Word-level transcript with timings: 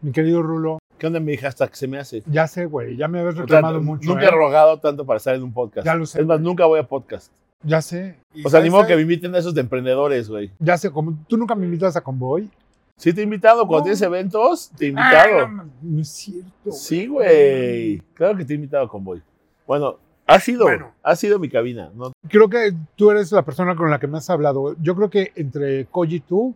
Mi 0.00 0.10
querido 0.12 0.42
Rulo, 0.42 0.78
¿Qué 0.98 1.06
onda, 1.08 1.18
mi 1.18 1.32
hija? 1.32 1.48
Hasta 1.48 1.66
que 1.66 1.74
se 1.76 1.88
me 1.88 1.98
hace. 1.98 2.22
ya 2.26 2.46
sé, 2.46 2.66
güey, 2.66 2.96
ya 2.96 3.08
me 3.08 3.18
habías 3.18 3.34
O 3.34 3.36
sea, 3.38 3.42
reclamado 3.42 3.80
mucho. 3.82 4.08
Nunca 4.08 4.24
¿eh? 4.24 4.28
he 4.28 4.30
rogado 4.30 4.78
tanto 4.78 5.04
para 5.04 5.16
estar 5.16 5.34
en 5.34 5.42
un 5.42 5.52
podcast. 5.52 5.84
Ya 5.84 5.94
lo 5.96 6.06
sé. 6.06 6.20
Es 6.20 6.26
más, 6.26 6.40
nunca 6.40 6.64
voy 6.66 6.78
a 6.78 6.84
podcast. 6.86 7.32
Ya 7.64 7.82
sé. 7.82 8.18
O 8.44 8.48
sea, 8.48 8.60
ni 8.60 8.66
¿sabes 8.68 8.70
modo 8.70 8.86
que 8.86 8.94
me 8.96 9.02
inviten 9.02 9.34
a 9.34 9.38
esos 9.38 9.52
de 9.54 9.60
emprendedores, 9.62 10.28
güey. 10.28 10.52
Ya 10.60 10.76
sé, 10.78 10.90
como 10.90 11.18
tú 11.28 11.36
nunca 11.36 11.54
me 11.56 11.64
invitas 11.66 11.96
a 11.96 12.00
Convoy. 12.02 12.48
Sí, 12.96 13.12
te 13.12 13.20
he 13.20 13.24
invitado. 13.24 13.66
Cuando 13.66 13.78
No. 13.80 13.82
tienes 13.84 14.02
eventos, 14.02 14.70
te 14.76 14.86
he 14.86 14.94
Ah, 14.96 15.26
invitado. 15.26 15.48
no, 15.48 15.64
no 15.82 16.00
es 16.00 16.08
cierto. 16.08 16.70
Sí, 16.72 17.06
güey. 17.08 17.98
Claro 18.14 18.36
que 18.36 18.44
te 18.44 18.52
he 18.52 18.56
invitado 18.56 18.88
con 18.88 19.02
Boy. 19.04 19.20
Bueno, 19.66 19.98
ha 20.34 20.40
sido, 20.40 20.64
Bueno. 20.64 20.92
ha 21.02 21.16
sido 21.16 21.38
mi 21.38 21.48
cabina. 21.48 21.90
¿no? 21.94 22.12
Creo 22.28 22.48
que 22.48 22.72
tú 22.96 23.10
eres 23.10 23.30
la 23.32 23.42
persona 23.42 23.74
con 23.76 23.90
la 23.90 23.98
que 23.98 24.06
más 24.06 24.24
has 24.24 24.30
hablado. 24.30 24.74
Yo 24.80 24.94
creo 24.96 25.10
que 25.10 25.32
entre 25.36 25.86
Koji 25.86 26.16
y 26.16 26.20
tú 26.20 26.54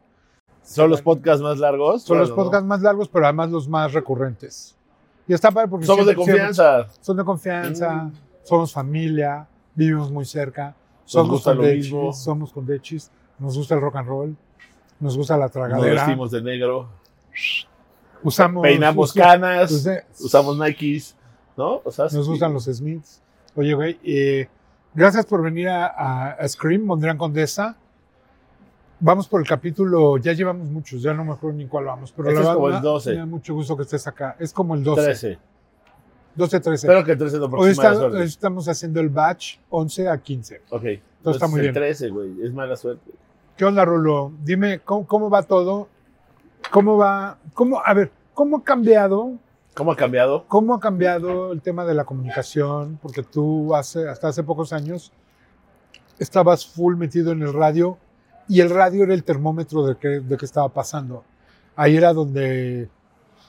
Son 0.62 0.91
los 0.91 1.03
podcasts 1.03 1.43
más 1.43 1.59
largos. 1.59 2.03
son 2.03 2.19
los 2.19 2.31
podcasts 2.31 2.67
más 2.67 2.83
largos, 2.83 3.09
pero 3.09 3.27
además 3.27 3.51
los 3.51 3.69
más 3.69 3.93
recurrentes. 3.93 4.77
Y 5.29 5.34
está 5.34 5.51
padre 5.51 5.69
porque. 5.69 5.87
Somos 5.87 6.07
de 6.07 6.15
siempre- 6.15 6.34
siempre- 6.34 6.47
confianza. 6.57 6.93
son 7.01 7.17
de 7.17 7.25
confianza, 7.25 7.93
Mm. 7.95 8.12
somos 8.45 8.73
familia, 8.73 9.47
vivimos 9.75 10.11
muy 10.11 10.25
cerca, 10.25 10.75
somos 11.05 11.31
gusta 11.31 11.51
lo 11.55 11.61
condechis, 11.62 11.84
mismo. 11.93 12.12
somos 12.12 12.53
condechis, 12.53 13.11
nos 13.39 13.56
gusta 13.56 13.75
el 13.75 13.81
rock 13.81 13.97
and 13.97 14.09
roll, 14.09 14.37
nos 15.01 15.17
gusta 15.17 15.37
la 15.37 15.45
Nos 15.45 15.53
tragadera, 15.53 15.95
vestimos 16.05 16.31
de 16.31 16.43
negro. 16.43 16.89
usamos, 18.23 18.62
Peinamos 18.62 19.11
usa- 19.11 19.23
canas. 19.25 19.70
usa- 19.73 20.05
Usamos 20.20 20.59
Nikes. 20.59 21.15
¿No? 21.56 21.81
O 21.84 21.91
sea, 21.91 22.05
nos 22.05 22.12
sí. 22.12 22.31
gustan 22.31 22.53
los 22.53 22.65
Smiths. 22.65 23.23
Oye, 23.56 23.74
güey, 23.74 23.98
eh, 24.05 24.48
gracias 24.95 25.27
por 25.27 25.42
venir 25.42 25.69
a, 25.69 25.87
a- 25.87 26.30
a 26.33 26.48
Scream, 26.48 26.83
Mondrian 26.84 27.16
Condesa. 27.19 27.77
Vamos 28.98 29.28
por 29.28 29.41
el 29.41 29.47
capítulo, 29.47 30.17
ya 30.17 30.33
llevamos 30.33 30.69
muchos, 30.70 31.03
ya 31.03 31.12
no 31.12 31.25
me 31.25 31.33
acuerdo 31.33 31.58
ni 31.58 31.66
cuál 31.66 31.84
vamos, 31.84 32.12
pero 32.12 32.28
Este 32.31 32.42
la 32.42 32.48
es 32.50 32.55
como 32.55 32.69
el 32.70 32.81
12. 32.81 33.11
me 33.11 33.16
da 33.16 33.27
mucho 33.27 33.55
gusto 33.55 33.77
que 33.77 33.83
estés 33.83 34.06
acá. 34.06 34.36
Es 34.39 34.53
como 34.53 34.75
el 34.75 34.83
12, 34.83 35.03
13. 35.03 35.39
12, 36.34 36.61
13. 36.61 36.86
Espero 36.86 37.05
que 37.05 37.12
el 37.12 37.19
13 37.19 37.39
no 37.39 37.44
Hoy 37.47 37.70
está- 37.70 37.94
suerte. 37.94 38.22
estamos 38.25 38.69
haciendo 38.69 39.00
el 39.00 39.08
batch 39.11 39.56
11 39.70 40.09
a 40.09 40.16
15. 40.19 40.62
Ok. 40.70 40.83
Todo 41.22 41.34
está 41.34 41.47
muy 41.48 41.59
el 41.61 41.62
bien. 41.66 41.75
13, 41.75 42.09
güey. 42.09 42.42
Es 42.42 42.53
mala 42.53 42.77
suerte. 42.77 43.11
¿Qué 43.56 43.64
onda, 43.64 43.84
Rulo? 43.84 44.33
Dime, 44.44 44.81
¿cómo, 44.81 45.06
cómo 45.06 45.31
va 45.31 45.42
todo? 45.42 45.88
¿Cómo 46.70 46.97
va? 46.97 47.38
¿Cómo, 47.55 47.81
a 47.84 47.92
ver, 47.94 48.11
¿cómo 48.34 48.59
ha 48.59 48.64
cambiado? 48.64 49.33
¿Cómo 49.77 49.92
ha 49.92 49.96
cambiado? 49.96 50.46
¿Cómo 50.48 50.72
ha 50.72 50.80
cambiado 50.80 51.52
el 51.52 51.60
tema 51.60 51.84
de 51.84 51.92
la 51.92 52.06
comunicación? 52.06 52.98
Porque 53.02 53.22
tú 53.22 53.74
hace, 53.74 54.08
hasta 54.08 54.28
hace 54.28 54.42
pocos 54.42 54.72
años 54.72 55.12
estabas 56.19 56.66
full 56.66 56.96
metido 56.96 57.32
en 57.32 57.42
el 57.42 57.52
radio 57.52 57.98
y 58.48 58.62
el 58.62 58.70
radio 58.70 59.04
era 59.04 59.12
el 59.12 59.22
termómetro 59.22 59.86
de 59.86 59.98
qué, 59.98 60.08
de 60.20 60.36
qué 60.38 60.47
estaba 60.47 60.70
pasando. 60.70 61.24
Ahí 61.77 61.94
era 61.94 62.14
donde 62.14 62.88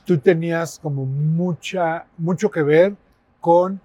tú 0.04 0.18
tenías 0.18 0.80
como 0.80 1.06
mucha, 1.06 2.08
mucho 2.18 2.52
que 2.52 2.62
ver 2.62 2.94
con 3.40 3.80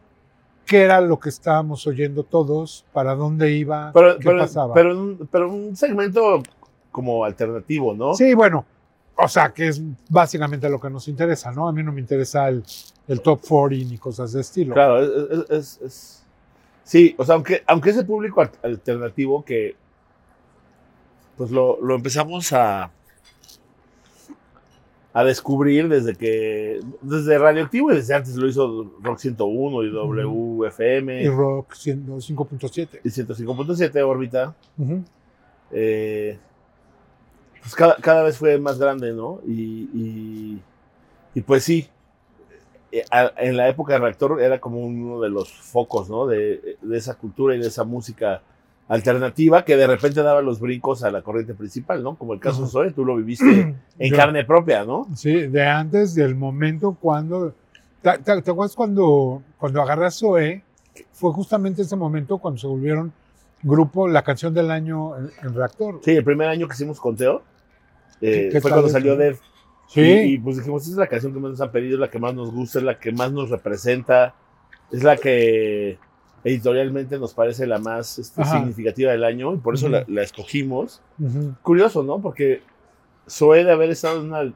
qué 0.66 0.82
era 0.82 1.00
lo 1.00 1.20
que 1.20 1.28
estábamos 1.28 1.86
oyendo 1.86 2.24
todos, 2.24 2.84
para 2.92 3.14
dónde 3.14 3.52
iba, 3.52 3.92
Pero, 3.94 4.18
qué 4.18 4.24
pero, 4.24 4.38
pasaba. 4.38 4.74
pero, 4.74 5.16
pero 5.30 5.48
un 5.48 5.76
segmento 5.76 6.42
como 6.90 7.24
alternativo, 7.24 7.94
¿no? 7.94 8.14
Sí, 8.14 8.34
bueno, 8.34 8.64
o 9.16 9.28
sea, 9.28 9.50
que 9.52 9.68
es 9.68 9.80
básicamente 10.08 10.68
lo 10.68 10.80
que 10.80 10.90
nos 10.90 11.06
interesa, 11.08 11.52
¿no? 11.52 11.68
A 11.68 11.72
mí 11.72 11.82
no 11.82 11.92
me 11.92 12.00
interesa 12.00 12.48
el, 12.48 12.62
el 13.08 13.20
top 13.20 13.40
40 13.46 13.90
ni 13.90 13.98
cosas 13.98 14.32
de 14.32 14.40
estilo. 14.40 14.74
Claro, 14.74 15.00
es, 15.50 15.80
es- 15.82 16.18
Sí, 16.84 17.14
o 17.16 17.24
sea, 17.24 17.36
aunque, 17.36 17.62
aunque 17.68 17.90
ese 17.90 18.02
público 18.04 18.40
al- 18.40 18.50
alternativo 18.62 19.44
que 19.44 19.76
pues 21.36 21.50
lo, 21.52 21.80
lo 21.80 21.94
empezamos 21.94 22.52
a 22.52 22.90
a 25.14 25.24
descubrir 25.24 25.88
desde 25.88 26.14
que 26.14 26.80
desde 27.02 27.38
Radioactivo 27.38 27.92
y 27.92 27.96
desde 27.96 28.14
antes 28.14 28.34
lo 28.36 28.48
hizo 28.48 28.92
Rock 29.02 29.18
101 29.18 29.82
y 29.84 29.90
WFM 29.90 31.22
Y 31.22 31.28
rock 31.28 31.74
siendo 31.74 32.16
5.7. 32.16 33.00
y 33.04 33.08
105.7 33.10 34.00
órbita 34.02 34.54
Ujú. 34.78 35.04
eh, 35.70 36.38
pues 37.62 37.74
cada, 37.74 37.96
cada 37.96 38.22
vez 38.24 38.36
fue 38.36 38.58
más 38.58 38.78
grande, 38.78 39.12
¿no? 39.12 39.40
Y, 39.46 39.88
y, 39.94 40.62
y 41.34 41.40
pues 41.42 41.64
sí, 41.64 41.88
eh, 42.90 43.04
a- 43.10 43.32
en 43.38 43.56
la 43.56 43.68
época 43.68 43.94
de 43.94 44.00
Reactor 44.00 44.40
era 44.42 44.60
como 44.60 44.80
uno 44.80 45.20
de 45.20 45.30
los 45.30 45.50
focos, 45.52 46.10
¿no? 46.10 46.26
De, 46.26 46.76
de 46.82 46.96
esa 46.98 47.14
cultura 47.14 47.54
y 47.54 47.60
de 47.60 47.68
esa 47.68 47.84
música 47.84 48.42
alternativa 48.88 49.64
que 49.64 49.76
de 49.76 49.86
repente 49.86 50.22
daba 50.22 50.42
los 50.42 50.60
brincos 50.60 51.02
a 51.04 51.10
la 51.10 51.22
corriente 51.22 51.54
principal, 51.54 52.02
¿no? 52.02 52.16
Como 52.16 52.34
el 52.34 52.40
caso 52.40 52.58
de 52.58 52.62
Ujú. 52.64 52.72
Zoe, 52.72 52.90
tú 52.90 53.04
lo 53.04 53.16
viviste 53.16 53.44
en 53.98 54.10
Yo- 54.10 54.16
carne 54.16 54.44
propia, 54.44 54.84
¿no? 54.84 55.06
Sí, 55.14 55.46
de 55.46 55.64
antes, 55.66 56.14
del 56.14 56.34
momento 56.34 56.96
cuando... 57.00 57.54
¿Te, 58.02 58.18
te- 58.18 58.42
te 58.42 58.50
acuerdas 58.50 58.74
cuando, 58.74 59.40
cuando 59.56 59.80
agarré 59.80 60.06
a 60.06 60.10
Zoe? 60.10 60.62
Fue 61.12 61.32
justamente 61.32 61.82
ese 61.82 61.96
momento 61.96 62.36
cuando 62.38 62.58
se 62.60 62.66
volvieron 62.66 63.12
grupo, 63.62 64.08
la 64.08 64.22
canción 64.22 64.52
del 64.52 64.70
año 64.72 65.16
en, 65.16 65.30
en 65.42 65.54
Reactor. 65.54 66.00
Sí, 66.02 66.10
el 66.10 66.24
primer 66.24 66.48
año 66.48 66.66
que 66.66 66.74
hicimos 66.74 67.00
conteo 67.00 67.42
eh, 68.22 68.48
¿Qué 68.50 68.60
fue 68.60 68.70
cuando 68.70 68.88
salió? 68.88 69.16
Dev. 69.16 69.38
Sí, 69.88 70.00
Y, 70.00 70.34
y, 70.34 70.38
pues 70.38 70.56
dijimos, 70.56 70.82
esta 70.82 70.92
es 70.92 70.98
la 70.98 71.06
canción 71.06 71.34
que 71.34 71.38
más 71.40 71.50
nos 71.50 71.60
han 71.60 71.70
pedido, 71.70 71.94
es 71.94 72.00
la 72.00 72.08
que 72.10 72.18
más 72.18 72.34
nos 72.34 72.50
gusta, 72.50 72.78
es 72.78 72.84
la 72.84 72.98
que 72.98 73.12
más 73.12 73.30
nos 73.30 73.50
representa, 73.50 74.34
es 74.90 75.02
la 75.02 75.16
que 75.18 75.98
editorialmente 76.44 77.18
nos 77.18 77.34
parece 77.34 77.66
la 77.66 77.78
más 77.78 78.18
este, 78.18 78.42
significativa 78.44 79.12
del 79.12 79.22
año 79.24 79.52
y 79.54 79.58
por 79.58 79.74
eso 79.74 79.86
Ujú. 79.86 79.92
la, 79.92 80.04
la 80.08 80.22
escogimos. 80.22 81.02
Ujú. 81.20 81.54
Curioso, 81.62 82.02
¿no? 82.02 82.20
Porque 82.20 82.62
Zoe 83.28 83.64
de 83.64 83.72
haber 83.72 83.90
estado 83.90 84.20
en 84.20 84.26
una 84.28 84.52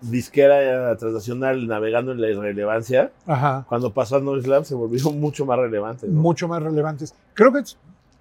disquera 0.00 0.96
transnacional 0.96 1.66
navegando 1.66 2.12
en 2.12 2.20
la 2.20 2.28
irrelevancia, 2.28 3.12
Ajá. 3.26 3.64
cuando 3.68 3.92
pasó 3.92 4.16
a 4.16 4.20
No 4.20 4.40
Slam 4.40 4.64
se 4.64 4.74
volvió 4.74 5.10
mucho 5.12 5.46
más 5.46 5.58
relevante, 5.58 6.06
¿no? 6.08 6.20
Mucho 6.20 6.48
más 6.48 6.62
relevantes. 6.62 7.14
Creo 7.34 7.52
que 7.52 7.62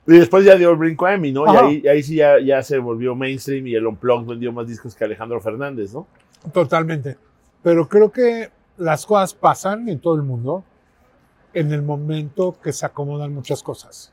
Y 0.06 0.18
después 0.18 0.44
ya 0.46 0.56
dio 0.56 0.72
el 0.72 0.78
brinco 0.78 1.06
a 1.06 1.14
Emmy, 1.14 1.32
¿no? 1.32 1.46
Y 1.46 1.58
ahí, 1.58 1.82
y 1.84 1.88
ahí 1.88 2.04
sí 2.04 2.16
ya, 2.16 2.40
ya 2.40 2.62
se 2.62 2.78
volvió 2.78 3.16
mainstream 3.16 3.68
y 3.68 3.76
el 3.76 3.88
Unplugged 3.88 4.28
vendió 4.28 4.52
más 4.52 4.68
discos 4.68 4.94
que 4.96 5.04
Alejandro 5.06 5.40
Fernández, 5.40 5.94
¿no? 5.94 6.08
Totalmente. 6.52 7.18
Pero 7.62 7.88
creo 7.88 8.12
que 8.12 8.50
las 8.78 9.06
cosas 9.06 9.34
pasan 9.34 9.88
en 9.88 10.00
todo 10.00 10.16
el 10.16 10.24
mundo 10.24 10.64
en 11.54 11.72
el 11.72 11.82
momento 11.84 12.58
que 12.62 12.74
se 12.74 12.86
acomodan 12.86 13.34
muchas 13.34 13.64
cosas. 13.64 14.12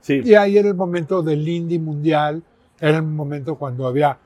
Sí. 0.00 0.20
Y 0.24 0.34
ahí 0.34 0.56
era 0.58 0.68
el 0.68 0.74
momento 0.74 1.22
del 1.22 1.46
indie 1.48 1.78
mundial, 1.78 2.42
era 2.78 2.96
el 2.98 3.02
momento 3.02 3.56
cuando 3.56 3.86
había 3.88 4.16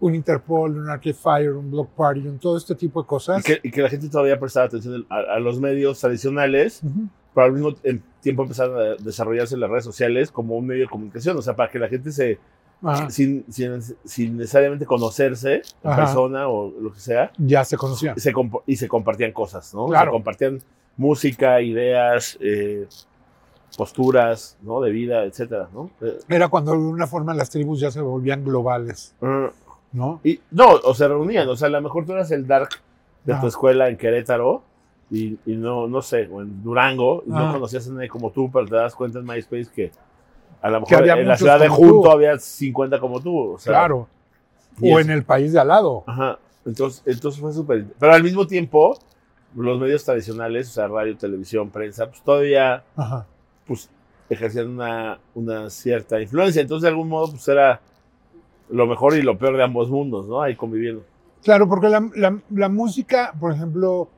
un 0.00 0.14
Interpol, 0.14 0.76
un 0.78 0.88
Arcade 0.88 1.14
Fire, 1.14 1.52
un 1.54 1.70
Block 1.70 1.88
Party, 1.90 2.20
un 2.28 2.38
todo 2.38 2.56
este 2.56 2.74
tipo 2.76 3.00
de 3.02 3.06
Y 3.06 3.08
cosas. 3.08 3.42
que, 3.42 3.58
y 3.62 3.70
que 3.72 3.82
la 3.82 3.88
gente 3.88 4.08
todavía 4.08 4.38
prestaba 4.38 4.66
atención 4.66 5.04
a, 5.08 5.16
a 5.34 5.40
los 5.40 5.58
medios 5.58 5.98
tradicionales, 5.98 6.80
Ujú. 6.84 7.08
pero 7.34 7.46
al 7.46 7.52
mismo 7.52 7.74
em- 7.82 8.00
tiempo 8.20 8.42
empezaron 8.42 8.76
a 8.78 8.94
desarrollarse 9.02 9.56
las 9.56 9.70
redes 9.70 9.84
sociales 9.84 10.30
como 10.30 10.56
un 10.56 10.66
medio 10.66 10.82
de 10.82 10.88
comunicación, 10.88 11.36
o 11.36 11.42
sea, 11.42 11.54
para 11.54 11.70
que 11.70 11.78
la 11.78 11.88
gente 11.88 12.12
se, 12.12 12.38
sin, 13.08 13.44
sin, 13.50 13.80
sin 14.04 14.36
necesariamente 14.36 14.86
conocerse 14.86 15.62
en 15.82 15.90
Ajá. 15.90 15.96
persona 16.04 16.48
o 16.48 16.70
lo 16.80 16.92
que 16.92 17.00
sea, 17.00 17.32
ya 17.38 17.64
se 17.64 17.76
conocían. 17.76 18.18
se 18.18 18.32
y 18.66 18.76
se 18.76 18.88
compartían 18.88 19.32
cosas, 19.32 19.74
¿no? 19.74 19.86
Claro. 19.86 20.10
Se 20.10 20.12
compartían 20.12 20.58
música, 20.96 21.60
ideas, 21.60 22.36
eh, 22.40 22.86
posturas, 23.76 24.56
¿no? 24.62 24.80
De 24.80 24.90
vida, 24.90 25.24
etcétera, 25.24 25.68
¿no? 25.72 25.90
Eh, 26.00 26.18
Era 26.28 26.48
cuando 26.48 26.72
de 26.72 26.78
alguna 26.78 27.06
forma 27.06 27.34
las 27.34 27.50
tribus 27.50 27.80
ya 27.80 27.90
se 27.90 28.00
volvían 28.00 28.44
globales, 28.44 29.14
eh, 29.22 29.50
¿no? 29.92 30.20
y, 30.24 30.40
no, 30.50 30.68
o 30.70 30.94
se 30.94 31.06
reunían, 31.06 31.48
o 31.48 31.56
sea, 31.56 31.68
a 31.68 31.70
lo 31.70 31.80
mejor 31.80 32.04
tú 32.04 32.12
eras 32.12 32.30
el 32.30 32.46
dark 32.46 32.70
de 33.24 33.32
Ajá. 33.32 33.40
tu 33.42 33.46
escuela 33.48 33.88
en 33.88 33.96
Querétaro 33.96 34.62
y, 35.10 35.38
y 35.46 35.56
no, 35.56 35.86
no 35.88 36.02
sé, 36.02 36.28
o 36.30 36.42
en 36.42 36.62
Durango, 36.62 37.22
y 37.26 37.30
no 37.30 37.38
Ajá. 37.38 37.52
conocías 37.54 37.88
a 37.88 37.92
nadie 37.92 38.08
como 38.08 38.30
tú, 38.30 38.50
pero 38.52 38.66
te 38.66 38.76
das 38.76 38.94
cuenta 38.94 39.18
en 39.18 39.24
MySpace 39.24 39.68
que 39.74 39.90
a 40.60 40.70
lo 40.70 40.80
mejor 40.80 41.08
en 41.08 41.28
la 41.28 41.36
ciudad 41.36 41.58
de 41.60 41.66
tú. 41.68 41.72
Junto 41.74 42.10
había 42.10 42.38
50 42.38 42.98
como 43.00 43.20
tú. 43.20 43.52
O 43.52 43.58
sea, 43.58 43.72
Claro. 43.72 44.08
O 44.82 45.00
en 45.00 45.10
el 45.10 45.24
país 45.24 45.52
de 45.52 45.60
al 45.60 45.68
lado. 45.68 46.04
Ajá. 46.06 46.38
Entonces, 46.64 47.02
entonces 47.06 47.40
fue 47.40 47.52
súper. 47.52 47.86
Pero 47.98 48.12
al 48.12 48.22
mismo 48.22 48.46
tiempo, 48.46 48.98
los 49.56 49.80
medios 49.80 50.04
tradicionales, 50.04 50.68
o 50.68 50.72
sea, 50.72 50.88
radio, 50.88 51.16
televisión, 51.16 51.70
prensa, 51.70 52.08
pues 52.08 52.22
todavía 52.22 52.84
Ajá. 52.96 53.26
pues, 53.66 53.88
ejercían 54.28 54.68
una, 54.68 55.18
una 55.34 55.70
cierta 55.70 56.20
influencia. 56.20 56.60
Entonces, 56.62 56.82
de 56.82 56.88
algún 56.88 57.08
modo, 57.08 57.30
pues 57.30 57.48
era 57.48 57.80
lo 58.68 58.86
mejor 58.86 59.14
y 59.16 59.22
lo 59.22 59.38
peor 59.38 59.56
de 59.56 59.62
ambos 59.64 59.88
mundos, 59.90 60.28
¿no? 60.28 60.42
Ahí 60.42 60.54
conviviendo. 60.54 61.02
Claro, 61.42 61.68
porque 61.68 61.88
la, 61.88 62.08
la- 62.14 62.38
la 62.50 62.68
música, 62.68 63.32
por 63.40 63.52
ejemplo, 63.52 64.08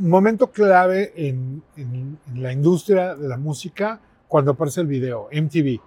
momento 0.00 0.50
clave 0.50 1.12
en, 1.16 1.62
en- 1.76 2.18
en 2.28 2.42
la 2.42 2.52
industria 2.52 3.14
de 3.14 3.28
la 3.28 3.36
música 3.36 4.00
cuando 4.28 4.52
aparece 4.52 4.80
el 4.80 4.86
video, 4.86 5.28
MTV, 5.32 5.80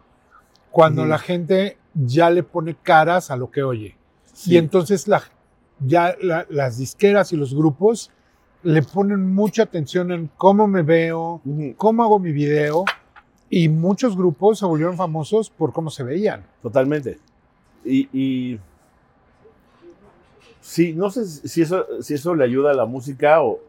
cuando 0.72 1.06
la 1.06 1.18
gente 1.18 1.78
ya 1.94 2.30
le 2.30 2.44
pone 2.44 2.76
caras 2.76 3.32
a 3.32 3.36
lo 3.38 3.50
que 3.52 3.64
oye. 3.64 3.96
Sí. 4.34 4.54
Y 4.54 4.58
entonces 4.58 5.08
la, 5.08 5.24
ya 5.80 6.16
la- 6.22 6.46
las 6.50 6.78
disqueras 6.78 7.32
y 7.34 7.38
los 7.38 7.54
grupos 7.56 8.12
le 8.64 8.82
ponen 8.82 9.34
mucha 9.34 9.64
atención 9.64 10.12
en 10.12 10.30
cómo 10.38 10.68
me 10.68 10.82
veo, 10.84 11.42
Ujú. 11.46 11.74
cómo 11.78 12.04
hago 12.04 12.18
mi 12.20 12.32
video 12.32 12.86
Y 13.50 13.70
muchos 13.70 14.18
grupos 14.18 14.58
se 14.60 14.66
volvieron 14.66 14.98
famosos 14.98 15.50
por 15.52 15.72
cómo 15.74 15.90
se 15.92 16.04
veían. 16.04 16.44
Totalmente. 16.64 17.20
Y, 17.86 18.08
y 18.18 18.60
sí, 20.62 20.94
no 20.94 21.10
sé 21.12 21.26
si 21.26 21.62
eso, 21.62 21.86
si 22.02 22.14
eso 22.16 22.34
le 22.36 22.46
ayuda 22.46 22.72
a 22.72 22.74
la 22.74 22.86
música 22.86 23.42
o 23.44 23.60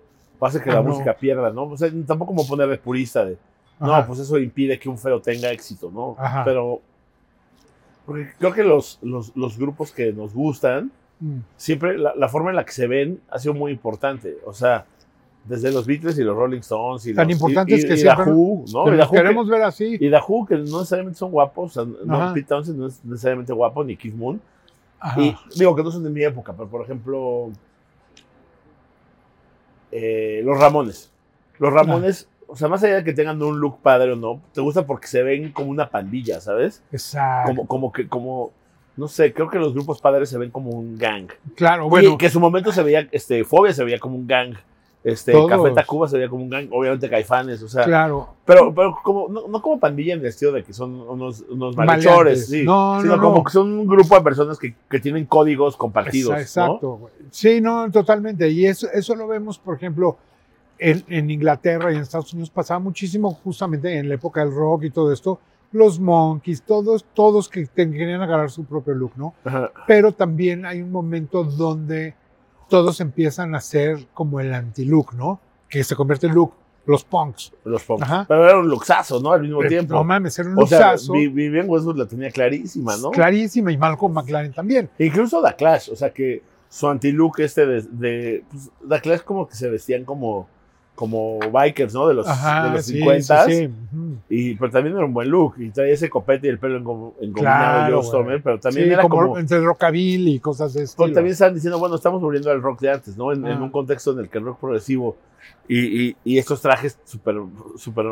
hace 0.46 0.60
que 0.62 0.70
Ah, 0.70 0.74
la 0.74 0.82
no. 0.82 0.90
música 0.90 1.14
pierda, 1.16 1.50
¿no? 1.50 1.64
O 1.64 1.76
sea, 1.76 1.90
tampoco 2.06 2.34
como 2.34 2.46
ponerle 2.46 2.78
purista 2.78 3.24
de, 3.24 3.36
no, 3.80 3.92
Ajá. 3.94 4.06
pues 4.06 4.18
eso 4.20 4.38
impide 4.38 4.78
que 4.78 4.88
un 4.88 4.98
feo 4.98 5.20
tenga 5.20 5.50
éxito, 5.50 5.90
¿no? 5.92 6.16
Ajá. 6.18 6.44
Pero 6.44 6.80
porque 8.06 8.28
creo 8.38 8.52
que 8.52 8.62
los, 8.64 8.98
los, 9.02 9.34
los 9.36 9.56
grupos 9.58 9.92
que 9.92 10.12
nos 10.12 10.34
gustan, 10.34 10.90
Mm. 11.20 11.38
siempre 11.56 11.96
la, 11.96 12.12
la 12.16 12.28
forma 12.28 12.50
en 12.50 12.56
la 12.56 12.64
que 12.64 12.72
se 12.72 12.88
ven 12.88 13.20
ha 13.30 13.38
sido 13.38 13.54
muy 13.54 13.70
importante. 13.70 14.36
O 14.44 14.52
sea, 14.52 14.84
desde 15.44 15.70
los 15.70 15.86
Beatles 15.86 16.18
y 16.18 16.22
los 16.24 16.36
Rolling 16.36 16.58
Stones 16.58 17.06
y 17.06 17.14
Tan 17.14 17.28
los, 17.28 17.36
importantes 17.36 17.80
y, 17.82 17.84
y- 17.84 17.88
que 17.88 17.94
y 17.94 17.98
siempre- 17.98 18.32
Who, 18.32 18.64
¿no? 18.72 18.84
Pero 18.84 18.96
Y 18.96 18.98
los 18.98 19.06
Who 19.06 19.12
que- 19.12 19.16
queremos 19.18 19.48
ver 19.48 19.62
así. 19.62 19.96
y 20.00 20.10
Who, 20.12 20.44
que 20.44 20.56
no 20.56 20.78
necesariamente 20.80 21.16
son 21.18 21.30
guapos, 21.30 21.76
o 21.76 21.84
sea, 21.84 21.92
no. 22.04 22.34
Pete 22.34 22.48
Townsend 22.48 22.78
no 22.78 22.86
es 22.88 23.02
necesariamente 23.04 23.52
guapo, 23.52 23.84
ni 23.84 23.96
Keith 23.96 24.14
Moon. 24.14 24.40
Ajá. 24.98 25.20
Y 25.20 25.36
digo 25.56 25.76
que 25.76 25.84
no 25.84 25.90
son 25.92 26.02
de 26.02 26.10
mi 26.10 26.24
época, 26.24 26.52
pero 26.52 26.68
por 26.68 26.82
ejemplo, 26.82 27.50
eh, 29.96 30.42
los 30.44 30.58
Ramones. 30.58 31.12
Los 31.60 31.72
Ramones, 31.72 32.28
o 32.48 32.56
sea, 32.56 32.66
más 32.66 32.82
allá 32.82 32.96
de 32.96 33.04
que 33.04 33.12
tengan 33.12 33.40
un 33.40 33.60
look 33.60 33.78
padre 33.80 34.12
o 34.12 34.16
no, 34.16 34.42
te 34.52 34.60
gusta 34.60 34.84
porque 34.84 35.06
se 35.06 35.22
ven 35.22 35.52
como 35.52 35.70
una 35.70 35.88
pandilla, 35.88 36.40
¿sabes? 36.40 36.82
Exacto. 36.90 37.50
Como, 37.50 37.66
como 37.68 37.92
que, 37.92 38.08
como, 38.08 38.50
no 38.96 39.06
sé, 39.06 39.32
creo 39.32 39.48
que 39.48 39.60
los 39.60 39.72
grupos 39.72 40.00
padres 40.00 40.28
se 40.28 40.36
ven 40.36 40.50
como 40.50 40.70
un 40.70 40.98
gang. 40.98 41.28
claro, 41.54 41.88
bueno. 41.88 42.10
y 42.10 42.16
que 42.18 42.26
en 42.26 42.32
su 42.32 42.40
momento 42.40 42.72
se 42.72 42.82
veía, 42.82 43.08
este, 43.12 43.44
Fobia 43.44 43.72
se 43.72 43.84
veía 43.84 44.00
como 44.00 44.16
un 44.16 44.26
gang. 44.26 44.56
Este, 45.04 45.32
Todos. 45.32 45.50
Café 45.50 45.70
Tacuba 45.72 46.08
se 46.08 46.16
veía 46.16 46.30
como 46.30 46.44
un 46.44 46.48
gang, 46.48 46.66
obviamente 46.72 47.10
Caifanes, 47.10 47.62
o 47.62 47.68
sea, 47.68 47.84
claro. 47.84 48.26
pero, 48.46 48.74
pero 48.74 48.96
como, 49.04 49.28
no, 49.28 49.46
no 49.48 49.60
como 49.60 49.78
pandilla 49.78 50.14
en 50.14 50.20
el 50.20 50.26
estilo 50.26 50.52
de 50.52 50.64
que 50.64 50.72
son 50.72 50.98
unos, 50.98 51.44
unos 51.50 51.76
malhechores, 51.76 52.46
sí, 52.48 52.64
No, 52.64 53.02
sino 53.02 53.16
no, 53.16 53.22
como 53.22 53.36
no. 53.36 53.44
que 53.44 53.52
son 53.52 53.70
un 53.70 53.86
grupo 53.86 54.14
de 54.14 54.22
personas 54.22 54.58
que, 54.58 54.74
que 54.88 55.00
tienen 55.00 55.26
códigos 55.26 55.76
compartidos. 55.76 56.40
Exacto. 56.40 56.96
güey. 56.96 57.12
Sí, 57.30 57.60
no, 57.60 57.90
totalmente. 57.90 58.48
Y 58.48 58.64
eso, 58.64 58.88
eso 58.94 59.14
lo 59.14 59.28
vemos, 59.28 59.58
por 59.58 59.76
ejemplo, 59.76 60.16
en, 60.78 61.04
en 61.08 61.30
Inglaterra 61.30 61.92
y 61.92 61.96
en 61.96 62.00
Estados 62.00 62.32
Unidos 62.32 62.48
pasaba 62.48 62.80
muchísimo 62.80 63.30
justamente 63.44 63.98
en 63.98 64.08
la 64.08 64.14
época 64.14 64.40
del 64.42 64.54
rock 64.54 64.84
y 64.84 64.90
todo 64.90 65.12
esto. 65.12 65.38
Los 65.72 66.00
monkeys, 66.00 66.62
todos, 66.62 67.04
todos 67.12 67.50
que 67.50 67.66
querían 67.66 68.22
agarrar 68.22 68.50
su 68.50 68.64
propio 68.64 68.94
look, 68.94 69.12
¿no? 69.16 69.34
Ajá. 69.44 69.70
Pero 69.86 70.12
también 70.12 70.64
hay 70.64 70.80
un 70.80 70.90
momento 70.90 71.44
donde 71.44 72.14
todos 72.68 73.00
empiezan 73.00 73.54
a 73.54 73.60
ser 73.60 74.06
como 74.14 74.40
el 74.40 74.52
anti-look, 74.54 75.14
¿no? 75.14 75.40
Que 75.68 75.82
se 75.84 75.94
convierte 75.96 76.26
en 76.26 76.34
look, 76.34 76.52
los 76.86 77.04
punks. 77.04 77.52
Los 77.64 77.82
punks. 77.84 78.02
Ajá. 78.02 78.24
Pero 78.28 78.44
era 78.44 78.58
un 78.58 78.68
luxazo, 78.68 79.20
¿no? 79.20 79.32
Al 79.32 79.42
mismo 79.42 79.62
Eh, 79.62 79.68
tiempo. 79.68 79.94
No 79.94 80.04
mames, 80.04 80.38
era 80.38 80.48
un 80.50 80.62
o 80.62 80.66
sea, 80.66 80.92
luxazo. 80.92 81.12
Vivian 81.12 81.66
Westwood 81.68 81.96
la 81.96 82.06
tenía 82.06 82.30
clarísima, 82.30 82.96
¿no? 82.98 83.10
Clarísima 83.10 83.72
y 83.72 83.78
Malcolm 83.78 84.12
McLaren 84.12 84.52
también. 84.52 84.90
Incluso 84.98 85.42
The 85.42 85.54
Clash, 85.56 85.90
o 85.90 85.96
sea 85.96 86.10
que 86.10 86.42
su 86.68 86.88
anti-look 86.88 87.38
este 87.40 87.66
de, 87.66 87.82
de 87.82 88.44
pues, 88.50 88.70
The 88.88 89.00
Clash 89.00 89.20
como 89.20 89.46
que 89.48 89.54
se 89.54 89.70
vestían 89.70 90.04
como, 90.04 90.48
como 90.94 91.38
bikers, 91.52 91.92
¿no? 91.94 92.06
De 92.06 92.14
los, 92.14 92.26
de 92.26 92.70
los 92.70 92.84
sí, 92.84 92.98
50 92.98 93.44
sí, 93.46 93.52
sí. 93.66 93.70
Y, 94.28 94.54
pero 94.54 94.70
también 94.70 94.94
era 94.96 95.04
un 95.04 95.12
buen 95.12 95.28
look. 95.28 95.54
Y 95.58 95.70
traía 95.70 95.92
ese 95.94 96.08
copete 96.08 96.46
y 96.46 96.50
el 96.50 96.58
pelo 96.58 96.78
engo- 96.78 97.14
engominado 97.20 97.32
Claro, 97.88 98.02
Joe 98.02 98.22
güey. 98.24 98.40
pero 98.40 98.60
también 98.60 98.92
era 98.92 99.02
como, 99.02 99.16
como... 99.16 99.38
entre 99.38 99.60
rockabilly 99.60 100.34
y 100.34 100.38
cosas 100.40 100.72
de 100.74 100.84
estilo. 100.84 101.12
también 101.12 101.32
estaban 101.32 101.54
diciendo, 101.54 101.78
bueno, 101.78 101.96
estamos 101.96 102.20
volviendo 102.22 102.50
al 102.50 102.62
rock 102.62 102.80
de 102.80 102.90
antes, 102.92 103.16
¿no? 103.16 103.32
En, 103.32 103.44
en 103.46 103.58
Ah. 103.58 103.62
un 103.62 103.70
contexto 103.70 104.12
en 104.12 104.20
el 104.20 104.28
que 104.28 104.38
el 104.38 104.44
rock 104.44 104.60
progresivo 104.60 105.16
y, 105.68 105.78
y- 106.10 106.16
y 106.24 106.38
estos 106.38 106.60
trajes 106.62 106.98
súper 107.04 107.36
super 107.76 108.06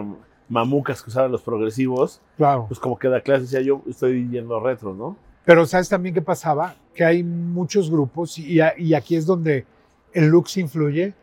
mamucas 0.49 1.03
que 1.03 1.11
usaban 1.11 1.31
los 1.33 1.43
progresivos, 1.43 2.21
Claro. 2.37 2.67
pues 2.69 2.79
como 2.81 2.99
que 2.99 3.09
da 3.09 3.21
clase 3.21 3.43
decía, 3.43 3.61
yo 3.63 3.81
estoy 3.89 4.29
yendo 4.29 4.59
retro, 4.61 4.93
¿no? 4.95 5.17
Pero 5.45 5.67
¿sabes 5.67 5.89
también 5.89 6.15
qué 6.15 6.21
pasaba? 6.23 6.75
Que 6.95 7.05
hay 7.05 7.23
muchos 7.23 7.91
grupos 7.91 8.39
y, 8.39 8.61
y 8.79 8.95
aquí 8.95 9.17
es 9.17 9.25
donde 9.27 9.65
el 10.13 10.27
look 10.27 10.49
se 10.49 10.61
influye. 10.61 11.15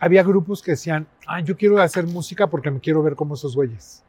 Había 0.00 0.22
grupos 0.22 0.62
que 0.62 0.72
decían, 0.72 1.06
ah, 1.26 1.40
yo 1.40 1.56
quiero 1.56 1.78
hacer 1.80 2.06
música 2.06 2.46
porque 2.48 2.70
me 2.70 2.80
quiero 2.80 3.02
ver 3.02 3.14
como 3.14 3.34
esos 3.34 3.54
güeyes. 3.54 4.02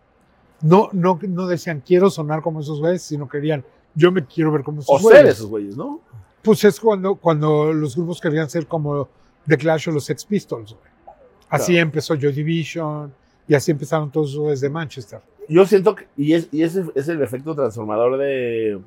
No, 0.61 0.89
no, 0.93 1.19
no 1.27 1.45
decían, 1.47 1.83
quiero 1.85 2.09
sonar 2.09 2.41
como 2.41 2.61
esos 2.61 2.79
güeyes, 2.79 3.01
sino 3.03 3.27
querían, 3.27 3.63
yo 3.95 4.11
me 4.11 4.25
quiero 4.25 4.51
ver 4.51 4.63
como 4.63 4.79
O 4.79 4.81
esos 4.97 5.01
ser 5.01 5.21
güeyes. 5.21 5.35
esos 5.35 5.47
güeyes, 5.47 5.77
¿no? 5.77 5.99
Pues 6.41 6.63
es 6.63 6.79
cuando, 6.79 7.15
cuando 7.15 7.71
los 7.73 7.95
grupos 7.95 8.19
querían 8.19 8.49
ser 8.49 8.65
como 8.67 9.07
The 9.47 9.57
Clash 9.57 9.89
o 9.89 9.91
los 9.91 10.05
Sex 10.05 10.25
Pistols. 10.25 10.73
güey. 10.73 11.15
Así 11.49 11.73
Claro. 11.73 11.87
empezó 11.87 12.15
Joy 12.15 12.33
Division 12.33 13.13
y 13.47 13.53
así 13.53 13.71
empezaron 13.71 14.09
todos 14.11 14.29
esos 14.29 14.39
güeyes 14.41 14.61
de 14.61 14.69
Manchester. 14.69 15.21
Yo 15.49 15.65
siento 15.65 15.93
que, 15.95 16.07
y, 16.17 16.33
es, 16.33 16.47
y 16.51 16.63
ese 16.63 16.85
es 16.95 17.07
el 17.09 17.21
efecto 17.21 17.53
transformador 17.53 18.17
de, 18.17 18.79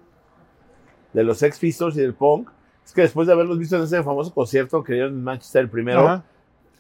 de 1.13 1.25
los 1.25 1.39
Sex 1.39 1.59
Pistols 1.59 1.97
y 1.97 2.01
del 2.01 2.15
punk, 2.15 2.49
es 2.85 2.93
que 2.93 3.03
después 3.03 3.27
de 3.27 3.35
haberlos 3.35 3.59
visto 3.59 3.77
en 3.77 3.83
ese 3.83 4.03
famoso 4.03 4.33
concierto 4.33 4.83
que 4.83 4.95
dieron 4.95 5.13
en 5.13 5.23
Manchester 5.23 5.63
el 5.63 5.69
primero, 5.71 6.01
Ajá. 6.09 6.25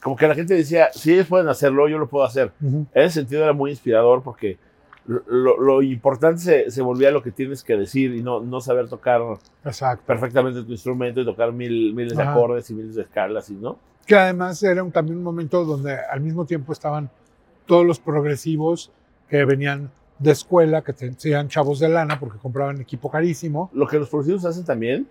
Como 0.03 0.17
que 0.17 0.29
la 0.29 0.35
gente 0.35 0.55
decía, 0.55 0.89
si 0.93 1.13
ellos 1.15 1.27
pueden 1.27 1.49
hacerlo, 1.49 1.89
yo 1.89 1.99
lo 1.99 2.09
puedo 2.09 2.25
hacer. 2.25 2.53
Ujú. 2.63 2.87
En 2.95 3.03
ese 3.03 3.21
sentido 3.21 3.43
era 3.43 3.53
muy 3.53 3.71
inspirador 3.71 4.23
porque 4.23 4.59
lo, 5.07 5.61
lo- 5.61 5.83
importante 5.83 6.41
se, 6.41 6.71
se 6.71 6.83
volvía 6.83 7.11
lo 7.13 7.23
que 7.23 7.31
tienes 7.31 7.63
que 7.63 7.77
decir 7.77 8.15
y 8.15 8.23
no, 8.23 8.41
no 8.41 8.61
saber 8.61 8.89
tocar 8.89 9.21
Exacto. 9.65 10.03
perfectamente 10.07 10.63
tu 10.65 10.73
instrumento 10.73 11.21
y 11.21 11.25
tocar 11.25 11.53
mil, 11.53 11.95
miles 11.95 12.17
de 12.17 12.23
Ajá. 12.23 12.33
acordes 12.33 12.69
y 12.71 12.75
miles 12.75 12.95
de 12.97 13.03
escalas 13.03 13.49
y 13.51 13.55
no. 13.55 13.79
que 14.05 14.17
además 14.17 14.63
era 14.63 14.83
un- 14.83 14.91
también 14.93 15.19
un 15.19 15.25
momento 15.25 15.65
donde 15.65 15.95
al 15.97 16.21
mismo 16.21 16.45
tiempo 16.45 16.73
estaban 16.73 17.09
todos 17.67 17.85
los 17.87 17.99
progresivos 18.01 18.91
que 19.29 19.45
venían 19.45 19.91
de 20.19 20.31
escuela, 20.33 20.83
que 20.83 20.95
eran 21.25 21.49
chavos 21.49 21.79
de 21.79 21.89
lana 21.89 22.19
porque 22.19 22.39
compraban 22.39 22.81
equipo 22.81 23.11
carísimo. 23.11 23.71
Lo 23.75 23.87
que 23.87 23.99
los 23.99 24.09
progresivos 24.09 24.45
hacen 24.45 24.65
también 24.65 25.07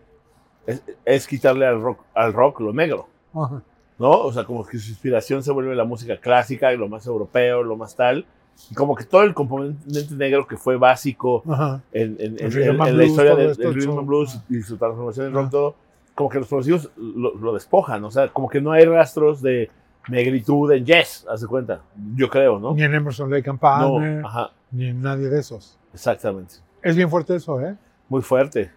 es, 0.66 0.82
es 1.06 1.28
quitarle 1.28 1.66
al 1.68 1.82
rock, 1.82 2.00
al 2.14 2.34
rock 2.34 2.60
lo 2.62 2.74
negro, 2.74 3.08
Ajá. 3.34 3.62
¿No? 3.98 4.12
O 4.12 4.32
sea, 4.34 4.44
como 4.44 4.66
que 4.66 4.78
su 4.78 4.90
inspiración 4.90 5.44
se 5.44 5.52
vuelve 5.52 5.76
la 5.76 5.86
música 5.86 6.18
clásica 6.18 6.74
y 6.74 6.78
lo 6.78 6.88
más 6.90 7.06
europeo, 7.08 7.64
lo 7.64 7.76
más 7.78 7.96
tal. 7.96 8.26
Y 8.72 8.74
como 8.74 8.96
que 8.96 9.04
todo 9.04 9.24
el 9.24 9.34
componente 9.34 10.16
negro 10.16 10.48
que 10.48 10.56
fue 10.58 10.78
básico 10.78 11.44
Ajá. 11.48 11.82
en, 11.92 12.16
en- 12.20 12.40
en- 12.40 12.52
en- 12.54 12.62
en 12.70 12.78
la 12.78 12.86
blues, 12.86 13.06
historia 13.08 13.36
del, 13.36 13.56
del 13.56 13.74
rhythm 13.74 13.98
and 14.00 14.08
blues 14.08 14.40
y 14.50 14.62
su 14.62 14.78
transformación 14.78 15.28
en 15.28 15.34
rock, 15.34 15.50
todo, 15.50 15.76
como 16.14 16.30
que 16.30 16.40
los 16.40 16.48
progresivos 16.48 16.90
lo, 16.96 17.36
lo 17.36 17.54
despojan, 17.54 18.04
o 18.06 18.12
sea, 18.12 18.30
como 18.30 18.48
que 18.50 18.62
no 18.62 18.72
hay 18.72 18.86
rastros 18.86 19.42
de 19.42 19.70
negritud 20.08 20.72
en 20.72 20.86
Yes, 20.86 21.26
haz 21.30 21.42
de 21.42 21.48
cuenta, 21.48 21.82
yo 22.16 22.30
creo, 22.30 22.58
¿no? 22.60 22.74
Ni 22.74 22.84
en 22.84 22.94
Emerson 22.94 23.30
Lake 23.30 23.50
and 23.50 23.60
Palmer, 23.60 24.24
ni 24.72 24.88
en 24.88 25.02
nadie 25.02 25.28
de 25.28 25.40
esos. 25.40 25.78
exactamente, 25.94 26.56
Es 26.82 26.96
bien 26.96 27.10
fuerte 27.10 27.36
eso, 27.36 27.60
¿eh? 27.60 27.76
muy 28.08 28.22
fuerte. 28.22 28.72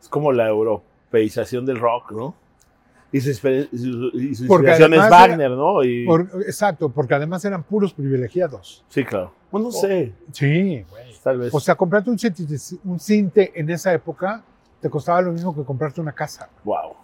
Es 0.00 0.08
como 0.08 0.32
la 0.32 0.48
europeización 0.48 1.66
del 1.66 1.78
rock, 1.78 2.12
¿no? 2.12 2.34
Y 3.12 3.20
su, 3.20 3.30
y 3.30 4.34
su- 4.34 4.46
Porque 4.46 4.68
inspiración 4.70 4.94
es 4.94 5.10
Wagner, 5.10 5.50
¿no? 5.50 5.84
Y, 5.84 6.06
Por- 6.06 6.28
exacto, 6.46 6.88
porque 6.88 7.14
además 7.14 7.44
eran 7.44 7.62
puros 7.62 7.92
privilegiados. 7.92 8.84
sí, 8.88 9.04
claro. 9.04 9.32
Bueno, 9.50 9.66
no 9.66 9.72
sé, 9.72 10.14
Sí, 10.32 10.82
güey. 10.88 11.12
tal 11.22 11.36
vez. 11.38 11.54
O 11.54 11.60
sea, 11.60 11.74
comprarte 11.74 12.08
un 12.08 12.18
cinte, 12.18 12.42
un 12.84 12.98
cinte 12.98 13.52
en 13.54 13.68
esa 13.68 13.92
época 13.92 14.42
te 14.80 14.88
costaba 14.88 15.20
lo 15.20 15.30
mismo 15.32 15.54
que 15.54 15.62
comprarte 15.62 16.00
una 16.00 16.12
casa. 16.12 16.48
wow. 16.64 16.94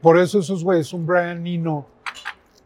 Por 0.00 0.18
eso 0.18 0.38
esos 0.38 0.62
güeyes, 0.62 0.92
un 0.92 1.06
Brian 1.06 1.44
Eno, 1.46 1.86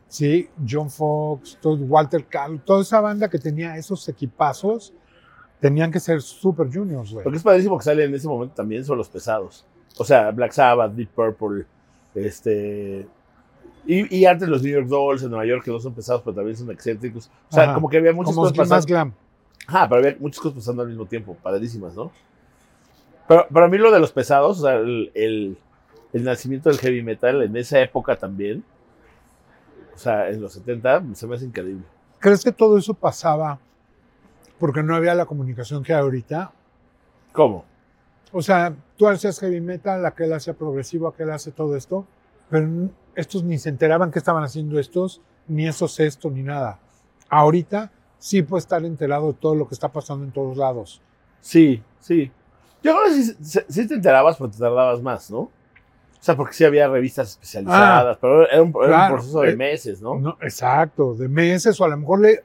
¿sí? 0.08 0.48
John 0.68 0.90
Fox, 0.90 1.56
todo- 1.62 1.76
Walter 1.84 2.26
Carl, 2.26 2.60
toda 2.60 2.82
esa 2.82 3.00
banda 3.00 3.30
que 3.30 3.38
tenía 3.38 3.76
esos 3.76 4.06
equipazos, 4.08 4.92
tenían 5.60 5.90
que 5.90 6.00
ser 6.00 6.20
super 6.20 6.66
juniors, 6.70 7.12
güey. 7.12 7.24
Lo 7.24 7.30
que 7.30 7.36
es 7.36 7.42
padrísimo 7.42 7.78
que 7.78 7.84
sale 7.84 8.04
en 8.04 8.14
ese 8.14 8.26
momento 8.26 8.54
también 8.54 8.84
son 8.84 8.98
los 8.98 9.08
pesados. 9.08 9.64
O 9.96 10.04
sea, 10.04 10.30
Black 10.32 10.52
Sabbath, 10.52 10.92
Deep 10.92 11.10
Purple, 11.10 11.66
este. 12.14 13.06
Y, 13.86 14.14
y 14.14 14.26
antes 14.26 14.48
los 14.48 14.62
New 14.62 14.72
York 14.72 14.86
Dolls 14.88 15.22
en 15.22 15.30
Nueva 15.30 15.46
York, 15.46 15.64
que 15.64 15.70
no 15.70 15.80
son 15.80 15.94
pesados, 15.94 16.22
pero 16.22 16.34
también 16.36 16.56
son 16.56 16.70
excéntricos. 16.70 17.30
O 17.50 17.54
sea, 17.54 17.64
Ajá. 17.64 17.74
como 17.74 17.88
que 17.88 17.96
había 17.98 18.12
muchas 18.12 18.34
Como 18.34 18.48
cosas 18.48 18.58
más 18.58 18.68
pasando. 18.68 18.86
glam. 18.86 19.12
Ajá, 19.66 19.88
pero 19.88 20.00
había 20.00 20.16
muchas 20.20 20.40
cosas 20.40 20.58
pasando 20.58 20.82
al 20.82 20.88
mismo 20.88 21.06
tiempo, 21.06 21.36
padrísimas, 21.42 21.94
¿no? 21.94 22.10
Pero 23.28 23.46
para 23.52 23.68
mí 23.68 23.78
lo 23.78 23.90
de 23.90 24.00
los 24.00 24.12
pesados, 24.12 24.58
o 24.58 24.62
sea, 24.62 24.74
el, 24.74 25.10
el- 25.14 25.56
el 26.12 26.24
nacimiento 26.24 26.68
del 26.68 26.78
heavy 26.78 27.02
metal 27.02 27.40
en 27.42 27.56
esa 27.56 27.80
época 27.80 28.16
también, 28.16 28.64
o 29.94 29.98
sea, 29.98 30.28
en 30.28 30.40
los 30.42 30.52
70, 30.54 31.04
se 31.14 31.26
me 31.26 31.36
hace 31.36 31.44
increíble. 31.44 31.84
¿Crees 32.18 32.42
que 32.42 32.50
todo 32.52 32.76
eso 32.76 32.94
pasaba 32.94 33.58
porque 34.58 34.82
no 34.82 34.96
había 34.96 35.14
la 35.14 35.24
comunicación 35.26 35.84
que 35.84 35.94
hay 35.94 36.00
ahorita? 36.00 36.50
¿Cómo? 37.32 37.64
O 38.32 38.42
sea, 38.42 38.74
tú 38.96 39.08
hacías 39.08 39.38
heavy 39.40 39.60
metal, 39.60 40.04
aquel 40.06 40.32
hacía 40.32 40.54
progresivo, 40.54 41.08
aquel 41.08 41.30
hace 41.30 41.50
todo 41.50 41.76
esto, 41.76 42.06
pero 42.48 42.68
estos 43.14 43.42
ni 43.42 43.58
se 43.58 43.68
enteraban 43.68 44.10
que 44.10 44.18
estaban 44.18 44.44
haciendo 44.44 44.78
estos, 44.78 45.20
ni 45.48 45.66
esos 45.66 45.98
esto, 46.00 46.30
ni 46.30 46.42
nada. 46.42 46.78
Ahorita 47.28 47.90
sí 48.18 48.42
puede 48.42 48.60
estar 48.60 48.84
enterado 48.84 49.28
de 49.32 49.38
todo 49.38 49.54
lo 49.54 49.66
que 49.66 49.74
está 49.74 49.88
pasando 49.88 50.24
en 50.24 50.30
todos 50.32 50.56
lados. 50.56 51.00
Sí, 51.40 51.82
sí. 52.00 52.30
Yo 52.82 52.92
creo 52.92 53.04
que 53.04 53.22
sí, 53.22 53.60
sí- 53.68 53.86
te 53.88 53.94
enterabas, 53.94 54.36
pero 54.36 54.50
te 54.50 54.58
tardabas 54.58 55.02
más, 55.02 55.30
¿no? 55.30 55.38
O 55.40 56.22
sea, 56.22 56.36
porque 56.36 56.52
sí 56.54 56.64
había 56.64 56.86
revistas 56.86 57.30
especializadas, 57.30 58.18
pero 58.20 58.48
era 58.48 58.62
un, 58.62 58.68
era 58.68 58.78
un 58.78 58.86
claro. 58.88 59.14
proceso 59.14 59.40
de 59.40 59.50
Eh, 59.52 59.56
meses, 59.56 60.02
¿no? 60.02 60.16
No, 60.20 60.36
exacto, 60.42 61.14
de 61.14 61.28
meses 61.28 61.80
o 61.80 61.84
a 61.84 61.88
lo 61.88 61.96
mejor 61.96 62.20
le, 62.20 62.42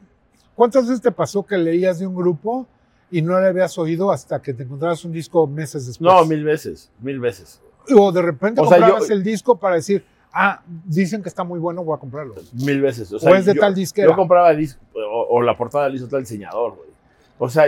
¿Cuántas 0.55 0.87
veces 0.87 1.01
te 1.01 1.11
pasó 1.11 1.45
que 1.45 1.57
leías 1.57 1.99
de 1.99 2.07
un 2.07 2.15
grupo 2.15 2.65
y 3.11 3.21
no 3.21 3.39
le 3.39 3.47
habías 3.47 3.77
oído 3.77 4.11
hasta 4.11 4.41
que 4.41 4.53
te 4.53 4.63
encontrabas 4.63 5.03
un 5.05 5.11
disco 5.11 5.45
meses 5.47 5.87
después? 5.87 6.11
No, 6.11 6.25
mil 6.25 6.43
veces, 6.43 6.89
mil 7.01 7.19
veces. 7.19 7.61
O 7.95 8.11
de 8.11 8.21
repente 8.21 8.61
O 8.61 8.67
sea, 8.67 8.77
comprabas 8.79 9.07
yo- 9.09 9.13
el 9.15 9.23
disco 9.23 9.57
para 9.57 9.75
decir, 9.75 10.03
ah, 10.33 10.61
dicen 10.85 11.21
que 11.21 11.29
está 11.29 11.43
muy 11.43 11.59
bueno, 11.59 11.83
voy 11.83 11.95
a 11.95 11.99
comprarlo. 11.99 12.35
Mil 12.53 12.81
veces. 12.81 13.11
O, 13.13 13.17
O, 13.17 13.19
sea, 13.19 13.37
es 13.37 13.45
de 13.45 13.53
yo, 13.53 13.61
tal 13.61 13.75
disquera. 13.75 14.09
Yo 14.09 14.15
compraba 14.15 14.53
discos, 14.53 14.81
o, 14.95 15.27
o 15.29 15.41
la 15.41 15.55
portada 15.55 15.87
la 15.89 15.95
hizo 15.95 16.07
tal 16.07 16.21
diseñador, 16.21 16.75
güey. 16.75 16.89
O 17.37 17.49
sea, 17.49 17.65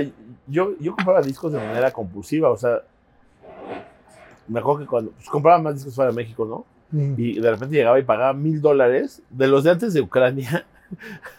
yo, 0.47 0.73
yo 0.79 0.95
compraba 0.95 1.21
discos 1.21 1.51
de 1.51 1.59
manera 1.59 1.91
compulsiva, 1.91 2.49
o 2.49 2.57
sea, 2.57 2.81
me 4.47 4.59
acuerdo 4.59 4.79
que 4.81 4.85
cuando 4.87 5.11
pues, 5.11 5.27
compraba 5.29 5.59
más 5.61 5.75
discos 5.75 5.93
fuera 5.95 6.09
de 6.11 6.15
México, 6.15 6.45
¿no? 6.45 6.65
Mm. 6.91 7.13
Y 7.17 7.39
de 7.39 7.51
repente 7.51 7.75
llegaba 7.75 7.99
y 7.99 8.03
pagaba 8.03 8.33
mil 8.33 8.61
dólares 8.61 9.21
de 9.29 9.47
los 9.47 9.63
de 9.65 9.71
antes 9.71 9.93
de 9.93 10.01
Ucrania, 10.01 10.65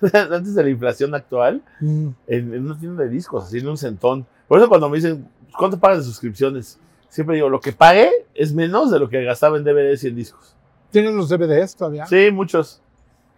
antes 0.31 0.55
de 0.55 0.63
la 0.63 0.71
inflación 0.71 1.15
actual, 1.15 1.63
Mm. 1.81 2.09
en, 2.27 2.55
en 2.55 2.65
una 2.67 2.79
tienda 2.79 3.05
de 3.05 3.11
discos, 3.11 3.45
así 3.45 3.59
en 3.59 3.69
un 3.69 3.77
centón. 3.77 4.27
Por 4.47 4.59
eso 4.59 4.69
cuando 4.69 4.89
me 4.89 4.97
dicen, 4.97 5.29
¿cuánto 5.57 5.79
pagas 5.79 5.99
de 5.99 6.05
suscripciones? 6.05 6.79
Siempre 7.09 7.37
digo, 7.37 7.49
lo 7.49 7.61
que 7.61 7.73
pagué 7.73 8.11
es 8.35 8.53
menos 8.53 8.91
de 8.91 8.99
lo 8.99 9.09
que 9.09 9.23
gastaba 9.25 9.57
en 9.57 9.65
DVDs 9.65 10.05
y 10.05 10.09
en 10.09 10.17
discos. 10.17 10.55
¿Tienes 10.91 11.13
los 11.15 11.29
DVDs 11.29 11.75
todavía? 11.77 12.07
Sí, 12.07 12.31
muchos. 12.33 12.81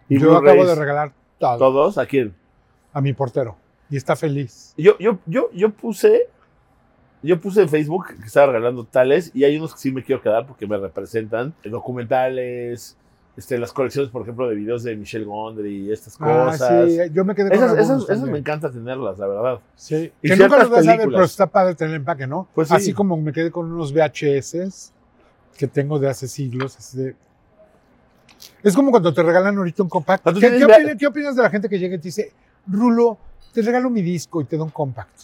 Y 0.09 0.19
Yo 0.19 0.35
acabo 0.35 0.65
de 0.65 0.75
regalar 0.75 1.13
todo 1.39 1.57
¿Todos? 1.57 1.97
¿A 1.97 2.05
quién? 2.05 2.33
a 2.93 2.99
mi 3.01 3.13
portero 3.13 3.55
y 3.89 3.95
está 3.97 4.15
feliz. 4.17 4.73
Yo, 4.77 4.97
yo, 4.99 5.17
yo, 5.25 5.49
yo 5.53 5.69
puse, 5.71 6.27
yo 7.23 7.39
puse 7.39 7.61
en 7.61 7.69
Facebook 7.69 8.07
que 8.19 8.25
estaba 8.27 8.47
regalando 8.53 8.83
tales 8.85 9.31
y 9.33 9.43
hay 9.45 9.57
unos 9.57 9.73
que 9.73 9.79
sí 9.79 9.91
me 9.91 10.03
quiero 10.03 10.21
quedar 10.21 10.45
porque 10.45 10.67
me 10.67 10.77
representan. 10.77 11.53
Documentales, 11.63 12.97
este, 13.37 13.57
las 13.57 13.71
colecciones, 13.71 14.11
por 14.11 14.23
ejemplo, 14.23 14.47
de 14.49 14.55
videos 14.55 14.83
de 14.83 14.95
Michelle 14.95 15.25
Gondry 15.25 15.87
y 15.87 15.91
estas 15.91 16.17
Ah, 16.19 16.47
cosas. 16.51 16.89
sí, 16.91 16.97
yo 17.13 17.23
me 17.25 17.33
quedé 17.33 17.49
con 17.49 17.57
esas, 17.57 18.03
esas, 18.09 18.21
me 18.23 18.39
encanta 18.39 18.69
tenerlas, 18.71 19.17
la 19.17 19.27
verdad. 19.27 19.59
Sí. 19.75 20.11
Y 20.21 20.27
Que 20.29 20.35
nunca 20.35 20.57
los 20.59 20.69
vas 20.69 20.87
a 20.87 20.97
ver, 20.97 21.07
pero 21.09 21.23
está 21.23 21.47
padre 21.47 21.75
tener 21.75 21.91
el 21.95 22.01
empaque, 22.01 22.27
¿no? 22.27 22.47
Pues 22.53 22.67
sí. 22.67 22.73
Así 22.75 22.93
como 22.93 23.15
me 23.17 23.31
quedé 23.31 23.49
con 23.51 23.71
unos 23.71 23.93
VHS 23.93 24.91
que 25.57 25.67
tengo 25.67 25.97
de 25.99 26.09
hace 26.09 26.27
siglos. 26.27 26.75
así 26.77 26.97
de- 26.97 27.15
Es 28.63 28.75
como 28.75 28.91
cuando 28.91 29.13
te 29.13 29.23
regalan 29.23 29.57
ahorita 29.57 29.83
un 29.83 29.89
compact. 29.89 30.27
Ah, 30.27 30.33
¿tú 30.33 30.39
¿Qué, 30.39 30.47
opinas, 30.65 30.95
qué 30.97 31.07
opinas 31.07 31.35
de 31.35 31.43
la 31.43 31.49
gente 31.49 31.69
que 31.69 31.79
llega 31.79 31.95
y 31.95 31.99
te 31.99 32.07
dice, 32.09 32.33
Rulo, 32.67 33.17
te 33.53 33.61
regalo 33.61 33.89
mi 33.89 34.01
disco 34.01 34.41
y 34.41 34.45
te 34.45 34.57
da 34.57 34.63
un 34.63 34.69
compact? 34.71 35.21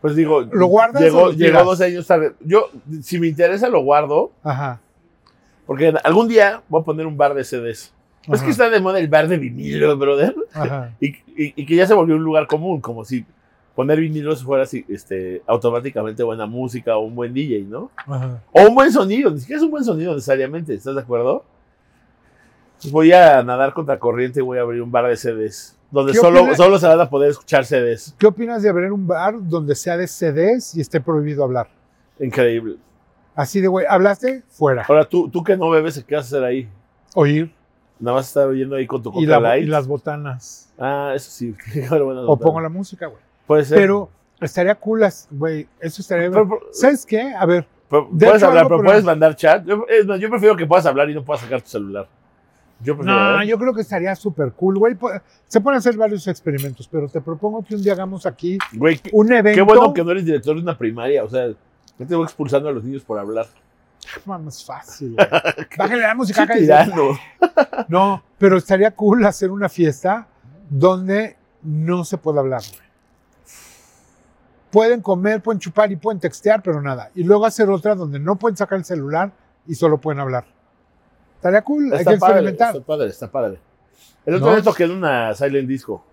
Pues 0.00 0.16
digo, 0.16 0.42
¿Lo 0.42 0.66
guardas 0.66 1.00
o 1.02 1.04
llegó, 1.04 1.20
lo 1.26 1.32
llegó 1.32 1.64
dos 1.64 1.80
años 1.80 2.06
tarde. 2.06 2.34
Yo, 2.40 2.68
si 3.02 3.18
me 3.18 3.26
interesa, 3.26 3.68
lo 3.70 3.82
guardo, 3.82 4.32
Ajá. 4.42 4.80
Porque 5.66 5.92
algún 6.04 6.28
día 6.28 6.62
voy 6.68 6.82
a 6.82 6.84
poner 6.84 7.06
un 7.06 7.16
bar 7.16 7.34
de 7.34 7.44
CDs. 7.44 7.92
Es 8.26 8.34
ajá, 8.34 8.44
que 8.44 8.50
está 8.50 8.70
de 8.70 8.80
moda 8.80 8.98
el 8.98 9.08
bar 9.08 9.28
de 9.28 9.36
vinilo, 9.38 9.96
brother. 9.98 10.34
ajá. 10.54 10.92
Y, 11.00 11.08
y- 11.36 11.52
y 11.56 11.66
que 11.66 11.76
ya 11.76 11.86
se 11.86 11.94
volvió 11.94 12.16
un 12.16 12.22
lugar 12.24 12.46
común, 12.46 12.80
como 12.80 13.04
si 13.04 13.24
poner 13.74 13.98
vinilos 14.00 14.44
fuera 14.44 14.62
así, 14.62 14.84
este, 14.88 15.42
automáticamente 15.46 16.22
buena 16.22 16.46
música 16.46 16.96
o 16.96 17.00
un 17.00 17.14
buen 17.14 17.34
DJ, 17.34 17.62
¿no? 17.68 17.90
ajá. 18.06 18.40
O 18.52 18.62
un 18.68 18.74
buen 18.74 18.90
sonido, 18.92 19.30
ni 19.30 19.40
siquiera 19.40 19.58
es 19.58 19.64
un 19.64 19.70
buen 19.72 19.84
sonido 19.84 20.14
necesariamente, 20.14 20.74
¿estás 20.74 20.94
de 20.94 21.00
acuerdo? 21.00 21.44
Pues 22.80 22.92
voy 22.92 23.12
a 23.12 23.42
nadar 23.42 23.72
contra 23.72 23.98
corriente 23.98 24.40
y 24.40 24.42
voy 24.42 24.58
a 24.58 24.62
abrir 24.62 24.80
un 24.82 24.90
bar 24.92 25.06
de 25.08 25.16
CDs, 25.16 25.76
donde 25.90 26.12
¿Qué 26.12 26.18
solo, 26.18 26.54
solo 26.54 26.78
se 26.78 26.86
van 26.86 27.00
a 27.00 27.08
poder 27.10 27.30
escuchar 27.30 27.64
CDs. 27.64 28.14
¿Qué 28.18 28.26
opinas 28.26 28.62
de 28.62 28.68
abrir 28.68 28.92
un 28.92 29.06
bar 29.06 29.34
donde 29.40 29.74
sea 29.74 29.96
de 29.96 30.06
CDs 30.06 30.74
y 30.76 30.80
esté 30.80 31.00
prohibido 31.00 31.42
hablar? 31.44 31.68
Increíble. 32.20 32.76
Así 33.34 33.60
de, 33.60 33.68
güey, 33.68 33.86
¿hablaste? 33.88 34.42
Fuera. 34.48 34.84
Ahora, 34.88 35.04
tú, 35.04 35.28
tú 35.28 35.42
que 35.42 35.56
no 35.56 35.70
bebes, 35.70 36.02
¿qué 36.06 36.14
vas 36.14 36.24
a 36.24 36.28
hacer 36.28 36.44
ahí? 36.44 36.68
Oír. 37.14 37.52
Nada 37.98 38.16
más 38.18 38.28
estar 38.28 38.46
oyendo 38.46 38.76
ahí 38.76 38.86
con 38.86 39.02
tu 39.02 39.10
Y, 39.10 39.24
Coca 39.26 39.40
la- 39.40 39.40
Light. 39.40 39.64
y 39.64 39.66
las 39.66 39.86
botanas. 39.86 40.72
Ah, 40.78 41.12
eso 41.14 41.30
sí. 41.30 41.54
O 42.26 42.36
pongo 42.36 42.60
la 42.60 42.68
música, 42.68 43.06
güey. 43.06 43.20
Puede 43.46 43.64
ser. 43.64 43.78
Pero 43.78 44.08
estaría 44.40 44.74
cool, 44.74 45.02
güey. 45.30 45.66
Eso 45.80 46.02
estaría. 46.02 46.30
Pero- 46.30 46.48
pero- 46.48 46.60
¿Sabes 46.72 47.06
qué? 47.06 47.32
A 47.32 47.46
ver, 47.46 47.66
pero 47.88 48.08
puedes 48.08 48.42
hablar, 48.42 48.64
algo 48.64 48.76
pero 48.78 48.82
puedes 48.84 49.04
mandar 49.04 49.36
chat. 49.36 49.64
Yo, 49.64 49.84
es 49.88 50.06
más, 50.06 50.18
yo 50.20 50.28
prefiero 50.30 50.56
que 50.56 50.66
puedas 50.66 50.86
hablar 50.86 51.08
y 51.10 51.14
no 51.14 51.24
puedas 51.24 51.42
sacar 51.42 51.62
tu 51.62 51.68
celular. 51.68 52.08
Yo 52.80 52.96
prefiero. 52.96 53.18
no, 53.18 53.42
¿eh? 53.42 53.46
yo 53.46 53.56
creo 53.58 53.72
que 53.72 53.82
estaría 53.82 54.14
súper 54.16 54.52
cool, 54.52 54.78
güey. 54.78 54.96
Se 55.46 55.60
pueden 55.60 55.78
hacer 55.78 55.96
varios 55.96 56.26
experimentos, 56.26 56.88
pero 56.88 57.08
te 57.08 57.20
propongo 57.20 57.64
que 57.64 57.76
un 57.76 57.82
día 57.82 57.92
hagamos 57.92 58.26
aquí 58.26 58.58
un 59.12 59.32
evento. 59.32 59.54
qué 59.56 59.62
bueno 59.62 59.94
que 59.94 60.02
no 60.04 60.10
eres 60.10 60.24
director 60.24 60.56
de 60.56 60.62
una 60.62 60.76
primaria. 60.76 61.22
O 61.24 61.28
sea, 61.28 61.50
no 61.98 62.06
te 62.06 62.14
voy 62.14 62.24
expulsando 62.24 62.68
a 62.68 62.72
los 62.72 62.84
niños 62.84 63.02
por 63.02 63.18
hablar. 63.18 63.46
Más 64.26 64.64
fácil, 64.64 65.14
güey. 65.14 65.26
Bájale 65.78 66.02
la 66.02 66.14
música 66.14 66.46
tirano. 66.46 67.18
No, 67.88 68.22
pero 68.38 68.56
estaría 68.56 68.90
cool 68.92 69.24
hacer 69.26 69.50
una 69.50 69.68
fiesta 69.68 70.26
donde 70.70 71.36
no 71.62 72.04
se 72.04 72.16
puede 72.18 72.38
hablar, 72.38 72.62
güey. 72.70 72.84
Pueden 74.70 75.00
comer, 75.02 75.40
pueden 75.42 75.60
chupar 75.60 75.92
y 75.92 75.96
pueden 75.96 76.18
textear, 76.20 76.62
pero 76.62 76.80
nada. 76.82 77.10
Y 77.14 77.22
luego 77.22 77.46
hacer 77.46 77.68
otra 77.70 77.94
donde 77.94 78.18
no 78.18 78.36
pueden 78.36 78.56
sacar 78.56 78.78
el 78.78 78.84
celular 78.84 79.30
y 79.66 79.74
solo 79.74 79.98
pueden 79.98 80.20
hablar. 80.20 80.44
Estaría 81.36 81.62
cool, 81.62 81.92
hay 81.92 81.98
Está 82.00 82.12
que 82.12 82.18
padre, 82.18 82.32
experimentar. 82.34 82.74
está 82.74 82.86
padre, 82.86 83.08
está 83.08 83.30
padre. 83.30 83.58
El 84.26 84.34
otro 84.36 84.46
¿No? 84.48 84.54
día 84.54 84.62
toqué 84.64 84.84
en 84.84 84.90
una 84.92 85.34
Silent 85.34 85.68
Disco, 85.68 86.04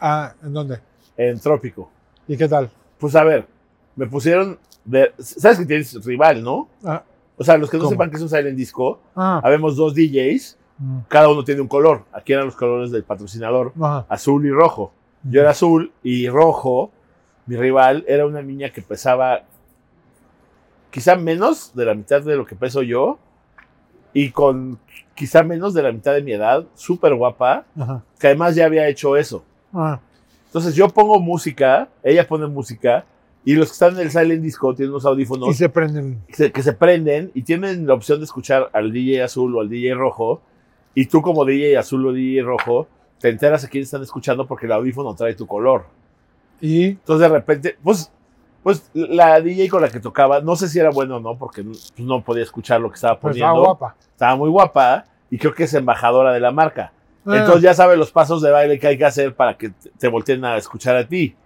Ah, 0.00 0.32
¿en 0.42 0.52
dónde? 0.52 0.80
en 1.16 1.38
Trópico. 1.40 1.90
¿Y 2.26 2.36
qué 2.36 2.48
tal? 2.48 2.70
Pues 2.98 3.14
a 3.14 3.22
ver, 3.24 3.46
me 3.94 4.06
pusieron. 4.06 4.58
De- 4.86 5.12
¿Sabes 5.18 5.58
que 5.58 5.66
tienes 5.66 6.04
rival, 6.04 6.42
no? 6.42 6.68
Ah, 6.84 7.02
O 7.36 7.44
sea, 7.44 7.58
los 7.58 7.68
que 7.68 7.76
no 7.76 7.82
¿Cómo? 7.84 7.90
sepan 7.90 8.08
que 8.10 8.16
es 8.16 8.22
un 8.22 8.30
Silent 8.30 8.56
Disco, 8.56 8.98
ah, 9.14 9.40
habemos 9.44 9.76
dos 9.76 9.94
DJs, 9.94 10.56
mm, 10.78 10.98
cada 11.08 11.28
uno 11.28 11.44
tiene 11.44 11.60
un 11.60 11.68
color. 11.68 12.04
Aquí 12.12 12.32
eran 12.32 12.46
los 12.46 12.56
colores 12.56 12.90
del 12.90 13.04
patrocinador, 13.04 13.72
ajá. 13.78 14.06
azul 14.08 14.46
y 14.46 14.50
rojo. 14.50 14.92
Yo 15.22 15.40
era 15.42 15.50
azul 15.50 15.92
y 16.02 16.28
rojo. 16.28 16.90
Mi 17.46 17.56
rival 17.56 18.04
era 18.08 18.24
una 18.26 18.40
niña 18.42 18.70
que 18.70 18.80
pesaba 18.82 19.42
quizá 20.90 21.16
menos 21.16 21.72
de 21.74 21.84
la 21.84 21.94
mitad 21.94 22.22
de 22.22 22.36
lo 22.36 22.46
que 22.46 22.56
peso 22.56 22.82
yo 22.82 23.18
y 24.12 24.30
con 24.30 24.78
quizá 25.14 25.42
menos 25.42 25.74
de 25.74 25.82
la 25.82 25.92
mitad 25.92 26.12
de 26.14 26.22
mi 26.22 26.32
edad, 26.32 26.64
súper 26.74 27.14
guapa, 27.14 27.64
Ajá. 27.78 28.02
que 28.18 28.28
además 28.28 28.54
ya 28.54 28.64
había 28.66 28.88
hecho 28.88 29.16
eso. 29.16 29.44
Ah, 29.74 30.00
Entonces 30.46 30.74
yo 30.74 30.88
pongo 30.88 31.20
música, 31.20 31.88
ella 32.02 32.26
pone 32.26 32.46
música 32.46 33.04
y 33.46 33.54
los 33.54 33.68
que 33.68 33.72
están 33.72 33.94
en 33.94 34.00
el 34.00 34.10
Silent 34.10 34.42
Disco 34.42 34.74
tienen 34.74 34.90
unos 34.90 35.06
audífonos 35.06 35.48
y 35.48 35.54
se 35.54 35.68
prenden. 35.68 36.20
que 36.26 36.34
se, 36.34 36.52
que 36.52 36.62
se 36.62 36.72
prenden 36.72 37.30
y 37.32 37.42
tienen 37.42 37.86
la 37.86 37.94
opción 37.94 38.18
de 38.18 38.24
escuchar 38.24 38.68
al 38.72 38.92
DJ 38.92 39.22
azul 39.22 39.56
o 39.56 39.60
al 39.60 39.68
DJ 39.68 39.94
rojo 39.94 40.42
y 40.94 41.06
tú 41.06 41.22
como 41.22 41.44
DJ 41.44 41.78
azul 41.78 42.04
o 42.06 42.12
DJ 42.12 42.42
rojo 42.42 42.88
te 43.20 43.28
enteras 43.28 43.64
a 43.64 43.68
quién 43.68 43.84
están 43.84 44.02
escuchando 44.02 44.46
porque 44.46 44.66
el 44.66 44.72
audífono 44.72 45.14
trae 45.14 45.34
tu 45.34 45.46
color. 45.46 45.86
Y 46.60 46.86
Entonces 46.86 47.30
de 47.30 47.36
repente, 47.36 47.76
pues, 47.82 48.10
pues 48.64 48.90
la 48.94 49.40
DJ 49.40 49.68
con 49.68 49.80
la 49.80 49.90
que 49.90 50.00
tocaba, 50.00 50.40
no 50.40 50.56
sé 50.56 50.68
si 50.68 50.80
era 50.80 50.90
bueno 50.90 51.18
o 51.18 51.20
no, 51.20 51.38
porque 51.38 51.62
no, 51.62 51.72
pues, 51.72 52.24
podía 52.24 52.42
escuchar 52.42 52.80
lo 52.80 52.88
que 52.90 52.96
estaba 52.96 53.20
pues 53.20 53.34
poniendo. 53.36 53.60
va 53.60 53.66
guapa. 53.68 53.96
Estaba 54.10 54.34
muy 54.34 54.50
guapa 54.50 55.04
y 55.30 55.38
creo 55.38 55.54
que 55.54 55.64
es 55.64 55.74
embajadora 55.74 56.32
de 56.32 56.40
la 56.40 56.50
marca. 56.50 56.92
Ah, 57.24 57.36
Entonces 57.38 57.62
ya 57.62 57.74
sabe 57.74 57.96
los 57.96 58.10
pasos 58.10 58.42
de 58.42 58.50
baile 58.50 58.78
que 58.78 58.88
hay 58.88 58.98
que 58.98 59.04
hacer 59.04 59.34
para 59.34 59.56
que 59.56 59.70
te 59.98 60.08
volteen 60.08 60.44
a 60.44 60.56
escuchar 60.56 60.96
a 60.96 61.06
ti. 61.06 61.36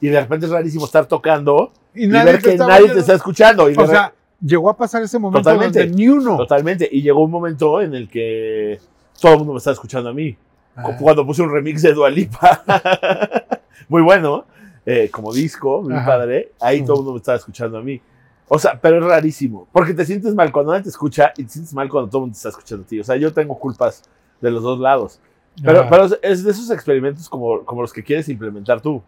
Y 0.00 0.08
de 0.08 0.20
repente 0.20 0.46
es 0.46 0.52
rarísimo 0.52 0.84
estar 0.84 1.06
tocando 1.06 1.72
y 1.94 2.04
y, 2.04 2.08
ver 2.08 2.42
te 2.42 2.50
que 2.52 2.56
nadie 2.58 2.76
te 2.78 2.82
oyendo. 2.84 3.00
está 3.00 3.14
escuchando. 3.14 3.70
Y 3.70 3.74
O 3.76 3.86
sea, 3.86 4.12
llegó 4.40 4.68
a 4.70 4.76
pasar 4.76 5.02
ese 5.02 5.18
momento 5.18 5.48
Totalmente. 5.48 5.80
donde 5.80 5.94
ni 5.96 6.08
uno. 6.08 6.36
Totalmente. 6.36 6.88
Y 6.90 7.02
llegó 7.02 7.22
un 7.24 7.30
momento 7.30 7.80
en 7.80 7.94
el 7.94 8.08
que 8.08 8.78
todo 9.20 9.32
el 9.32 9.38
mundo 9.38 9.52
me 9.54 9.58
estaba 9.58 9.72
escuchando 9.74 10.10
a 10.10 10.12
mí. 10.12 10.36
Ah. 10.76 10.94
Cuando 11.00 11.24
puse 11.26 11.40
un 11.42 11.50
remix 11.50 11.80
de 11.82 11.94
Dualipa. 11.94 12.62
Muy 13.88 14.02
bueno. 14.02 14.44
eh, 14.84 15.08
como 15.10 15.32
disco, 15.32 15.82
muy 15.82 15.94
Ajá. 15.94 16.06
padre. 16.06 16.52
Ahí 16.60 16.82
todo 16.84 16.92
el 16.94 16.98
mundo 16.98 17.12
me 17.14 17.18
estaba 17.18 17.38
escuchando 17.38 17.78
a 17.78 17.82
mí. 17.82 18.00
O 18.48 18.58
sea, 18.58 18.78
pero 18.80 18.98
es 18.98 19.04
rarísimo. 19.04 19.66
Porque 19.72 19.94
te 19.94 20.04
sientes 20.04 20.34
mal 20.34 20.52
cuando 20.52 20.70
nadie 20.72 20.84
te 20.84 20.90
escucha 20.90 21.32
y 21.36 21.42
te 21.44 21.50
sientes 21.50 21.74
mal 21.74 21.88
cuando 21.88 22.08
todo 22.10 22.18
el 22.18 22.22
mundo 22.22 22.34
te 22.34 22.38
está 22.38 22.50
escuchando 22.50 22.84
a 22.84 22.86
ti. 22.86 23.00
O 23.00 23.04
sea, 23.04 23.16
yo 23.16 23.32
tengo 23.32 23.58
culpas 23.58 24.02
de 24.40 24.50
los 24.50 24.62
dos 24.62 24.78
lados. 24.78 25.18
Pero, 25.64 25.86
pero 25.88 26.04
es 26.22 26.44
de 26.44 26.50
esos 26.50 26.70
experimentos 26.70 27.28
como, 27.28 27.64
como 27.64 27.80
los 27.82 27.92
que 27.92 28.04
quieres 28.04 28.28
implementar 28.28 28.80
tú. 28.80 29.02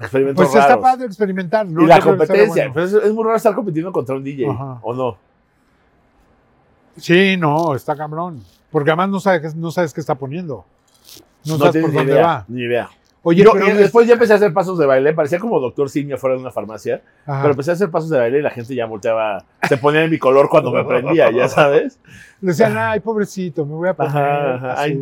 Experimentos 0.00 0.46
pues 0.46 0.48
está 0.54 0.68
raros. 0.68 0.82
padre 0.82 1.06
experimentar, 1.06 1.66
¿no? 1.66 1.82
y 1.82 1.86
la 1.86 2.00
competencia. 2.00 2.68
bueno. 2.68 2.72
Pero 2.74 2.86
es, 3.04 3.12
muy 3.12 3.22
raro 3.24 3.36
estar 3.36 3.54
compitiendo 3.54 3.92
contra 3.92 4.16
un 4.16 4.24
DJ. 4.24 4.48
Ajá. 4.48 4.78
¿O 4.82 4.94
no? 4.94 5.16
Sí, 6.96 7.36
no, 7.36 7.74
está 7.74 7.96
cabrón. 7.96 8.42
Porque 8.70 8.90
además 8.90 9.10
no 9.10 9.20
sabes, 9.20 9.54
no 9.54 9.70
sabes 9.70 9.92
qué 9.92 10.00
está 10.00 10.14
poniendo. 10.14 10.64
No, 11.44 11.58
No 11.58 11.66
sabes 11.66 11.82
por 11.82 11.92
dónde 11.92 12.12
idea. 12.12 12.22
va. 12.26 12.44
Ni 12.48 12.62
idea. 12.62 12.88
Oye, 13.22 13.44
Yo- 13.44 13.52
pero 13.52 13.68
y 13.68 13.72
después 13.74 14.06
ya 14.06 14.14
empecé 14.14 14.32
a 14.32 14.36
hacer 14.36 14.52
pasos 14.54 14.78
de 14.78 14.86
baile, 14.86 15.12
parecía 15.12 15.38
como 15.38 15.60
doctor 15.60 15.90
Simia 15.90 16.16
fuera 16.16 16.36
de 16.36 16.40
una 16.40 16.50
farmacia, 16.50 17.02
Ajá. 17.26 17.42
pero 17.42 17.50
empecé 17.52 17.70
a 17.72 17.74
hacer 17.74 17.90
pasos 17.90 18.08
de 18.08 18.18
baile 18.18 18.38
y 18.38 18.42
la 18.42 18.48
gente 18.48 18.74
ya 18.74 18.86
volteaba, 18.86 19.44
se 19.68 19.76
ponía 19.76 20.04
en 20.04 20.10
mi 20.10 20.18
color 20.18 20.48
cuando 20.48 20.70
me 20.72 20.82
prendía, 20.84 21.30
ya 21.30 21.46
sabes. 21.46 21.98
Decían, 22.40 22.74
ay, 22.78 23.00
pobrecito, 23.00 23.66
me 23.66 23.74
voy 23.74 23.88
a 23.90 23.94
poner 23.94 24.16
Ajá, 24.16 24.80
ay, 24.80 24.94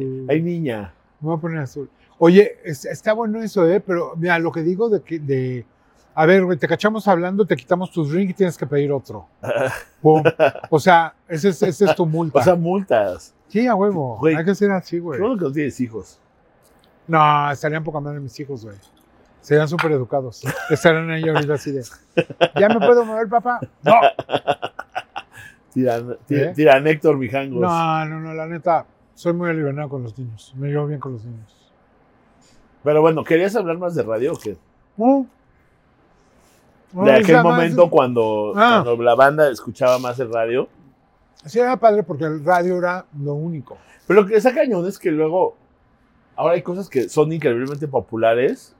niña. 0.42 0.92
Me 1.20 1.28
voy 1.28 1.36
a 1.36 1.40
poner 1.40 1.58
azul. 1.58 1.88
Oye, 2.18 2.58
es- 2.64 2.84
está 2.84 3.12
bueno 3.12 3.40
eso, 3.42 3.66
¿eh? 3.68 3.80
Pero 3.80 4.14
mira, 4.16 4.38
lo 4.38 4.50
que 4.52 4.62
digo 4.62 4.88
de 4.88 5.02
que, 5.02 5.18
de, 5.18 5.64
a 6.14 6.26
ver, 6.26 6.44
güey, 6.44 6.58
te 6.58 6.66
cachamos 6.66 7.06
hablando, 7.06 7.46
te 7.46 7.54
quitamos 7.56 7.90
tus 7.92 8.10
drinks 8.10 8.30
y 8.32 8.34
tienes 8.34 8.56
que 8.58 8.66
pedir 8.66 8.90
otro. 8.92 9.26
Pum. 10.02 10.22
O 10.70 10.78
sea, 10.80 11.14
ese 11.28 11.50
es, 11.50 11.62
ese 11.62 11.84
es 11.84 11.94
tu 11.94 12.06
multa. 12.06 12.40
O 12.40 12.42
sea, 12.42 12.54
multas. 12.56 13.34
sí, 13.48 13.66
a 13.66 13.74
huevo. 13.74 14.18
Güey. 14.18 14.34
Hay 14.36 14.44
que 14.44 14.54
ser 14.54 14.70
así, 14.72 14.98
güey. 14.98 15.20
Bueno 15.20 15.36
que 15.38 15.44
no 15.44 15.52
tienes 15.52 15.80
hijos. 15.80 16.20
No, 17.06 17.50
estarían 17.50 17.82
poca 17.84 18.00
madre 18.00 18.20
mis 18.20 18.38
hijos, 18.40 18.64
güey. 18.64 18.76
Serían 19.40 19.68
súper 19.68 19.92
educados. 19.92 20.42
Estarían 20.68 21.08
ahí 21.10 21.26
ahorita 21.28 21.54
así 21.54 21.70
de. 21.72 21.82
¿Ya 22.60 22.68
me 22.68 22.78
puedo 22.84 23.04
mover, 23.04 23.28
papá? 23.28 23.60
No. 23.82 23.94
Tiran, 25.72 26.16
tira, 26.26 26.50
¿Eh? 26.50 26.54
tiran 26.54 26.86
Héctor 26.86 27.16
Mijangos. 27.16 27.60
No, 27.60 28.04
no, 28.06 28.20
no, 28.20 28.34
la 28.34 28.46
neta. 28.46 28.86
Soy 29.14 29.32
muy 29.32 29.50
alivianado 29.50 29.88
con 29.88 30.02
los 30.02 30.18
niños. 30.18 30.52
Me 30.56 30.68
llevo 30.68 30.86
bien 30.86 31.00
con 31.00 31.12
los 31.12 31.24
niños. 31.24 31.67
Pero 32.84 33.00
bueno, 33.00 33.24
¿querías 33.24 33.54
hablar 33.56 33.78
más 33.78 33.94
de 33.94 34.02
radio 34.02 34.32
o 34.32 34.38
qué? 34.38 34.56
No, 34.96 35.26
de 36.92 37.12
aquel 37.12 37.42
momento 37.42 37.90
cuando, 37.90 38.52
Ah. 38.56 38.80
cuando 38.84 39.02
la 39.02 39.14
banda 39.14 39.50
escuchaba 39.50 39.98
más 39.98 40.18
el 40.20 40.32
radio. 40.32 40.68
Sí, 41.44 41.58
era 41.58 41.76
padre 41.76 42.02
porque 42.02 42.24
el 42.24 42.44
radio 42.44 42.78
era 42.78 43.04
lo 43.22 43.34
único. 43.34 43.76
Pero 44.06 44.22
lo 44.22 44.26
que 44.26 44.36
está 44.36 44.54
cañón 44.54 44.86
es 44.86 44.98
que 44.98 45.10
luego, 45.10 45.56
ahora 46.34 46.54
hay 46.54 46.62
cosas 46.62 46.88
que 46.88 47.08
son 47.08 47.32
increíblemente 47.32 47.86
populares 47.86 48.74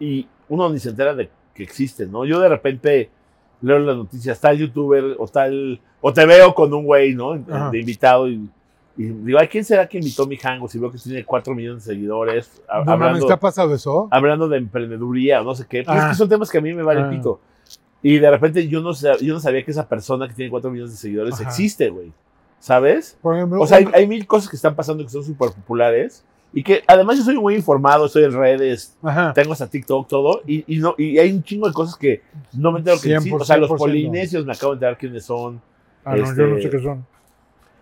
y 0.00 0.26
uno 0.48 0.70
ni 0.70 0.78
se 0.78 0.90
entera 0.90 1.14
de 1.14 1.30
que 1.54 1.62
existen, 1.62 2.10
¿no? 2.10 2.24
Yo 2.24 2.40
de 2.40 2.48
repente 2.48 3.10
leo 3.60 3.78
las 3.78 3.96
noticias, 3.96 4.40
tal 4.40 4.58
youtuber 4.58 5.16
o 5.18 5.28
tal, 5.28 5.80
o 6.00 6.12
te 6.12 6.26
veo 6.26 6.54
con 6.54 6.72
un 6.74 6.84
güey, 6.84 7.14
¿no? 7.14 7.34
De 7.70 7.78
invitado 7.78 8.28
y, 8.28 8.48
y 8.96 9.04
digo, 9.04 9.38
ay, 9.40 9.48
¿quién 9.48 9.64
será 9.64 9.88
que 9.88 9.98
invitó 9.98 10.22
a 10.22 10.26
mi 10.26 10.38
hango? 10.42 10.68
Si 10.68 10.78
veo 10.78 10.90
que 10.90 10.98
tiene 10.98 11.24
4 11.24 11.54
millones 11.54 11.84
de 11.84 11.92
seguidores, 11.94 12.62
a- 12.68 12.78
No 12.78 12.84
mames, 12.84 13.06
hablando, 13.06 13.26
¿te 13.26 13.32
ha 13.32 13.40
pasado 13.40 13.74
eso? 13.74 14.08
hablando 14.10 14.48
de 14.48 14.58
emprendeduría 14.58 15.40
o 15.40 15.44
no 15.44 15.54
sé 15.54 15.66
qué. 15.68 15.82
Pues 15.82 15.96
es 15.96 16.02
Ah. 16.04 16.08
que 16.10 16.14
son 16.14 16.28
temas 16.28 16.50
que 16.50 16.58
a 16.58 16.60
mí 16.60 16.72
me 16.72 16.82
vale 16.82 17.00
Ah. 17.02 17.10
pito. 17.10 17.40
Y 18.02 18.18
de 18.18 18.30
repente 18.30 18.68
yo 18.68 18.80
no, 18.82 18.92
yo 18.92 19.34
no 19.34 19.40
sabía 19.40 19.64
que 19.64 19.70
esa 19.70 19.88
persona 19.88 20.28
que 20.28 20.34
tiene 20.34 20.50
4 20.50 20.70
millones 20.70 20.92
de 20.92 20.98
seguidores 20.98 21.34
Ajá. 21.34 21.44
existe, 21.44 21.88
güey. 21.90 22.12
¿Sabes? 22.60 23.18
Por 23.20 23.36
ejemplo, 23.36 23.60
O 23.60 23.66
sea, 23.66 23.78
hay, 23.78 23.86
hay 23.92 24.06
mil 24.06 24.26
cosas 24.26 24.48
que 24.48 24.56
están 24.56 24.74
pasando 24.74 25.02
que 25.04 25.10
son 25.10 25.22
súper 25.24 25.50
populares 25.50 26.24
y 26.52 26.62
que 26.62 26.82
además 26.86 27.18
yo 27.18 27.24
soy 27.24 27.36
muy 27.38 27.54
informado, 27.56 28.06
estoy 28.06 28.24
en 28.24 28.32
redes, 28.32 28.96
Ajá. 29.02 29.32
tengo 29.34 29.52
hasta 29.52 29.66
TikTok, 29.68 30.08
todo, 30.08 30.40
y, 30.46 30.64
y 30.74 30.78
no, 30.78 30.94
y 30.96 31.18
hay 31.18 31.30
un 31.32 31.42
chingo 31.42 31.66
de 31.66 31.74
cosas 31.74 31.96
que 31.96 32.22
no 32.54 32.72
me 32.72 32.78
entero 32.78 32.96
que 33.02 33.12
existen. 33.12 33.40
O 33.40 33.44
sea, 33.44 33.56
los 33.58 33.68
100%. 33.70 33.76
polinesios 33.78 34.46
me 34.46 34.52
acabo 34.52 34.72
de 34.72 34.76
enterar 34.76 34.96
quiénes 34.98 35.24
son. 35.24 35.60
Ah, 36.04 36.12
no, 36.16 36.24
yo 36.24 36.46
no 36.46 36.56
este- 36.56 36.62
sé 36.62 36.70
qué 36.70 36.82
son. 36.82 37.06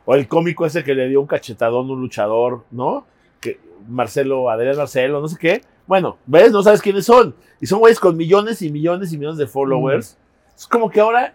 O 0.05 0.15
el 0.15 0.27
cómico 0.29 0.67
ese 0.67 0.83
que 0.85 0.95
le 0.95 1.09
dio 1.09 1.21
un 1.21 1.27
cachetadón 1.27 1.89
a 1.89 1.93
un 1.93 2.01
luchador, 2.01 2.65
¿no? 2.71 3.05
Que 3.41 3.61
Marcelo, 3.89 4.51
Adrián 4.51 4.77
Marcelo, 4.77 5.21
no 5.21 5.29
sé 5.29 5.37
qué. 5.39 5.63
Bueno, 5.87 6.17
¿ves? 6.27 6.53
No 6.53 6.63
sabes 6.63 6.81
quiénes 6.83 7.05
son. 7.05 7.35
Y 7.61 7.67
son 7.67 7.79
güeyes 7.81 8.01
con 8.01 8.17
millones 8.17 8.63
y 8.63 8.71
millones 8.71 9.13
y 9.13 9.19
millones 9.19 9.39
de 9.39 9.47
followers. 9.47 10.17
Es 10.57 10.67
como 10.67 10.91
que 10.91 11.01
ahora, 11.01 11.35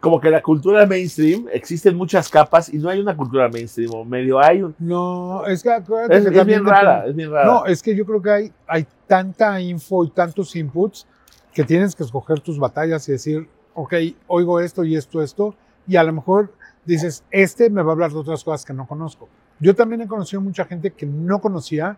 como 0.00 0.20
que 0.20 0.30
la 0.30 0.40
cultura 0.42 0.86
mainstream, 0.86 1.46
existen 1.52 1.96
muchas 1.96 2.28
capas 2.28 2.72
y 2.72 2.78
no 2.78 2.88
hay 2.88 3.00
una 3.00 3.16
cultura 3.16 3.48
mainstream 3.48 3.90
o 3.94 4.04
medio 4.04 4.38
hay. 4.38 4.62
un- 4.62 4.74
No, 4.78 5.44
es 5.46 5.62
que 5.62 5.70
acuérdate 5.72 6.18
es, 6.18 6.28
que 6.30 6.38
es 6.38 6.46
bien 6.46 6.64
rara, 6.64 7.06
es 7.06 7.16
bien 7.16 7.30
rara. 7.32 7.46
No, 7.46 7.66
es 7.66 7.82
que 7.82 7.96
yo 7.96 8.04
creo 8.06 8.22
que 8.22 8.30
hay, 8.30 8.52
hay 8.68 8.86
tanta 9.08 9.60
info 9.60 10.04
y 10.04 10.10
tantos 10.10 10.54
inputs 10.54 11.06
que 11.52 11.64
tienes 11.64 11.96
que 11.96 12.04
escoger 12.04 12.38
tus 12.40 12.58
batallas 12.60 13.08
y 13.08 13.12
decir, 13.12 13.48
ok, 13.74 13.94
oigo 14.28 14.60
esto 14.60 14.84
y 14.84 14.94
esto, 14.94 15.20
esto, 15.22 15.54
y 15.88 15.96
a 15.96 16.04
lo 16.04 16.12
mejor 16.12 16.52
dices, 16.92 17.24
este 17.30 17.70
me 17.70 17.82
va 17.82 17.90
a 17.90 17.92
hablar 17.92 18.10
de 18.12 18.18
otras 18.18 18.42
cosas 18.44 18.64
que 18.64 18.72
no 18.72 18.86
conozco. 18.86 19.28
Yo 19.60 19.74
también 19.74 20.00
he 20.00 20.06
conocido 20.08 20.40
mucha 20.40 20.64
gente 20.64 20.90
que 20.92 21.06
no 21.06 21.40
conocía 21.40 21.96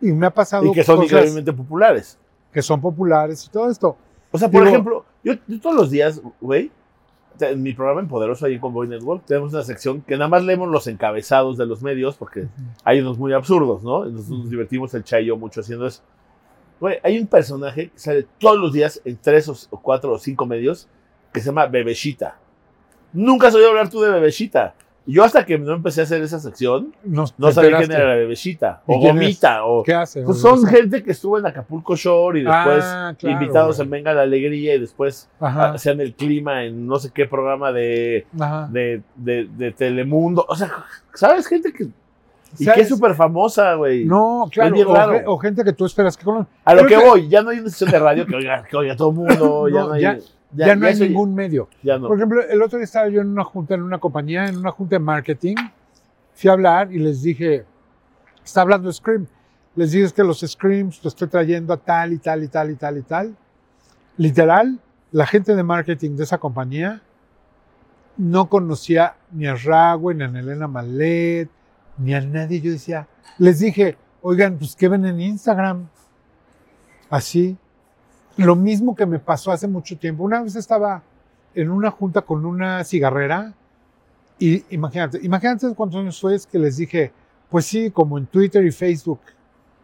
y 0.00 0.12
me 0.12 0.26
ha 0.26 0.30
pasado 0.30 0.64
y 0.66 0.72
que 0.72 0.84
son 0.84 1.02
increíblemente 1.02 1.52
populares. 1.52 2.18
que 2.52 2.62
son 2.62 2.80
populares 2.80 3.46
y 3.46 3.50
todo 3.50 3.70
esto. 3.70 3.96
O 4.32 4.38
sea, 4.38 4.48
por 4.50 4.60
Digo- 4.62 4.70
ejemplo, 4.70 5.04
yo, 5.24 5.34
yo 5.46 5.60
todos 5.60 5.76
los 5.76 5.90
días, 5.90 6.20
güey, 6.40 6.70
en 7.40 7.62
mi 7.62 7.72
programa 7.72 8.00
en 8.00 8.08
Poderoso 8.08 8.44
ahí 8.46 8.58
con 8.58 8.72
Boy 8.74 8.86
Network, 8.88 9.24
tenemos 9.24 9.52
una 9.54 9.62
sección 9.62 10.02
que 10.02 10.16
nada 10.16 10.28
más 10.28 10.44
leemos 10.44 10.68
los 10.68 10.86
encabezados 10.86 11.56
de 11.56 11.64
los 11.66 11.82
medios, 11.82 12.16
porque 12.16 12.48
hay 12.84 13.00
unos 13.00 13.18
muy 13.18 13.32
absurdos, 13.32 13.82
¿no? 13.82 14.04
Nos, 14.04 14.28
nos 14.28 14.50
divertimos 14.50 14.92
el 14.94 15.04
Chay 15.04 15.24
y 15.24 15.26
yo 15.28 15.36
mucho 15.38 15.60
haciendo 15.60 15.86
eso. 15.86 16.02
Güey, 16.80 16.98
hay 17.02 17.18
un 17.18 17.26
personaje 17.26 17.90
que 17.90 17.98
sale 17.98 18.26
todos 18.38 18.58
los 18.58 18.72
días 18.72 19.00
en 19.04 19.16
tres 19.16 19.48
o, 19.48 19.56
o 19.70 19.80
cuatro 19.80 20.12
o 20.12 20.18
cinco 20.18 20.44
medios 20.46 20.88
que 21.32 21.40
se 21.40 21.46
llama 21.46 21.66
Bebeshita. 21.66 22.36
Nunca 23.12 23.48
has 23.48 23.54
oído 23.54 23.68
hablar 23.70 23.88
tú 23.88 24.00
de 24.00 24.10
Bebeshita. 24.10 24.74
Y 25.06 25.14
Yo 25.14 25.24
hasta 25.24 25.46
que 25.46 25.58
no 25.58 25.72
empecé 25.72 26.02
a 26.02 26.04
hacer 26.04 26.22
esa 26.22 26.38
sección, 26.38 26.94
No, 27.02 27.26
sabía 27.52 27.78
quién 27.78 27.90
era 27.90 28.08
la 28.10 28.14
Bebeshita. 28.16 28.82
¿Y 28.86 28.92
O 28.92 28.98
es? 28.98 29.02
Gomita. 29.04 29.64
O, 29.64 29.82
¿Qué 29.82 29.94
hace? 29.94 30.22
pues 30.22 30.38
son 30.38 30.64
gente 30.66 31.02
que 31.02 31.10
estuvo 31.12 31.38
en 31.38 31.46
Acapulco 31.46 31.96
Shore 31.96 32.40
y 32.40 32.42
después 32.44 32.84
Ah, 32.86 33.14
claro, 33.18 33.40
invitados 33.40 33.76
güey. 33.78 33.86
en 33.86 33.90
Venga 33.90 34.12
la 34.14 34.22
Alegría 34.22 34.74
y 34.74 34.78
después 34.78 35.28
Ajá, 35.40 35.72
hacían 35.72 36.00
el 36.00 36.12
clima 36.14 36.64
en 36.64 36.86
no 36.86 36.98
sé 36.98 37.10
qué 37.12 37.24
programa 37.26 37.72
de, 37.72 38.26
de, 38.70 39.02
de, 39.16 39.48
de 39.56 39.72
Telemundo. 39.72 40.44
O 40.48 40.54
sea, 40.54 40.70
¿sabes? 41.14 41.46
Gente 41.46 41.72
que. 41.72 41.88
Y 42.58 42.64
¿Sabes? 42.64 42.74
que 42.76 42.80
es 42.82 42.88
súper 42.88 43.14
famosa, 43.14 43.74
güey. 43.74 44.04
No, 44.04 44.48
claro, 44.52 44.76
o, 45.26 45.34
o 45.34 45.38
gente 45.38 45.62
que 45.64 45.72
tú 45.72 45.86
esperas 45.86 46.16
que. 46.16 46.28
A 46.64 46.74
lo 46.74 46.82
que 46.82 46.86
creo 46.88 47.00
que- 47.00 47.06
voy, 47.06 47.28
ya 47.28 47.42
no 47.42 47.50
hay 47.50 47.58
una 47.60 47.70
sesión 47.70 47.90
de 47.92 47.98
radio 48.00 48.26
que 48.26 48.34
oiga, 48.36 48.64
que 48.64 48.76
oiga 48.76 48.94
todo 48.96 49.10
el 49.10 49.16
mundo. 49.16 49.68
ya 49.72 49.80
No, 49.80 49.86
no 49.88 49.92
hay. 49.94 50.02
ya- 50.02 50.18
Ya, 50.52 50.74
no 50.74 50.86
hay 50.86 50.98
ningún 50.98 51.34
medio. 51.34 51.68
Ya 51.82 51.98
no. 51.98 52.08
Por 52.08 52.16
ejemplo, 52.16 52.42
el 52.42 52.60
otro 52.62 52.78
día 52.78 52.84
estaba 52.84 53.08
yo 53.08 53.20
en 53.20 53.28
una 53.28 53.44
junta, 53.44 53.74
en 53.74 53.82
una 53.82 53.98
compañía, 53.98 54.46
en 54.46 54.56
una 54.56 54.70
junta 54.72 54.96
de 54.96 55.00
marketing. 55.00 55.54
Fui 56.34 56.50
a 56.50 56.54
hablar 56.54 56.92
y 56.92 56.98
les 56.98 57.22
dije, 57.22 57.64
está 58.44 58.62
hablando 58.62 58.92
Scream. 58.92 59.26
Les 59.76 59.92
dije 59.92 60.06
"Es 60.06 60.12
que 60.12 60.24
los 60.24 60.40
Screams 60.40 61.04
los 61.04 61.12
estoy 61.14 61.28
trayendo 61.28 61.72
a 61.72 61.76
tal 61.76 62.12
y 62.12 62.18
tal 62.18 62.42
y 62.42 62.48
tal 62.48 62.70
y 62.70 62.74
tal 62.74 62.98
y 62.98 63.02
tal. 63.02 63.36
Literal, 64.16 64.78
la 65.12 65.26
gente 65.26 65.54
de 65.54 65.62
marketing 65.62 66.16
de 66.16 66.24
esa 66.24 66.38
compañía 66.38 67.00
no 68.16 68.48
conocía 68.48 69.14
ni 69.32 69.46
a 69.46 69.54
Ragüe, 69.54 70.14
ni 70.14 70.24
a 70.24 70.26
Elena 70.26 70.66
Malet, 70.66 71.48
ni 71.98 72.14
a 72.14 72.20
nadie. 72.20 72.60
Yo 72.60 72.72
decía, 72.72 73.06
les 73.38 73.60
dije, 73.60 73.96
oigan, 74.22 74.58
pues 74.58 74.74
¿qué 74.74 74.88
ven 74.88 75.04
en 75.06 75.20
Instagram? 75.20 75.86
Así. 77.08 77.56
Lo 78.40 78.56
mismo 78.56 78.96
que 78.96 79.04
me 79.04 79.18
pasó 79.18 79.52
hace 79.52 79.68
mucho 79.68 79.98
tiempo. 79.98 80.24
Una 80.24 80.42
vez 80.42 80.56
estaba 80.56 81.02
en 81.54 81.70
una 81.70 81.90
junta 81.90 82.22
con 82.22 82.46
una 82.46 82.82
cigarrera 82.84 83.52
y 84.38 84.64
imagínate, 84.74 85.20
imagínate 85.22 85.74
cuántos 85.74 86.00
años 86.00 86.18
fue 86.18 86.38
que 86.50 86.58
les 86.58 86.78
dije, 86.78 87.12
pues 87.50 87.66
sí, 87.66 87.90
como 87.90 88.16
en 88.16 88.24
Twitter 88.24 88.64
y 88.64 88.70
Facebook. 88.70 89.20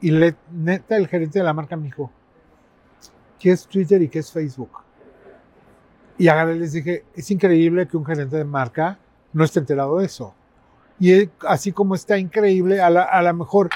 Y 0.00 0.10
le, 0.10 0.36
neta, 0.50 0.96
el 0.96 1.06
gerente 1.06 1.38
de 1.38 1.44
la 1.44 1.52
marca 1.52 1.76
me 1.76 1.84
dijo, 1.84 2.10
¿qué 3.38 3.52
es 3.52 3.66
Twitter 3.66 4.00
y 4.00 4.08
qué 4.08 4.20
es 4.20 4.32
Facebook? 4.32 4.70
Y 6.16 6.28
agarré 6.28 6.56
les 6.56 6.72
dije, 6.72 7.04
es 7.14 7.30
increíble 7.30 7.86
que 7.86 7.98
un 7.98 8.06
gerente 8.06 8.38
de 8.38 8.44
marca 8.44 8.98
no 9.34 9.44
esté 9.44 9.58
enterado 9.58 9.98
de 9.98 10.06
eso. 10.06 10.34
Y 10.98 11.28
así 11.46 11.72
como 11.72 11.94
está 11.94 12.16
increíble, 12.16 12.80
a 12.80 12.88
la, 12.88 13.02
a 13.02 13.20
la 13.20 13.34
mejor 13.34 13.68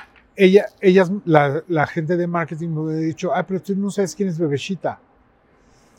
ella, 0.44 0.66
ellas, 0.81 1.11
la, 1.24 1.62
la 1.68 1.87
gente 1.87 2.16
de 2.16 2.26
marketing 2.26 2.68
me 2.68 2.81
hubiera 2.81 3.00
dicho, 3.00 3.35
ah, 3.35 3.44
pero 3.46 3.61
tú 3.61 3.74
no 3.76 3.90
sabes 3.90 4.14
quién 4.14 4.29
es 4.29 4.38
Bebeshita. 4.38 4.98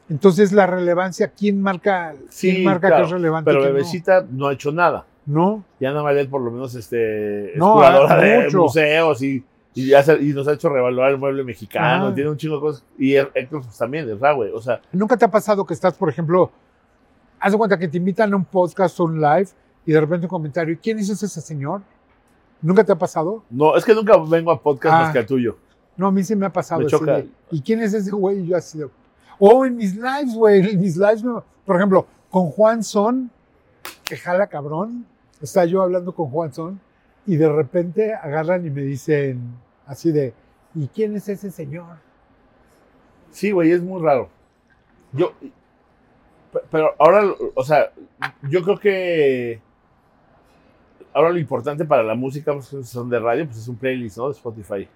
Entonces 0.10 0.51
la 0.51 0.67
relevancia, 0.67 1.30
¿quién 1.30 1.62
marca, 1.62 2.12
quién 2.13 2.58
Sí, 2.58 2.63
marca 2.63 2.88
claro, 2.88 3.04
que 3.04 3.08
es 3.08 3.12
relevante? 3.12 3.45
Pero 3.49 3.60
quién 3.62 3.69
no? 3.71 3.75
Bebecita 3.75 4.25
no 4.30 4.47
ha 4.47 4.54
hecho 4.54 4.71
nada. 4.71 5.06
No, 5.25 5.63
Y 5.80 5.86
Ana 5.86 6.01
Malet, 6.01 6.30
por 6.30 6.41
lo 6.41 6.49
menos, 6.51 6.73
este, 6.75 7.51
es 7.51 7.58
No, 7.58 7.73
curadora 7.75 8.19
de 8.19 8.43
mucho. 8.45 8.58
museos 8.63 9.21
y, 9.21 9.45
y, 9.75 9.93
hace- 9.93 10.17
y 10.21 10.34
nos 10.34 10.47
ha 10.47 10.54
hecho 10.54 10.67
revalorar 10.67 11.12
el 11.12 11.17
mueble 11.17 11.43
mexicano. 11.43 12.08
Ah. 12.08 12.13
Tiene 12.13 12.30
un 12.32 12.38
chingo 12.38 12.56
de 12.56 12.62
cosas. 12.62 12.84
Y 12.97 13.15
Héctor, 13.15 13.62
pues 13.62 13.77
también, 13.77 14.10
es 14.10 14.17
güey. 14.19 14.51
O 14.51 14.60
sea, 14.60 14.82
¿Nunca 14.91 15.15
te 15.15 15.23
ha 15.25 15.32
pasado 15.32 15.63
que 15.65 15.75
estás, 15.75 15.93
por 15.93 16.10
ejemplo, 16.10 16.51
haz 17.39 17.51
de 17.51 17.58
cuenta 17.58 17.77
que 17.77 17.88
te 17.88 17.97
invitan 17.97 18.34
a 18.34 18.36
un 18.36 18.45
podcast 18.45 18.99
o 18.99 19.04
un 19.06 19.21
live 19.21 19.47
y 19.86 19.91
de 19.91 20.01
repente 20.01 20.25
un 20.25 20.30
comentario, 20.30 20.77
¿quién 20.82 20.97
es 20.99 21.10
ese 21.10 21.27
señor? 21.39 21.82
¿Nunca 22.62 22.84
te 22.84 22.91
ha 22.91 22.97
pasado? 22.97 23.43
no, 23.50 23.76
es 23.76 23.84
que 23.86 23.93
nunca 23.95 24.17
vengo 24.17 24.52
a 24.52 24.62
podcast 24.62 24.93
Ah. 24.95 25.00
más 25.04 25.13
que 25.13 25.19
al 25.19 25.26
tuyo. 25.26 25.58
No, 25.97 26.08
a 26.08 26.12
mí 26.12 26.24
sí 26.24 26.36
me 26.36 26.45
ha 26.45 26.54
pasado. 26.54 26.82
Me 26.82 26.88
choca. 26.88 27.17
de, 27.17 27.30
¿Y 27.52 27.62
quién 27.62 27.82
es 27.82 27.93
ese 27.93 28.12
güey? 28.12 28.39
Y 28.39 28.47
yo 28.47 28.58
así 28.58 28.78
de, 28.80 28.88
O 29.39 29.65
en 29.65 29.76
mis 29.76 29.95
lives, 29.95 30.36
güey, 30.36 30.69
en 30.71 30.80
mis 30.80 30.95
lives, 30.97 31.24
por 31.65 31.76
ejemplo, 31.76 32.06
con 32.30 32.50
Juan 32.52 32.84
Son, 32.84 33.30
que 34.04 34.15
jala 34.17 34.47
cabrón, 34.47 35.06
está 35.41 35.65
yo 35.65 35.82
hablando 35.82 36.13
con 36.13 36.30
Juan 36.30 36.54
Son 36.54 36.80
y 37.26 37.36
de 37.36 37.50
repente 37.52 38.13
agarran 38.13 38.65
y 38.65 38.69
me 38.69 38.82
dicen 38.82 39.56
así 39.86 40.12
de, 40.12 40.34
¿y 40.76 40.88
quién 40.88 41.15
es 41.15 41.28
ese 41.30 41.50
señor? 41.52 41.97
Sí, 43.32 43.52
güey, 43.52 43.71
es 43.71 43.82
muy 43.82 44.02
raro. 44.02 44.30
Yo. 45.13 45.34
pe- 46.54 46.62
Pero 46.69 46.91
ahora, 47.00 47.24
o 47.56 47.63
sea, 47.63 47.91
yo 48.50 48.62
creo 48.63 48.80
que. 48.80 49.62
Ahora 51.13 51.30
lo 51.32 51.38
importante 51.39 51.84
para 51.86 52.04
la 52.04 52.15
música, 52.15 52.54
pues, 52.54 52.67
son 52.88 53.10
de 53.10 53.19
radio, 53.19 53.45
pues 53.45 53.58
es 53.58 53.67
un 53.67 53.76
playlist, 53.76 54.17
¿no? 54.17 54.28
De 54.28 54.32
Spotify. 54.34 54.88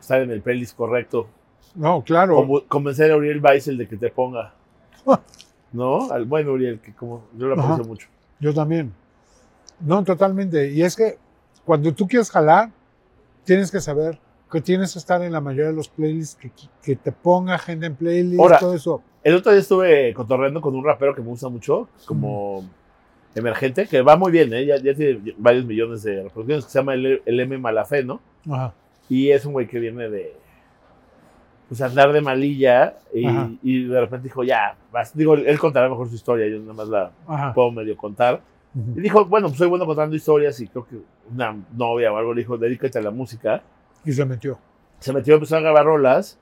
Estar 0.00 0.20
en 0.20 0.30
el 0.30 0.42
playlist 0.42 0.76
correcto. 0.76 1.26
No, 1.74 2.02
claro. 2.02 2.36
Como- 2.36 2.62
convencer 2.66 3.10
a 3.10 3.16
Uriel 3.16 3.40
Weissel 3.42 3.78
de 3.78 3.88
que 3.88 3.96
te 3.96 4.10
ponga. 4.10 4.52
¿No? 5.72 6.10
Al 6.12 6.24
buen 6.24 6.48
Uriel, 6.48 6.78
que 6.80 6.94
como 6.94 7.24
yo 7.36 7.46
lo 7.46 7.54
aprecio 7.54 7.74
Ajá. 7.74 7.82
mucho. 7.84 8.08
Yo 8.38 8.54
también. 8.54 8.92
No, 9.80 10.04
totalmente. 10.04 10.70
Y 10.70 10.82
es 10.82 10.94
que 10.94 11.18
cuando 11.64 11.92
tú 11.92 12.06
quieres 12.06 12.30
jalar, 12.30 12.70
tienes 13.44 13.70
que 13.72 13.80
saber 13.80 14.18
que 14.52 14.60
tienes 14.60 14.92
que 14.92 15.00
estar 15.00 15.20
en 15.22 15.32
la 15.32 15.40
mayoría 15.40 15.70
de 15.70 15.76
los 15.76 15.88
playlists, 15.88 16.36
que, 16.36 16.52
que 16.80 16.94
te 16.94 17.10
ponga 17.10 17.58
gente 17.58 17.86
en 17.86 17.96
playlist, 17.96 18.38
Ahora, 18.40 18.58
todo 18.60 18.74
eso. 18.74 19.02
El 19.24 19.34
otro 19.34 19.50
día 19.50 19.60
estuve 19.60 20.14
cotorreando 20.14 20.60
con 20.60 20.76
un 20.76 20.84
rapero 20.84 21.12
que 21.12 21.22
me 21.22 21.26
gusta 21.28 21.48
mucho, 21.48 21.88
como 22.06 22.64
emergente, 23.34 23.86
que 23.86 24.02
va 24.02 24.16
muy 24.16 24.30
bien, 24.32 24.52
¿eh? 24.54 24.64
ya, 24.66 24.76
ya 24.76 24.94
tiene 24.94 25.34
varios 25.38 25.64
millones 25.64 26.02
de 26.02 26.22
reproducciones, 26.22 26.64
que 26.64 26.70
se 26.70 26.78
llama 26.78 26.94
el, 26.94 27.22
el 27.24 27.40
M 27.40 27.58
Malafé, 27.58 28.04
¿no? 28.04 28.20
Ajá. 28.50 28.72
Y 29.08 29.30
es 29.30 29.44
un 29.44 29.52
güey 29.52 29.66
que 29.66 29.78
viene 29.78 30.08
de 30.08 30.36
pues 31.68 31.80
andar 31.80 32.12
de 32.12 32.20
malilla 32.20 32.98
y, 33.12 33.26
y 33.62 33.84
de 33.84 34.00
repente 34.00 34.24
dijo, 34.28 34.44
ya, 34.44 34.76
vas. 34.92 35.16
digo, 35.16 35.34
él 35.34 35.58
contará 35.58 35.88
mejor 35.88 36.08
su 36.08 36.14
historia, 36.14 36.46
yo 36.46 36.58
nada 36.60 36.74
más 36.74 36.88
la 36.88 37.12
Ajá. 37.26 37.54
puedo 37.54 37.70
medio 37.72 37.96
contar. 37.96 38.40
Y 38.96 39.00
dijo, 39.00 39.24
bueno, 39.24 39.46
pues 39.48 39.58
soy 39.58 39.68
bueno 39.68 39.86
contando 39.86 40.16
historias 40.16 40.60
y 40.60 40.66
creo 40.66 40.84
que 40.86 40.96
una 41.32 41.56
novia 41.76 42.12
o 42.12 42.16
algo 42.16 42.34
le 42.34 42.40
dijo, 42.40 42.58
dedícate 42.58 42.98
a 42.98 43.02
la 43.02 43.10
música. 43.12 43.62
Y 44.04 44.12
se 44.12 44.24
metió. 44.24 44.58
Se 44.98 45.12
metió, 45.12 45.34
empezó 45.34 45.56
a 45.56 45.60
grabar 45.60 45.86
rolas 45.86 46.38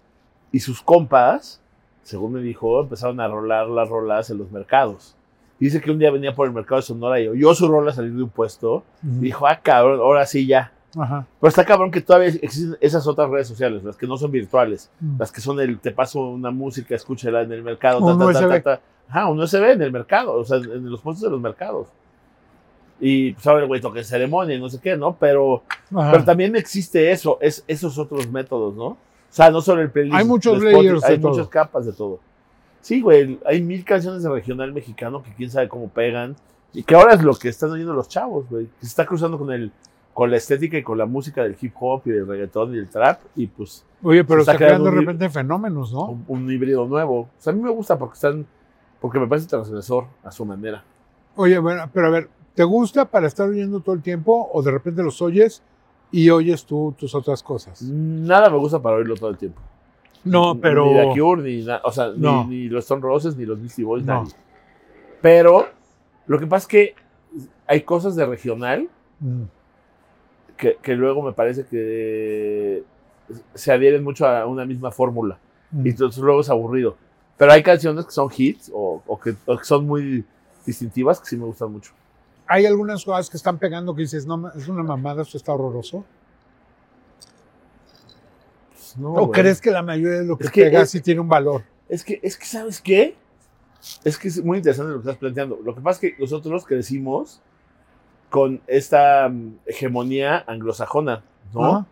y 0.51 0.61
sus 0.61 0.83
compas, 0.83 1.63
según 2.03 2.33
me 2.33 2.41
dijo, 2.41 2.81
empezaron 2.81 3.21
a 3.21 3.29
rolar 3.29 3.69
las 3.69 3.89
rolas 3.89 4.31
en 4.31 4.39
los 4.39 4.51
mercados. 4.51 5.15
Dice 5.65 5.81
que 5.81 5.91
un 5.91 5.99
día 5.99 6.11
venía 6.11 6.35
por 6.35 6.47
el 6.47 6.53
mercado 6.53 6.81
de 6.81 6.87
Sonora 6.87 7.21
y 7.21 7.29
oyó 7.29 7.55
su 7.55 7.69
rola 7.69 7.93
salir 7.93 8.13
de 8.13 8.23
un 8.23 8.29
puesto 8.31 8.83
y 9.03 9.25
dijo, 9.27 9.47
ah, 9.47 9.61
cabrón, 9.63 10.01
ahora 10.01 10.27
sí 10.27 10.47
ya. 10.47 10.73
Ajá. 10.99 11.27
Pero 11.41 11.49
está 11.49 11.65
cabrón 11.65 11.91
que 11.91 12.01
todavía 12.01 12.29
existen 12.29 12.77
esas 12.81 13.07
otras 13.07 13.31
redes 13.31 13.49
sociales, 13.49 13.83
las 13.83 13.97
que 13.97 14.07
no 14.07 14.17
son 14.17 14.31
virtuales, 14.31 14.91
Mm. 15.01 15.19
las 15.19 15.33
que 15.33 15.41
son 15.41 15.59
el, 15.61 15.79
te 15.79 15.91
paso 15.93 16.21
una 16.21 16.51
música, 16.51 16.95
escúchala 16.95 17.43
en 17.43 17.53
el 17.53 17.63
mercado, 17.63 17.99
Un 18.01 18.19
ta, 18.19 18.27
ta, 18.27 18.33
ta, 18.33 18.49
ta, 18.49 18.63
ta. 18.63 18.81
Ajá, 19.09 19.29
un 19.29 19.41
USB 19.41 19.73
en 19.73 19.83
el 19.83 19.93
mercado, 19.93 20.35
o 20.35 20.45
sea, 20.45 20.59
en 20.59 20.91
los 20.91 21.01
puestos 21.01 21.23
de 21.23 21.31
los 21.31 21.41
mercados. 21.41 21.87
Y 23.01 23.33
pues 23.33 23.47
ahora 23.47 23.63
el 23.63 23.67
güey 23.69 23.81
toca 23.81 23.99
en 23.99 24.05
ceremonia 24.05 24.55
y 24.57 24.61
no 24.61 24.69
sé 24.69 24.81
qué, 24.81 24.97
¿no? 24.97 25.17
Pero, 25.19 25.63
Ajá. 25.95 26.13
pero 26.13 26.25
también 26.25 26.55
existe 26.57 27.11
eso, 27.11 27.39
es, 27.41 27.65
esos 27.67 27.99
otros 27.99 28.31
métodos, 28.31 28.75
¿no? 28.75 28.85
O 28.87 28.97
sea, 29.29 29.51
no 29.51 29.61
solo 29.61 29.81
el 29.83 29.91
playlist. 29.91 30.15
Hay 30.17 30.25
muchos 30.25 30.61
de 30.61 30.67
Spotify, 30.69 30.83
layers 30.89 31.03
de 31.03 31.09
Hay 31.09 31.19
todo. 31.19 31.31
muchas 31.33 31.49
capas 31.49 31.87
de 31.87 31.93
todo. 31.93 32.21
Sí, 32.83 33.01
güey, 33.01 33.39
hay 33.47 33.63
mil 33.63 33.85
canciones 33.85 34.23
de 34.23 34.29
regional 34.29 34.73
mexicano 34.73 35.23
que 35.23 35.33
quién 35.33 35.51
sabe 35.51 35.69
cómo 35.69 35.89
pegan. 35.89 36.37
Y 36.75 36.83
que 36.83 36.95
ahora 36.95 37.15
es 37.15 37.23
lo 37.23 37.35
que 37.35 37.49
están 37.49 37.71
oyendo 37.71 37.95
los 37.95 38.09
chavos, 38.09 38.49
güey. 38.51 38.67
Que 38.67 38.81
se 38.81 38.89
está 38.89 39.07
cruzando 39.07 39.39
con 39.39 39.51
el 39.53 39.73
con 40.13 40.31
la 40.31 40.37
estética 40.37 40.77
y 40.77 40.83
con 40.83 40.99
la 40.99 41.07
música 41.07 41.43
del 41.43 41.57
hip 41.59 41.73
hop 41.81 42.03
y 42.05 42.11
del 42.11 42.27
reggaetón 42.27 42.75
y 42.75 42.77
del 42.77 42.91
trap. 42.91 43.21
Y 43.35 43.47
pues 43.47 43.85
Oye, 44.03 44.25
pero 44.25 44.41
se 44.41 44.51
está 44.51 44.53
está 44.53 44.67
creando 44.67 44.85
de 44.85 44.91
creando 44.91 45.13
repente 45.13 45.31
fenómenos, 45.31 45.93
¿no? 45.93 46.07
un, 46.11 46.25
un 46.29 46.51
híbrido 46.51 46.87
nuevo. 46.87 47.21
O 47.21 47.31
sea, 47.39 47.53
a 47.53 47.57
mí 47.57 47.63
me 47.63 47.71
gusta 47.71 47.99
porque 47.99 48.15
están. 48.15 48.47
Porque 49.01 49.19
me 49.19 49.27
parece 49.27 49.49
transgresor 49.49 50.07
a 50.23 50.31
su 50.31 50.45
manera. 50.45 50.85
Oye, 51.35 51.59
bueno, 51.59 51.89
pero 51.93 52.09
a 52.09 52.11
ver, 52.11 52.29
¿te 52.55 52.63
gusta 52.63 53.05
para 53.05 53.27
estar 53.27 53.49
oyendo 53.49 53.81
todo 53.81 53.95
el 53.95 54.03
tiempo 54.03 54.51
o 54.53 54.63
de 54.63 54.71
repente 54.71 55.03
los 55.03 55.21
oyes 55.23 55.63
y 56.11 56.31
oyes 56.31 56.65
tú 56.65 56.95
tus 56.97 57.15
otras 57.15 57.43
cosas? 57.43 57.83
Nada 57.83 58.51
me 58.51 58.59
gusta 58.59 58.81
para 58.81 58.97
oírlo 58.97 59.17
todo 59.17 59.31
el 59.31 59.39
tiempo. 59.39 59.61
No, 60.25 60.59
pero... 60.61 60.87
Ni 60.87 60.95
The 61.15 61.21
Cure, 61.21 61.43
ni, 61.43 61.67
o 61.85 61.93
sea, 61.93 62.13
No. 62.17 62.45
ni, 62.47 62.57
ni 62.63 62.69
los 62.69 62.85
Stone 62.85 63.03
Roses, 63.03 63.37
ni 63.37 63.45
los 63.45 63.61
Beastie 63.61 63.85
Boys, 63.85 64.05
No. 64.05 64.23
nadie. 64.23 64.33
Pero 65.21 65.69
lo 66.27 66.39
que 66.39 66.47
pasa 66.47 66.65
es 66.65 66.69
que 66.69 66.95
hay 67.67 67.83
cosas 67.83 68.17
de 68.17 68.27
regional 68.27 68.89
Mm. 69.21 69.43
que, 70.57 70.77
que 70.83 70.95
luego 70.95 71.23
me 71.23 71.33
parece 71.33 71.65
que 71.65 72.83
se 73.55 73.73
adhieren 73.73 74.03
mucho 74.05 74.27
a 74.27 74.47
una 74.47 74.65
misma 74.65 74.91
fórmula. 74.91 75.39
Mm. 75.71 75.87
Y 75.87 75.91
entonces 75.91 76.23
luego 76.23 76.41
es 76.41 76.51
aburrido. 76.51 76.97
Pero 77.37 77.53
hay 77.53 77.63
canciones 77.63 78.05
que 78.05 78.11
son 78.13 78.29
hits 78.37 78.71
o, 78.75 79.03
o 79.07 79.19
que, 79.21 79.35
o 79.47 79.57
que 79.57 79.65
son 79.65 79.87
muy 79.87 80.25
distintivas 80.67 81.21
que 81.21 81.27
sí 81.27 81.37
me 81.37 81.45
gustan 81.45 81.73
mucho. 81.73 81.93
Hay 82.47 82.67
algunas 82.67 83.05
cosas 83.05 83.31
que 83.31 83.37
están 83.37 83.59
pegando 83.59 83.95
que 83.95 84.03
dices, 84.03 84.27
no, 84.27 84.49
es 84.53 84.69
una 84.69 84.83
mamada, 84.83 85.23
esto 85.23 85.37
está 85.37 85.53
horroroso. 85.53 86.05
No, 88.97 89.13
¿O 89.15 89.31
crees 89.31 89.61
que 89.61 89.71
la 89.71 89.83
mayoría 89.83 90.21
de 90.21 90.25
lo 90.27 90.37
que, 90.37 90.45
Es 90.45 90.51
que 90.51 90.65
pega 90.65 90.83
es- 90.83 90.91
sí 90.91 91.01
tiene 91.01 91.21
un 91.21 91.29
valor? 91.29 91.63
Es 91.89 92.05
que, 92.05 92.21
es 92.23 92.37
que, 92.37 92.47
¿sabes 92.47 92.81
qué? 92.81 93.15
Es 94.05 94.17
que 94.19 94.29
es 94.29 94.43
muy 94.45 94.59
interesante 94.59 94.93
lo 94.93 94.99
que 94.99 95.09
estás 95.09 95.19
planteando. 95.19 95.59
Lo 95.63 95.75
que 95.75 95.81
pasa 95.81 96.07
es 96.07 96.13
que 96.15 96.21
nosotros 96.21 96.65
crecimos 96.65 97.41
con 98.31 98.61
esta 98.67 99.29
mm, 99.29 99.57
hegemonía 99.67 100.45
anglosajona, 100.47 101.23
¿no? 101.53 101.87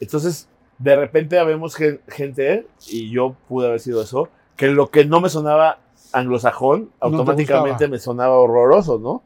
Entonces, 0.00 0.48
de 0.78 0.96
repente 0.96 1.42
vemos 1.44 1.76
gen- 1.76 2.00
gente, 2.08 2.66
y 2.88 3.10
yo 3.10 3.36
pude 3.48 3.68
haber 3.68 3.80
sido 3.80 4.02
eso, 4.02 4.28
que 4.56 4.68
lo 4.68 4.90
que 4.90 5.04
no 5.04 5.20
me 5.20 5.28
sonaba 5.28 5.78
anglosajón, 6.12 6.86
te 6.86 6.92
automáticamente 7.00 7.86
me 7.88 7.98
sonaba 7.98 8.34
horroroso, 8.38 8.98
¿no? 8.98 9.22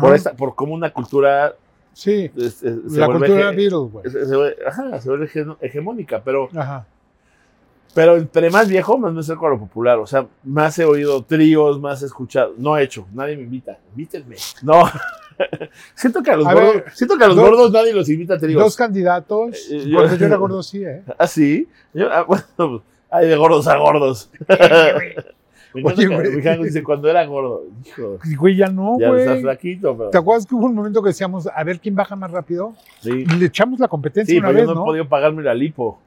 Por, 0.00 0.14
esta, 0.14 0.34
por 0.34 0.54
cómo 0.54 0.74
una 0.74 0.92
cultura 0.92 1.54
Sí, 1.92 2.30
es- 2.36 2.62
es- 2.62 2.92
se 2.92 2.98
la 3.00 3.06
vuelve 3.06 3.26
cultura 3.26 3.50
Beatles, 3.50 3.72
güey. 3.72 4.10
se- 4.10 4.56
ajá, 4.66 5.00
se 5.00 5.08
vuelve 5.08 5.26
hege- 5.28 5.56
hegemónica, 5.60 6.22
pero 6.24 6.48
Ajá. 6.54 6.86
pero 7.94 8.16
entre 8.16 8.48
más 8.50 8.68
viejo, 8.68 8.96
más 8.96 9.12
me 9.12 9.20
acerco 9.20 9.46
a 9.46 9.50
lo 9.50 9.58
popular. 9.58 9.98
O 9.98 10.06
sea, 10.06 10.26
más 10.44 10.78
he 10.78 10.84
oído 10.84 11.22
tríos, 11.24 11.80
más 11.80 12.02
he 12.02 12.06
escuchado. 12.06 12.54
No 12.56 12.76
he 12.78 12.84
hecho, 12.84 13.06
nadie 13.12 13.36
me 13.36 13.42
invita. 13.42 13.78
Invítenme. 13.92 14.36
No. 14.62 14.84
siento 15.94 16.22
que 16.22 16.30
a 16.30 16.36
los, 16.36 16.46
A 16.46 16.52
gordos, 16.54 16.74
ver, 16.74 16.84
siento 16.94 17.18
que 17.18 17.24
a 17.24 17.28
los 17.28 17.36
dos- 17.36 17.48
gordos 17.50 17.72
nadie 17.72 17.92
los 17.92 18.08
invita 18.08 18.34
a 18.34 18.38
tríos. 18.38 18.62
Dos 18.62 18.76
candidatos. 18.76 19.56
Eh, 19.70 19.84
yo- 19.88 19.96
Cuando 19.98 20.16
yo 20.16 20.26
era 20.26 20.36
gordo, 20.36 20.62
sí, 20.62 20.84
¿eh? 20.84 21.02
¿Ah, 21.18 21.26
sí? 21.26 21.68
Yo, 21.92 22.10
ah, 22.12 22.22
bueno, 22.28 22.44
pues, 22.56 22.82
hay 23.10 23.26
de 23.28 23.36
gordos 23.36 23.66
a 23.66 23.76
gordos. 23.76 24.30
Me 25.74 25.80
encanta 25.82 26.00
Oye, 26.00 26.08
que 26.08 26.14
güey. 26.16 26.36
mi 26.36 26.42
jango 26.42 26.64
dice 26.64 26.82
cuando 26.82 27.08
era 27.08 27.24
gordo. 27.26 27.62
Hijo, 27.86 28.18
Güey, 28.38 28.56
ya 28.56 28.66
no, 28.68 28.98
ya 28.98 29.08
estás 29.08 29.26
güey. 29.26 29.42
flaquito, 29.42 29.96
pero. 29.96 30.10
¿Te 30.10 30.18
acuerdas 30.18 30.46
que 30.46 30.54
hubo 30.54 30.66
un 30.66 30.74
momento 30.74 31.02
que 31.02 31.08
decíamos, 31.10 31.46
a 31.46 31.64
ver 31.64 31.78
quién 31.80 31.94
baja 31.94 32.16
más 32.16 32.30
rápido? 32.30 32.74
Sí, 33.00 33.10
Y 33.10 33.24
le 33.36 33.46
echamos 33.46 33.78
la 33.78 33.88
competencia 33.88 34.32
sí 34.32 34.38
una 34.38 34.48
pero 34.48 34.58
vez, 34.58 34.66
yo 34.68 34.74
no, 34.74 34.80
¿no? 34.80 34.84
he 34.86 34.86
podido 34.90 35.08
pagarme 35.08 35.42
la 35.42 35.54
lipo. 35.54 35.98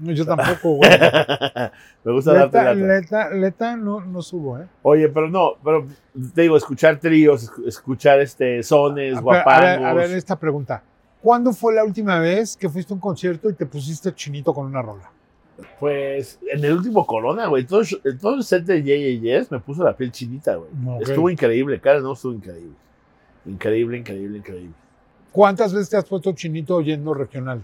No, 0.00 0.12
Yo 0.12 0.24
tampoco, 0.24 0.76
güey. 0.76 0.90
me 2.04 2.12
gusta 2.12 2.32
darte 2.32 2.56
Leta, 2.58 2.74
lata. 2.74 2.86
leta, 2.86 3.30
leta 3.30 3.76
no, 3.76 4.00
no 4.00 4.22
subo, 4.22 4.58
¿eh? 4.58 4.66
Oye, 4.82 5.08
pero 5.10 5.28
no, 5.28 5.52
pero 5.62 5.86
te 6.34 6.42
digo, 6.42 6.56
escuchar 6.56 6.98
tríos, 6.98 7.50
esc- 7.52 7.66
escuchar 7.68 8.18
este 8.20 8.62
sones, 8.62 9.12
A 9.12 9.16
ver, 9.16 9.22
guapangos. 9.22 9.54
a 9.58 9.60
ver, 9.60 9.84
a 9.84 9.92
ver, 9.94 10.10
esta 10.16 10.36
pregunta. 10.38 10.82
¿Cuándo 11.20 11.52
fue 11.52 11.74
la 11.74 11.84
última 11.84 12.18
vez 12.18 12.56
que 12.56 12.68
fuiste 12.68 12.92
a 12.92 12.96
un 12.96 13.00
concierto 13.00 13.50
y 13.50 13.52
te 13.52 13.66
pusiste 13.66 14.12
chinito 14.14 14.52
con 14.54 14.66
una 14.66 14.80
rola? 14.82 15.10
Pues 15.78 16.38
en 16.50 16.64
el 16.64 16.72
último 16.74 17.06
Corona, 17.06 17.46
güey, 17.46 17.64
todo, 17.66 17.80
el- 17.82 18.18
todo 18.18 18.34
el 18.36 18.42
set 18.44 18.64
de 18.64 18.82
Yes 19.20 19.50
me 19.50 19.60
puso 19.60 19.84
la 19.84 19.96
piel 19.96 20.10
chinita, 20.10 20.56
güey. 20.56 20.70
Estuvo 21.00 21.28
increíble, 21.30 21.80
cara, 21.80 22.00
no 22.00 22.12
estuvo 22.14 22.32
increíble. 22.32 22.74
Increíble, 23.46 23.98
increíble, 23.98 24.38
increíble. 24.38 24.74
¿Cuántas 25.30 25.72
veces 25.72 25.90
te 25.90 25.96
has 25.96 26.04
puesto 26.04 26.32
chinito 26.32 26.76
oyendo 26.76 27.14
regional? 27.14 27.62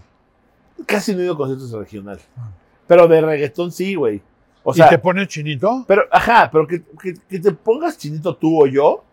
Casi 0.85 1.13
no 1.13 1.21
he 1.21 1.23
ido 1.25 1.33
a 1.33 1.37
conciertos 1.37 1.71
regional. 1.71 2.19
Ah. 2.37 2.49
Pero 2.87 3.07
de 3.07 3.21
reggaetón 3.21 3.71
sí, 3.71 3.95
güey. 3.95 4.21
O 4.63 4.71
¿Y 4.71 4.75
sea, 4.75 4.89
te 4.89 4.97
pones 4.99 5.27
chinito? 5.27 5.85
pero, 5.87 6.03
ajá, 6.11 6.49
pero 6.51 6.67
que, 6.67 6.83
que- 7.01 7.13
que 7.29 7.39
te 7.39 7.51
pongas 7.51 7.97
chinito 7.97 8.35
tú 8.35 8.61
o 8.63 8.67
yo, 8.67 9.03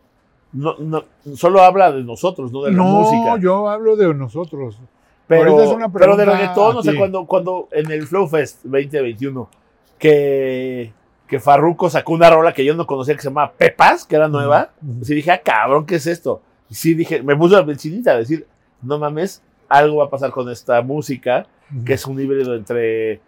no, 0.52 0.76
no, 0.78 1.04
solo 1.34 1.60
habla 1.60 1.92
de 1.92 2.02
nosotros, 2.02 2.50
no 2.52 2.62
de 2.62 2.70
la 2.72 2.76
no, 2.78 2.84
música. 2.84 3.38
yo 3.38 3.68
hablo 3.68 3.94
de 3.96 4.12
nosotros. 4.14 4.78
Pero, 5.28 5.60
es 5.60 5.70
una 5.70 5.92
pero 5.92 6.16
de 6.16 6.24
reggaetón, 6.24 6.76
o 6.76 6.82
sea, 6.82 6.92
aquí. 6.92 6.98
cuando, 6.98 7.26
cuando 7.26 7.68
en 7.72 7.90
el 7.90 8.06
Flow 8.06 8.28
Fest 8.28 8.62
2021, 8.64 9.48
que, 9.98 10.92
que 11.26 11.40
Farruko 11.40 11.90
sacó 11.90 12.12
una 12.12 12.30
rola 12.30 12.52
que 12.52 12.64
yo 12.64 12.74
no 12.74 12.86
conocía 12.86 13.14
que 13.14 13.22
se 13.22 13.28
llama 13.28 13.52
Pepas, 13.52 14.04
que 14.04 14.16
era 14.16 14.28
nueva, 14.28 14.70
sí 15.02 15.14
dije, 15.14 15.32
ah, 15.32 15.42
cabrón, 15.42 15.84
¿qué 15.84 15.96
es 15.96 16.06
esto? 16.06 16.42
Y 16.70 16.74
sí 16.74 16.94
dije, 16.94 17.22
me 17.22 17.36
puso 17.36 17.56
la 17.56 17.62
bencinita 17.62 18.12
a 18.12 18.18
decir, 18.18 18.46
no 18.82 18.98
mames, 18.98 19.42
algo 19.68 19.96
va 19.96 20.04
a 20.04 20.10
pasar 20.10 20.30
con 20.30 20.48
esta 20.50 20.80
música, 20.82 21.46
que 21.84 21.94
es 21.94 22.06
un 22.06 22.20
híbrido 22.20 22.54
entre, 22.54 23.20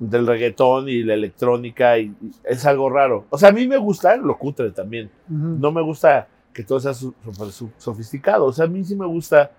entre 0.00 0.18
el 0.18 0.26
reggaetón 0.26 0.88
y 0.88 1.04
la 1.04 1.14
electrónica, 1.14 1.98
y, 1.98 2.14
y 2.20 2.32
es 2.42 2.66
algo 2.66 2.90
raro. 2.90 3.26
O 3.30 3.38
sea, 3.38 3.50
a 3.50 3.52
mí 3.52 3.68
me 3.68 3.76
gusta 3.76 4.16
lo 4.16 4.36
cutre 4.36 4.70
también. 4.72 5.10
No 5.28 5.70
me 5.70 5.82
gusta 5.82 6.26
que 6.54 6.62
todo 6.62 6.80
sea 6.80 6.94
sofisticado. 7.76 8.46
O 8.46 8.52
sea, 8.52 8.64
a 8.64 8.68
mí 8.68 8.82
sí 8.84 8.96
me 8.96 9.06
gusta. 9.06 9.50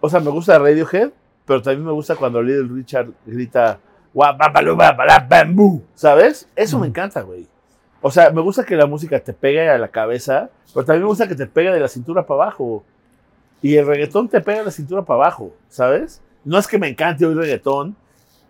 O 0.00 0.08
sea, 0.08 0.20
me 0.20 0.30
gusta 0.30 0.58
Radiohead, 0.58 1.10
pero 1.44 1.62
también 1.62 1.84
me 1.84 1.92
gusta 1.92 2.16
cuando 2.16 2.42
Little 2.42 2.74
Richard 2.74 3.08
grita 3.26 3.78
"Guapapaluba, 4.14 4.92
bala, 4.92 5.26
bambú", 5.28 5.82
¿sabes? 5.94 6.48
Eso 6.54 6.78
me 6.78 6.86
encanta, 6.86 7.22
güey. 7.22 7.46
O 8.00 8.10
sea, 8.10 8.30
me 8.30 8.40
gusta 8.40 8.64
que 8.64 8.76
la 8.76 8.86
música 8.86 9.18
te 9.18 9.32
pegue 9.32 9.68
a 9.68 9.76
la 9.78 9.88
cabeza, 9.88 10.50
pero 10.72 10.86
también 10.86 11.02
me 11.02 11.08
gusta 11.08 11.26
que 11.26 11.34
te 11.34 11.46
pegue 11.46 11.72
de 11.72 11.80
la 11.80 11.88
cintura 11.88 12.24
para 12.26 12.42
abajo. 12.44 12.84
Y 13.60 13.74
el 13.76 13.86
reggaetón 13.86 14.28
te 14.28 14.40
pega 14.40 14.58
de 14.58 14.66
la 14.66 14.70
cintura 14.70 15.02
para 15.02 15.22
abajo, 15.24 15.52
¿sabes? 15.68 16.22
No 16.44 16.58
es 16.58 16.68
que 16.68 16.78
me 16.78 16.88
encante 16.88 17.26
oír 17.26 17.36
reggaetón, 17.36 17.96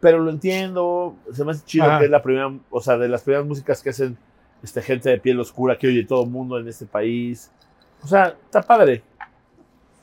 pero 0.00 0.18
lo 0.18 0.30
entiendo. 0.30 1.16
Se 1.32 1.44
me 1.44 1.52
hace 1.52 1.64
chido 1.64 1.86
Ajá. 1.86 1.98
que 1.98 2.04
es 2.04 2.10
la 2.10 2.22
primera, 2.22 2.52
o 2.70 2.80
sea, 2.82 2.98
de 2.98 3.08
las 3.08 3.22
primeras 3.22 3.46
músicas 3.46 3.82
que 3.82 3.88
hacen 3.90 4.18
este, 4.62 4.82
gente 4.82 5.08
de 5.08 5.18
piel 5.18 5.40
oscura 5.40 5.78
que 5.78 5.86
oye 5.86 6.04
todo 6.04 6.24
el 6.24 6.30
mundo 6.30 6.58
en 6.58 6.68
este 6.68 6.84
país. 6.84 7.50
O 8.02 8.06
sea, 8.06 8.36
está 8.44 8.60
padre. 8.60 9.02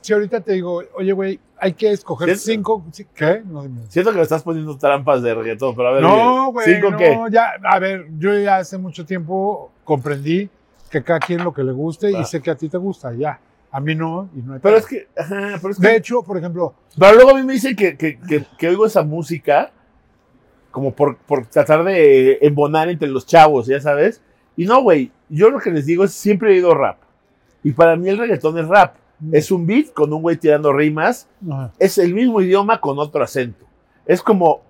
Si 0.06 0.12
ahorita 0.12 0.40
te 0.40 0.52
digo, 0.52 0.84
oye, 0.94 1.10
güey, 1.10 1.40
hay 1.58 1.72
que 1.72 1.90
escoger 1.90 2.38
cinco. 2.38 2.84
¿Qué? 3.12 3.42
No, 3.44 3.62
dime. 3.62 3.80
Siento 3.88 4.12
que 4.12 4.18
me 4.18 4.22
estás 4.22 4.44
poniendo 4.44 4.78
trampas 4.78 5.20
de 5.20 5.34
reggaetón, 5.34 5.74
pero 5.74 5.88
a 5.88 5.92
ver. 5.94 6.02
No, 6.02 6.52
güey. 6.52 6.64
¿Cinco 6.64 6.92
no, 6.92 6.96
qué? 6.96 7.18
ya, 7.32 7.54
a 7.64 7.78
ver, 7.80 8.06
yo 8.16 8.38
ya 8.38 8.58
hace 8.58 8.78
mucho 8.78 9.04
tiempo 9.04 9.72
comprendí 9.82 10.48
que 10.92 11.02
cada 11.02 11.18
quien 11.18 11.42
lo 11.42 11.52
que 11.52 11.64
le 11.64 11.72
guste 11.72 12.12
Ah. 12.14 12.20
y 12.20 12.24
sé 12.24 12.40
que 12.40 12.52
a 12.52 12.54
ti 12.54 12.68
te 12.68 12.78
gusta, 12.78 13.14
ya. 13.14 13.40
A 13.72 13.80
mí 13.80 13.96
no, 13.96 14.30
y 14.36 14.42
no 14.42 14.54
hay 14.54 14.60
Pero 14.62 14.76
es 14.76 14.86
que, 14.86 15.08
ajá, 15.18 15.58
pero 15.60 15.70
es 15.70 15.80
que 15.80 15.88
De 15.88 15.96
hecho, 15.96 16.22
por 16.22 16.38
ejemplo, 16.38 16.72
Pero 16.96 17.14
luego 17.16 17.30
a 17.32 17.34
mí 17.34 17.42
me 17.42 17.54
dicen 17.54 17.74
que, 17.74 17.96
que, 17.96 18.16
que, 18.20 18.46
que 18.56 18.68
oigo 18.68 18.86
esa 18.86 19.02
música 19.02 19.72
como 20.70 20.94
por, 20.94 21.16
por 21.16 21.46
tratar 21.46 21.82
de 21.82 22.38
embonar 22.42 22.88
entre 22.90 23.08
los 23.08 23.26
chavos, 23.26 23.66
ya 23.66 23.80
sabes. 23.80 24.22
Y 24.56 24.66
no, 24.66 24.82
güey, 24.82 25.10
yo 25.28 25.50
lo 25.50 25.58
que 25.58 25.72
les 25.72 25.84
digo 25.84 26.04
es 26.04 26.12
siempre 26.12 26.50
he 26.50 26.52
oído 26.52 26.74
rap. 26.74 26.98
Y 27.64 27.72
para 27.72 27.96
mí 27.96 28.08
el 28.08 28.18
reggaetón 28.18 28.56
es 28.58 28.68
rap. 28.68 28.94
Es 29.32 29.50
un 29.50 29.66
beat 29.66 29.92
con 29.92 30.12
un 30.12 30.22
güey 30.22 30.36
tirando 30.36 30.72
rimas. 30.72 31.28
Ajá. 31.50 31.72
Es 31.78 31.98
el 31.98 32.14
mismo 32.14 32.40
idioma 32.40 32.80
con 32.80 32.98
otro 32.98 33.22
acento. 33.22 33.64
Es 34.04 34.22
como 34.22 34.62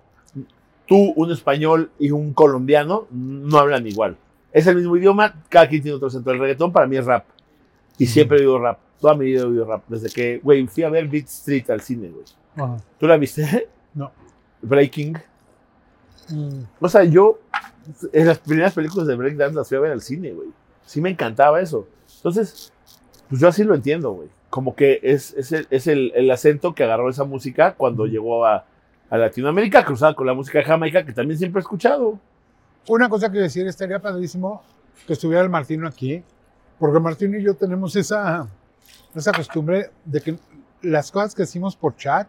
tú, 0.85 1.13
un 1.15 1.31
español 1.31 1.91
y 1.99 2.11
un 2.11 2.33
colombiano, 2.33 3.07
no 3.11 3.57
hablan 3.57 3.85
igual. 3.87 4.17
Es 4.51 4.65
el 4.67 4.77
mismo 4.77 4.97
idioma, 4.97 5.43
cada 5.49 5.67
quien 5.67 5.81
tiene 5.81 5.95
otro 5.95 6.07
acento. 6.07 6.31
El 6.31 6.39
reggaetón 6.39 6.71
para 6.71 6.87
mí 6.87 6.97
es 6.97 7.05
rap. 7.05 7.25
Y 7.97 8.07
siempre 8.07 8.37
he 8.37 8.41
oído 8.41 8.59
rap. 8.59 8.79
Toda 8.99 9.13
mi 9.13 9.25
vida 9.25 9.41
he 9.41 9.45
oído 9.45 9.65
rap. 9.65 9.83
Desde 9.87 10.09
que, 10.09 10.39
güey, 10.39 10.65
fui 10.67 10.83
a 10.83 10.89
ver 10.89 11.07
Beat 11.07 11.25
Street 11.25 11.69
al 11.69 11.81
cine, 11.81 12.09
güey. 12.09 12.25
Ajá. 12.55 12.77
¿Tú 12.99 13.07
la 13.07 13.17
viste? 13.17 13.69
No. 13.93 14.11
Breaking. 14.61 15.17
Mm. 16.29 16.61
O 16.79 16.89
sea, 16.89 17.03
yo 17.03 17.39
en 18.11 18.27
las 18.27 18.39
primeras 18.39 18.73
películas 18.73 19.07
de 19.07 19.15
Breakdance 19.15 19.55
las 19.55 19.67
fui 19.67 19.77
a 19.77 19.81
ver 19.81 19.91
al 19.91 20.01
cine, 20.01 20.31
güey. 20.31 20.49
Sí 20.85 21.01
me 21.01 21.09
encantaba 21.09 21.61
eso. 21.61 21.87
Entonces, 22.17 22.71
pues 23.29 23.41
yo 23.41 23.47
así 23.47 23.63
lo 23.63 23.75
entiendo, 23.75 24.11
güey. 24.11 24.29
Como 24.57 24.75
que 24.75 24.99
es, 25.03 25.35
es, 25.35 25.51
el, 25.51 25.67
es 25.69 25.85
el- 25.85 26.11
el 26.15 26.31
acento 26.31 26.73
que 26.73 26.83
agarró 26.83 27.11
esa 27.11 27.25
música 27.25 27.75
cuando 27.75 28.07
llegó 28.07 28.43
a, 28.43 28.65
a 29.07 29.17
Latinoamérica, 29.17 29.85
cruzada 29.85 30.15
con 30.15 30.25
la 30.25 30.33
música 30.33 30.57
de 30.57 30.65
Jamaica, 30.65 31.05
que 31.05 31.13
también 31.13 31.37
siempre 31.37 31.59
he 31.59 31.61
escuchado. 31.61 32.19
Una 32.87 33.07
cosa 33.07 33.31
que 33.31 33.37
decir, 33.37 33.67
estaría 33.67 33.99
padrísimo 33.99 34.63
que 35.05 35.13
estuviera 35.13 35.43
el 35.43 35.49
Martino 35.51 35.87
aquí, 35.87 36.23
porque 36.79 36.99
Martino 36.99 37.37
y 37.37 37.43
yo 37.43 37.53
tenemos 37.55 37.95
esa, 37.95 38.47
esa 39.13 39.31
costumbre 39.31 39.91
de 40.03 40.21
que 40.21 40.39
las 40.81 41.11
cosas 41.11 41.35
que 41.35 41.43
decimos 41.43 41.75
por 41.75 41.95
chat, 41.95 42.27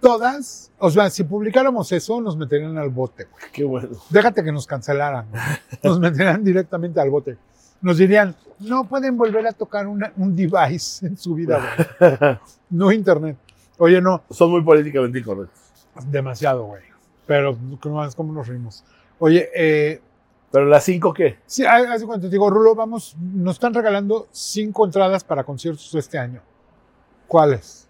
todas, 0.00 0.72
o 0.78 0.90
sea, 0.90 1.10
si 1.10 1.24
publicáramos 1.24 1.92
eso, 1.92 2.22
nos 2.22 2.38
meterían 2.38 2.78
al 2.78 2.88
bote. 2.88 3.24
güey. 3.30 3.44
Qué 3.52 3.64
bueno. 3.64 3.90
Déjate 4.08 4.42
que 4.42 4.50
nos 4.50 4.66
cancelaran, 4.66 5.26
güey. 5.30 5.42
nos 5.82 6.00
meterían 6.00 6.42
directamente 6.42 7.00
al 7.02 7.10
bote. 7.10 7.36
Nos 7.82 7.98
dirían, 7.98 8.34
no 8.60 8.84
pueden 8.84 9.16
volver 9.16 9.46
a 9.46 9.52
tocar 9.52 9.86
una- 9.86 10.12
un 10.16 10.34
device 10.34 11.06
en 11.06 11.16
su 11.16 11.34
vida, 11.34 11.60
güey. 11.98 12.38
no 12.70 12.92
internet. 12.92 13.36
Oye, 13.78 14.00
no, 14.00 14.22
Son 14.30 14.50
muy 14.50 14.62
políticamente 14.62 15.18
incorrectos. 15.18 15.60
demasiado, 16.06 16.64
güey. 16.64 16.82
Pero, 17.26 17.56
¿cómo 17.80 18.04
es 18.04 18.14
como 18.14 18.32
nos 18.32 18.46
rimos? 18.48 18.84
Oye, 19.18 19.48
eh, 19.54 20.00
Pero 20.50 20.66
las 20.66 20.84
cinco, 20.84 21.12
¿qué? 21.14 21.38
Sí, 21.46 21.62
de 21.62 22.06
cuenta, 22.06 22.26
te 22.26 22.30
digo, 22.32 22.50
Rulo, 22.50 22.74
vamos, 22.74 23.16
nos 23.20 23.56
están 23.56 23.72
regalando 23.74 24.28
cinco 24.30 24.84
entradas 24.84 25.24
para 25.24 25.42
conciertos 25.44 25.94
este 25.94 26.18
año. 26.18 26.40
¿Cuáles? 27.26 27.88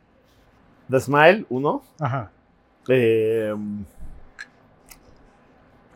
The 0.88 1.00
Smile, 1.00 1.46
uno. 1.50 1.83
Ajá. 1.98 2.31
Eh, 2.88 3.55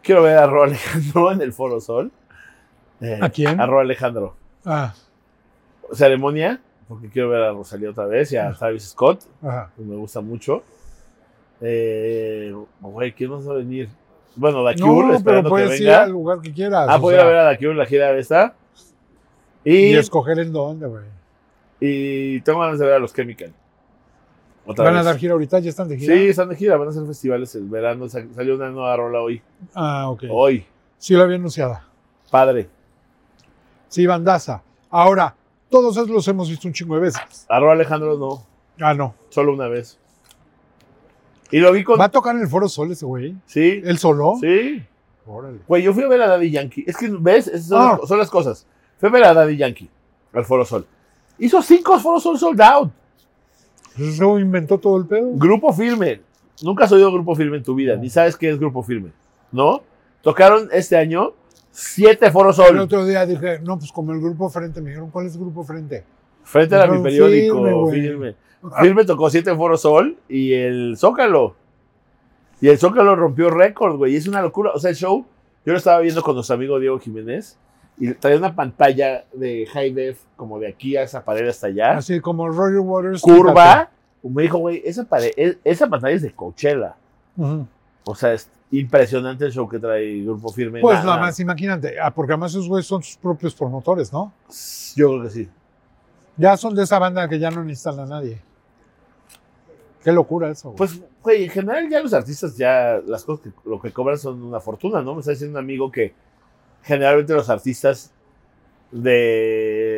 quiero 0.02 0.22
ver 0.22 0.38
a 0.38 0.46
Ro 0.46 0.62
Alejandro 0.64 1.32
en 1.32 1.40
el 1.42 1.52
Foro 1.52 1.80
Sol. 1.80 2.10
Eh, 3.00 3.18
¿A 3.20 3.28
quién? 3.28 3.60
A 3.60 3.66
Ro 3.66 3.80
Alejandro. 3.80 4.34
Ah, 4.64 4.94
Ceremonia, 5.92 6.60
porque 6.88 7.08
quiero 7.08 7.28
ver 7.28 7.42
a 7.42 7.52
Rosalía 7.52 7.90
otra 7.90 8.06
vez 8.06 8.32
y 8.32 8.36
a 8.36 8.52
Travis 8.52 8.88
Scott, 8.90 9.22
ajá. 9.42 9.70
que 9.76 9.82
me 9.82 9.96
gusta 9.96 10.20
mucho. 10.20 10.62
Eh, 11.60 12.54
güey, 12.80 13.12
¿quién 13.12 13.30
nos 13.30 13.48
va 13.48 13.52
a 13.52 13.56
venir? 13.56 13.88
Bueno, 14.34 14.66
The 14.68 14.74
Cure, 14.80 14.88
No, 14.88 15.02
pero 15.06 15.16
esperando 15.16 15.48
que 15.48 15.50
puedes 15.50 15.80
ir 15.80 15.86
venga. 15.86 16.02
al 16.02 16.10
lugar 16.10 16.40
que 16.40 16.52
quieras. 16.52 16.86
Ah, 16.90 16.98
ir 17.02 17.18
a 17.20 17.24
ver 17.24 17.36
a 17.36 17.50
The 17.50 17.58
Cure, 17.58 17.74
la 17.74 17.86
gira 17.86 18.16
esta. 18.18 18.54
y, 19.64 19.74
Y, 19.74 19.94
escoger 19.94 20.38
en 20.38 20.52
dónde, 20.52 20.86
güey. 20.86 21.04
y 21.80 22.40
tengo 22.42 22.60
ganas 22.60 22.78
de 22.78 22.84
ver 22.86 22.94
a 22.94 22.98
los 22.98 23.12
Chemical. 23.14 23.52
Otra 24.68 24.84
¿Van 24.86 24.96
a 24.96 25.02
dar 25.04 25.16
gira 25.16 25.32
ahorita? 25.34 25.60
¿Ya 25.60 25.70
están 25.70 25.88
de 25.88 25.96
gira? 25.96 26.12
Sí, 26.14 26.28
están 26.28 26.48
de 26.48 26.56
gira, 26.56 26.76
van 26.76 26.88
a 26.88 26.90
hacer 26.90 27.06
festivales 27.06 27.54
el 27.54 27.68
verano. 27.68 28.08
Sa- 28.08 28.26
Salió 28.34 28.56
una 28.56 28.68
nueva 28.68 28.96
rola 28.96 29.20
hoy. 29.20 29.40
Ah, 29.74 30.10
ok. 30.10 30.24
Hoy, 30.28 30.66
Sí, 30.98 31.14
lo 31.14 31.22
había 31.22 31.36
anunciada. 31.36 31.84
padre. 32.30 32.68
Sí, 33.88 34.06
bandaza. 34.06 34.62
Ahora, 34.90 35.34
todos 35.70 35.96
esos 35.96 36.08
los 36.08 36.26
hemos 36.28 36.48
visto 36.48 36.68
un 36.68 36.74
chingo 36.74 36.94
de 36.96 37.02
veces. 37.02 37.46
A 37.48 37.58
Ro 37.60 37.70
Alejandro 37.70 38.16
no, 38.16 38.44
Ah, 38.84 38.94
no. 38.94 39.14
solo 39.30 39.52
una 39.52 39.68
vez. 39.68 39.98
Y 41.50 41.58
lo 41.60 41.72
vi 41.72 41.84
con. 41.84 41.98
¿Va 42.00 42.06
a 42.06 42.10
tocar 42.10 42.34
en 42.34 42.42
el 42.42 42.48
Foro 42.48 42.68
Sol 42.68 42.90
ese 42.90 43.04
güey? 43.06 43.36
Sí, 43.46 43.80
¿Él 43.84 43.98
solo? 43.98 44.34
sí. 44.40 44.84
Órale. 45.28 45.58
Güey, 45.66 45.82
yo 45.82 45.92
fui 45.92 46.04
a 46.04 46.08
ver 46.08 46.22
a 46.22 46.28
Daddy 46.28 46.52
Yankee. 46.52 46.84
Es 46.86 46.96
que, 46.96 47.08
¿ves? 47.08 47.48
Esas 47.48 47.66
son, 47.66 47.80
Ah. 47.82 47.98
las, 48.00 48.08
son 48.08 48.18
las 48.18 48.30
cosas. 48.30 48.64
Fui 48.98 49.08
a 49.08 49.12
ver 49.12 49.24
a 49.24 49.34
Daddy 49.34 49.56
Yankee 49.56 49.90
al 50.32 50.44
Foro 50.44 50.64
Sol. 50.64 50.86
Hizo 51.38 51.60
cinco 51.62 51.98
Foro 51.98 52.20
Sol 52.20 52.38
sold 52.38 52.60
out. 52.60 52.92
Eso 53.98 54.38
inventó 54.38 54.78
todo 54.78 54.98
el 54.98 55.06
pedo. 55.06 55.30
Grupo 55.34 55.72
Firme. 55.72 56.20
Nunca 56.62 56.84
has 56.84 56.92
oído 56.92 57.12
Grupo 57.12 57.34
Firme 57.34 57.56
en 57.56 57.62
tu 57.64 57.74
vida, 57.74 57.96
ni 57.96 58.08
sabes 58.08 58.36
qué 58.36 58.50
es 58.50 58.58
Grupo 58.58 58.82
Firme. 58.84 59.10
¿No? 59.50 59.82
Tocaron 60.22 60.68
este 60.72 60.96
año 60.96 61.32
siete 61.78 62.30
Foro 62.30 62.50
El 62.50 62.54
Sol. 62.54 62.78
otro 62.78 63.04
día 63.04 63.26
dije, 63.26 63.58
no, 63.60 63.78
pues 63.78 63.92
como 63.92 64.12
el 64.12 64.20
grupo 64.20 64.48
frente. 64.48 64.80
Me 64.80 64.88
dijeron, 64.90 65.10
¿cuál 65.10 65.26
es 65.26 65.34
el 65.34 65.40
grupo 65.40 65.62
frente? 65.62 66.04
Frente 66.42 66.74
a 66.76 66.86
mi 66.86 67.02
periódico. 67.02 67.90
Firme. 67.90 67.90
Firme. 67.90 68.34
Firme 68.80 69.04
tocó 69.04 69.28
siete 69.30 69.54
Foro 69.54 69.76
Sol 69.76 70.16
y 70.28 70.54
el 70.54 70.96
Zócalo. 70.96 71.54
Y 72.60 72.68
el 72.68 72.78
Zócalo 72.78 73.14
rompió 73.14 73.50
récord, 73.50 73.96
güey. 73.96 74.14
y 74.14 74.16
Es 74.16 74.26
una 74.26 74.40
locura. 74.40 74.70
O 74.74 74.78
sea, 74.78 74.90
el 74.90 74.96
show, 74.96 75.26
yo 75.64 75.72
lo 75.72 75.78
estaba 75.78 76.00
viendo 76.00 76.22
con 76.22 76.34
nuestro 76.34 76.54
amigo 76.56 76.80
Diego 76.80 76.98
Jiménez 76.98 77.58
y 77.98 78.12
traía 78.14 78.38
una 78.38 78.54
pantalla 78.54 79.24
de 79.34 79.66
high 79.66 79.92
def 79.92 80.20
como 80.36 80.58
de 80.58 80.68
aquí 80.68 80.96
a 80.96 81.02
esa 81.02 81.24
pared 81.24 81.46
hasta 81.48 81.66
allá. 81.66 81.98
Así 81.98 82.20
como 82.20 82.48
Roger 82.48 82.80
Waters. 82.80 83.20
curva. 83.20 83.90
Me 84.22 84.42
dijo, 84.42 84.58
güey, 84.58 84.82
esa, 84.84 85.04
pared- 85.04 85.32
es- 85.36 85.58
esa 85.62 85.86
pantalla 85.88 86.14
es 86.16 86.22
de 86.22 86.32
Coachella. 86.32 86.96
Ujú. 87.36 87.66
O 88.04 88.14
sea, 88.14 88.32
es 88.32 88.50
impresionante 88.70 89.44
el 89.44 89.52
show 89.52 89.68
que 89.68 89.78
trae 89.78 90.22
Grupo 90.22 90.52
Firme. 90.52 90.80
Pues 90.80 91.04
Nada. 91.04 91.18
más, 91.18 91.38
imagínate, 91.40 91.98
ah, 92.00 92.12
porque 92.12 92.32
además 92.32 92.52
esos 92.52 92.68
güeyes 92.68 92.86
son 92.86 93.02
sus 93.02 93.16
propios 93.16 93.54
promotores, 93.54 94.12
¿no? 94.12 94.32
Yo 94.94 95.08
creo 95.10 95.22
que 95.22 95.30
sí. 95.30 95.48
Ya 96.36 96.56
son 96.56 96.74
de 96.74 96.82
esa 96.82 96.98
banda 96.98 97.28
que 97.28 97.38
ya 97.38 97.50
no 97.50 97.64
necesitan 97.64 98.00
a 98.00 98.06
nadie. 98.06 98.40
Qué 100.02 100.12
locura 100.12 100.50
eso. 100.50 100.70
güey. 100.70 100.76
Pues, 100.76 101.00
güey, 101.22 101.44
en 101.44 101.50
general 101.50 101.88
ya 101.90 102.00
los 102.00 102.12
artistas 102.12 102.56
ya, 102.56 103.00
las 103.06 103.24
cosas 103.24 103.44
que 103.44 103.68
lo 103.68 103.80
que 103.80 103.92
cobran 103.92 104.18
son 104.18 104.42
una 104.42 104.60
fortuna, 104.60 105.02
¿no? 105.02 105.14
Me 105.14 105.20
está 105.20 105.32
diciendo 105.32 105.58
un 105.58 105.64
amigo 105.64 105.90
que 105.90 106.14
generalmente 106.82 107.32
los 107.32 107.50
artistas 107.50 108.12
de, 108.92 109.95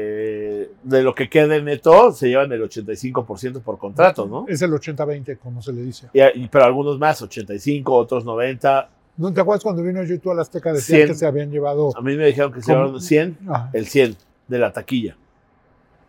de 0.82 1.02
lo 1.02 1.14
que 1.14 1.28
quede 1.28 1.60
neto 1.62 2.12
se 2.12 2.28
llevan 2.28 2.52
el 2.52 2.62
85% 2.62 3.60
por 3.62 3.78
contrato, 3.78 4.26
¿no? 4.26 4.44
Es 4.48 4.62
el 4.62 4.70
80-20, 4.72 5.38
como 5.38 5.60
se 5.60 5.72
le 5.72 5.82
dice. 5.82 6.08
Y, 6.12 6.20
y- 6.44 6.48
pero 6.48 6.64
algunos 6.64 6.98
más, 6.98 7.20
85, 7.20 7.94
otros 7.94 8.24
90. 8.24 8.88
¿No 9.16 9.32
te 9.34 9.40
acuerdas 9.40 9.64
cuando 9.64 9.82
vino 9.82 10.02
YouTube 10.04 10.30
a 10.30 10.34
la 10.36 10.42
Azteca? 10.42 10.72
Decían 10.72 10.98
100. 11.00 11.08
que 11.08 11.14
se 11.16 11.26
habían 11.26 11.50
llevado. 11.50 11.90
A 11.96 12.00
mí 12.00 12.16
me 12.16 12.26
dijeron 12.26 12.52
que 12.52 12.60
se 12.62 12.66
¿Cómo? 12.72 12.84
llevaron 12.84 13.00
100 13.02 13.38
Ah, 13.48 13.70
el 13.72 13.86
100 13.86 14.16
de 14.46 14.58
la 14.58 14.72
taquilla. 14.72 15.16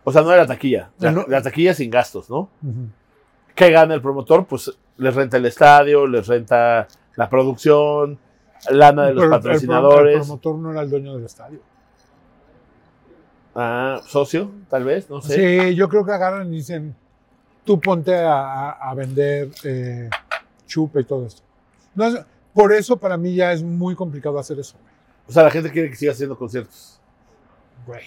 O 0.04 0.12
sea, 0.12 0.22
no 0.22 0.28
de 0.30 0.36
la 0.38 0.46
taquilla, 0.46 0.90
la, 0.98 1.10
No. 1.12 1.24
la 1.28 1.42
taquilla 1.42 1.74
sin 1.74 1.90
gastos, 1.90 2.30
¿no? 2.30 2.48
ujú. 2.62 2.86
¿Qué 3.54 3.70
gana 3.70 3.92
el 3.94 4.00
promotor? 4.00 4.46
Pues 4.46 4.72
les 4.96 5.14
renta 5.14 5.36
el 5.36 5.44
estadio, 5.46 6.06
les 6.06 6.26
renta 6.26 6.86
la 7.16 7.28
producción, 7.28 8.18
lana 8.70 9.06
de 9.06 9.14
los 9.14 9.22
Pero 9.24 9.34
el- 9.34 9.40
patrocinadores, 9.42 10.14
El, 10.14 10.20
promotor 10.22 10.56
no 10.56 10.70
era 10.70 10.80
el 10.82 10.90
dueño 10.90 11.14
del 11.16 11.26
estadio. 11.26 11.58
Ah, 13.54 14.00
socio, 14.06 14.50
tal 14.68 14.84
vez, 14.84 15.08
no 15.08 15.20
sé. 15.20 15.68
Sí, 15.68 15.74
yo 15.74 15.88
creo 15.88 16.04
que 16.04 16.12
agarran 16.12 16.52
y 16.52 16.56
dicen, 16.56 16.94
tú 17.64 17.80
ponte 17.80 18.14
a, 18.16 18.92
vender 18.96 19.50
eh, 19.64 20.08
chupe 20.66 21.00
y 21.00 21.04
todo 21.04 21.26
esto. 21.26 21.42
No 21.94 22.08
por 22.52 22.72
eso 22.72 22.96
para 22.96 23.16
mí 23.16 23.34
ya 23.34 23.52
es 23.52 23.62
muy 23.62 23.94
complicado 23.94 24.38
hacer 24.38 24.58
eso. 24.58 24.76
O 25.28 25.32
sea, 25.32 25.44
la 25.44 25.50
gente 25.50 25.70
quiere 25.70 25.88
que 25.90 25.96
siga 25.96 26.12
haciendo 26.12 26.36
conciertos. 26.36 27.00
Güey. 27.86 28.06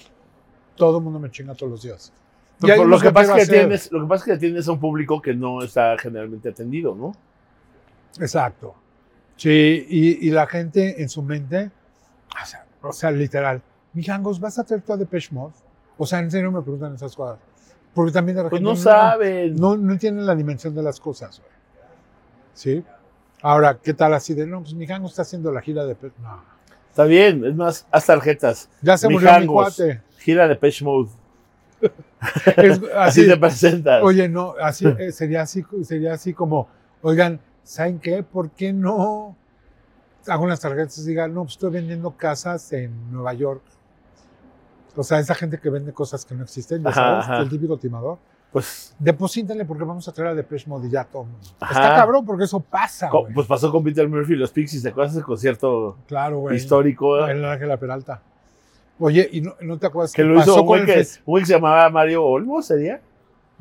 Todo 0.76 0.98
el 0.98 1.04
mundo 1.04 1.20
me 1.20 1.32
chinga 1.32 1.56
todos 1.56 1.72
los 1.72 1.82
días. 1.82 2.12
Pero 2.60 2.86
lo, 2.86 3.00
que 3.00 3.12
pasa 3.12 3.38
es 3.38 3.48
que 3.48 3.56
tienes, 3.56 3.92
lo 3.92 4.02
que 4.02 4.08
pasa 4.08 4.26
es 4.26 4.34
que 4.34 4.40
tienes 4.40 4.68
a 4.68 4.72
un 4.72 4.80
público 4.80 5.22
que 5.22 5.34
no 5.34 5.64
está 5.64 5.98
generalmente 5.98 6.50
atendido, 6.50 6.96
¿no? 6.96 7.14
Exacto. 8.20 8.76
Sí, 9.36 9.86
y, 9.90 10.28
y 10.28 10.32
la 10.32 10.48
gente 10.48 11.02
en 11.02 11.10
su 11.10 11.24
mente, 11.24 11.72
o 12.42 12.46
sea, 12.46 12.66
o 12.82 12.92
sea, 12.92 13.12
literal, 13.12 13.62
mijangos, 13.94 14.40
¿vas 14.40 14.58
a 14.60 14.64
traer 14.64 14.82
tu 14.82 14.94
a 14.94 14.98
Depeche 14.98 15.30
Mode? 15.34 15.54
O 15.98 16.06
sea, 16.06 16.20
en 16.20 16.30
serio 16.32 16.52
me 16.52 16.62
preguntan 16.62 16.96
esas 16.96 17.16
cosas. 17.16 17.40
Porque 17.94 18.12
también 18.12 18.36
de 18.38 18.42
Pues 18.44 18.52
repente 18.54 18.70
no 18.70 18.76
saben. 18.76 19.56
no, 19.56 19.78
no 19.78 19.94
entienden 19.94 20.26
la 20.26 20.36
dimensión 20.36 20.74
de 20.74 20.82
las 20.84 21.00
cosas. 21.00 21.40
güey. 21.40 21.52
¿Sí? 22.54 22.84
Ahora, 23.42 23.78
¿qué 23.82 23.94
tal 23.94 24.14
así 24.14 24.34
de, 24.34 24.48
no, 24.48 24.62
pues 24.62 24.74
mijangos 24.74 25.12
está 25.12 25.22
haciendo 25.24 25.52
la 25.52 25.62
gira 25.62 25.86
de... 25.86 25.96
No. 26.22 26.42
Está 26.90 27.04
bien, 27.06 27.44
es 27.46 27.56
más, 27.56 27.86
haz 27.92 28.06
tarjetas. 28.06 28.70
Ya 28.82 28.98
se 28.98 29.08
murió 29.10 29.28
mi 29.32 29.40
Mijangos. 29.42 29.76
cuate. 29.76 30.02
Gira 30.20 30.48
de 30.48 30.56
Pitch 30.56 30.82
Mode. 30.84 31.10
Es 32.56 32.78
Así, 32.80 32.90
así, 32.96 33.28
te 33.28 33.36
presentas. 33.38 34.02
oye, 34.04 34.30
no, 34.30 34.54
así, 34.62 34.86
eh, 35.00 35.12
sería 35.12 35.42
así, 35.42 35.66
sería 35.84 36.14
así 36.14 36.34
como, 36.34 36.68
oigan, 37.02 37.42
¿saben 37.64 38.00
qué? 38.00 38.24
¿Por 38.24 38.52
qué 38.52 38.72
no 38.72 39.36
hago 40.28 40.44
unas 40.46 40.62
tarjetas 40.62 40.98
y 41.00 41.06
digan, 41.08 41.34
no, 41.34 41.42
pues 41.44 41.54
estoy 41.56 41.72
vendiendo 41.72 42.16
casas 42.16 42.72
en 42.72 43.12
Nueva 43.12 43.34
York? 43.34 43.62
O 44.96 45.04
sea, 45.04 45.20
esa 45.20 45.34
gente 45.36 45.60
que 45.60 45.70
vende 45.70 45.92
cosas 45.94 46.24
que 46.26 46.36
no 46.36 46.44
existen, 46.44 46.84
ya 46.84 46.90
Ajá, 46.90 47.02
sabes, 47.02 47.26
ajá. 47.26 47.38
el 47.40 47.50
típico 47.50 47.78
timador. 47.78 48.18
Pues, 48.52 48.94
Deposítenle 49.00 49.66
porque 49.66 49.84
vamos 49.84 50.08
a 50.08 50.12
traer 50.12 50.32
a 50.32 50.36
Depeche 50.36 50.70
Mode 50.70 50.88
y 50.88 50.92
ya 50.92 51.04
todo. 51.06 51.26
Está 51.60 51.96
cabrón 51.96 52.24
porque 52.24 52.44
eso 52.44 52.60
pasa, 52.60 53.10
co- 53.10 53.28
pues 53.34 53.48
pasó 53.48 53.72
con 53.72 53.84
Peter 53.84 54.08
Murphy 54.08 54.34
y 54.34 54.36
los 54.36 54.52
Pixies, 54.52 54.84
¿te 54.84 54.90
acuerdas 54.90 55.16
ese 55.16 55.24
concierto 55.24 55.98
Claro, 56.08 56.38
güey. 56.40 56.58
histórico? 56.58 57.26
El 57.26 57.44
Ángela 57.44 57.78
Peralta. 57.78 58.22
Oye, 59.00 59.28
¿y 59.32 59.42
no, 59.42 59.56
no 59.62 59.80
te 59.80 59.88
acuerdas 59.88 60.14
Que 60.14 60.22
qué 60.22 60.28
lo 60.28 60.36
hizo 60.36 60.52
pasó 60.52 60.54
un 60.54 60.60
con 60.60 60.68
güey 60.68 60.82
el 60.82 60.86
que, 60.86 60.94
que 61.40 61.46
se 61.48 61.54
llamaba 61.54 61.90
Mario 61.90 62.24
Olmo, 62.24 62.62
¿sería? 62.62 63.02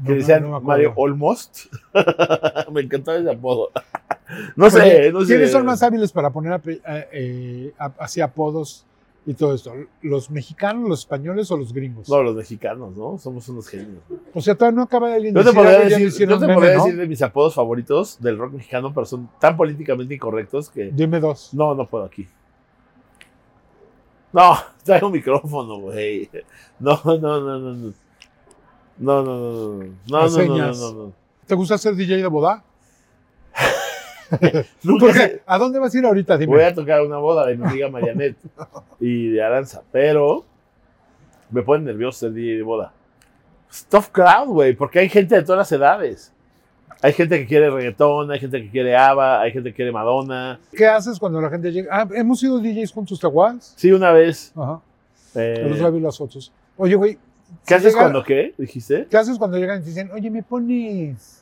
Que 0.04 0.10
No, 0.10 0.14
decían 0.16 0.50
no. 0.50 0.60
Mario 0.60 0.92
Olmost. 0.94 1.72
me 2.72 2.82
encantaba 2.82 3.16
ese 3.16 3.30
apodo. 3.30 3.70
no 4.56 4.68
sé, 4.68 4.80
Oye, 4.82 5.12
no 5.12 5.20
sé. 5.22 5.26
¿Quiénes 5.28 5.52
son 5.52 5.64
más 5.64 5.82
hábiles 5.82 6.12
para 6.12 6.28
poner 6.28 6.60
eh, 6.66 6.80
eh, 7.12 7.72
así 7.98 8.20
apodos 8.20 8.84
y 9.24 9.34
todo 9.34 9.54
esto? 9.54 9.72
¿Los 10.02 10.30
mexicanos, 10.30 10.88
los 10.88 10.98
españoles 11.00 11.50
o 11.50 11.56
los 11.56 11.72
gringos? 11.72 12.08
No, 12.08 12.22
los 12.22 12.34
mexicanos, 12.34 12.96
¿no? 12.96 13.18
Somos 13.18 13.48
unos 13.48 13.68
genios. 13.68 14.02
O 14.34 14.40
sea, 14.40 14.54
todavía 14.54 14.76
no 14.76 14.82
acaba 14.82 15.08
de 15.08 15.14
alguien 15.14 15.34
Yo 15.34 15.40
te 15.40 15.46
decir 15.46 15.62
podría 15.62 15.78
decir, 15.98 16.28
yo 16.28 16.38
te 16.38 16.46
meme, 16.46 16.54
podría 16.54 16.76
¿no? 16.76 16.84
decir 16.84 16.98
de 16.98 17.06
mis 17.06 17.22
apodos 17.22 17.54
favoritos 17.54 18.20
del 18.20 18.38
rock 18.38 18.54
mexicano, 18.54 18.92
pero 18.92 19.06
son 19.06 19.28
tan 19.38 19.56
políticamente 19.56 20.14
incorrectos 20.14 20.70
que 20.70 20.90
Dime 20.92 21.20
dos. 21.20 21.54
no, 21.54 21.74
no 21.74 21.88
puedo 21.88 22.04
aquí. 22.04 22.26
No, 24.32 24.54
traigo 24.84 25.08
un 25.08 25.12
micrófono, 25.12 25.78
güey. 25.78 26.28
No, 26.80 26.98
no, 27.04 27.16
no, 27.18 27.40
no, 27.40 27.58
no. 27.58 27.92
No, 28.98 29.22
no, 29.22 29.24
no, 29.24 29.40
no, 29.42 29.88
no, 30.08 30.26
no, 30.28 30.46
no, 30.46 30.72
no, 30.72 30.92
no. 30.92 31.12
¿Te 31.46 31.54
gusta 31.54 31.76
ser 31.78 31.94
DJ 31.94 32.16
de 32.16 32.26
boda? 32.28 32.64
Porque, 35.00 35.40
¿A 35.46 35.58
dónde 35.58 35.78
vas 35.78 35.94
a 35.94 35.98
ir 35.98 36.04
ahorita? 36.04 36.36
Dime. 36.38 36.54
Voy 36.54 36.64
a 36.64 36.74
tocar 36.74 37.02
una 37.02 37.18
boda 37.18 37.46
de 37.46 37.56
mi 37.56 37.64
amiga 37.66 37.88
Marianet 37.88 38.36
y 39.00 39.28
de 39.30 39.42
Aranza, 39.42 39.82
pero 39.92 40.44
me 41.50 41.62
pone 41.62 41.84
nervioso 41.84 42.20
ser 42.20 42.32
DJ 42.32 42.56
de 42.56 42.62
boda. 42.62 42.92
Tough 43.88 44.06
crowd, 44.12 44.48
güey, 44.48 44.74
porque 44.74 44.98
hay 45.00 45.08
gente 45.08 45.34
de 45.34 45.42
todas 45.42 45.58
las 45.58 45.72
edades. 45.72 46.32
Hay 47.00 47.12
gente 47.14 47.38
que 47.40 47.46
quiere 47.46 47.68
reggaetón, 47.68 48.30
hay 48.30 48.38
gente 48.38 48.62
que 48.62 48.70
quiere 48.70 48.96
ABBA, 48.96 49.40
hay 49.40 49.50
gente 49.52 49.70
que 49.70 49.76
quiere 49.76 49.90
Madonna. 49.90 50.60
¿Qué 50.72 50.86
haces 50.86 51.18
cuando 51.18 51.40
la 51.40 51.50
gente 51.50 51.72
llega? 51.72 51.88
Ah, 51.90 52.08
hemos 52.14 52.38
sido 52.38 52.58
DJs 52.60 52.92
juntos, 52.92 53.18
¿te 53.18 53.26
acuerdas? 53.26 53.72
Sí, 53.76 53.90
una 53.90 54.12
vez. 54.12 54.52
Ajá. 54.54 54.80
eh, 55.34 55.66
los 55.68 55.92
vi 55.92 56.00
las 56.00 56.16
fotos. 56.16 56.52
Oye, 56.76 56.94
güey. 56.94 57.18
¿Qué 57.66 57.74
haces 57.74 57.92
llega- 57.92 58.02
cuando 58.04 58.22
qué? 58.22 58.54
¿Dijiste? 58.56 59.06
¿Qué 59.10 59.16
haces 59.16 59.36
cuando 59.36 59.58
llegan 59.58 59.80
y 59.80 59.82
te 59.82 59.88
dicen, 59.88 60.10
oye, 60.12 60.30
me 60.30 60.42
pones 60.44 61.41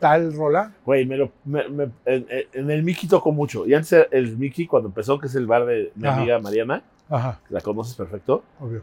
tal 0.00 0.34
rola? 0.34 0.72
Güey, 0.84 1.06
me 1.06 1.16
lo, 1.16 1.30
me- 1.44 1.68
me- 1.68 1.90
en, 2.06 2.26
en 2.52 2.70
el 2.70 2.82
Mickey 2.82 3.08
tocó 3.08 3.30
mucho. 3.30 3.66
Y 3.66 3.74
antes 3.74 4.08
el 4.10 4.36
Mickey, 4.36 4.66
cuando 4.66 4.88
empezó, 4.88 5.18
que 5.20 5.26
es 5.28 5.34
el 5.36 5.46
bar 5.46 5.64
de 5.66 5.92
mi 5.94 6.08
Ajá. 6.08 6.16
amiga 6.18 6.38
Mariana, 6.40 6.82
Ajá, 7.08 7.38
la 7.50 7.60
conoces 7.60 7.94
perfecto. 7.94 8.42
obvio. 8.58 8.82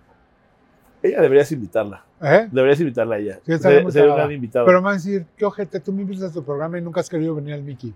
Ella 1.03 1.21
deberías 1.21 1.51
invitarla. 1.51 2.03
¿Eh? 2.21 2.47
Deberías 2.51 2.80
invitarla 2.80 3.15
a 3.15 3.19
ella. 3.19 3.36
Sí, 3.45 3.51
Se- 3.53 3.60
Sería 3.60 3.86
un 3.86 3.91
cagada. 3.91 4.15
gran 4.15 4.32
invitado. 4.32 4.65
Pero 4.65 4.80
me 4.82 4.86
van 4.86 4.93
a 4.93 4.97
decir, 4.97 5.25
qué 5.36 5.45
ojete, 5.45 5.80
tú 5.80 5.91
me 5.93 6.01
invitas 6.03 6.32
a 6.32 6.34
tu 6.34 6.43
programa 6.43 6.77
y 6.77 6.82
nunca 6.82 7.01
has 7.01 7.10
querido 7.10 7.36
venir 7.36 7.53
al 7.53 7.63
Mickey. 7.63 7.93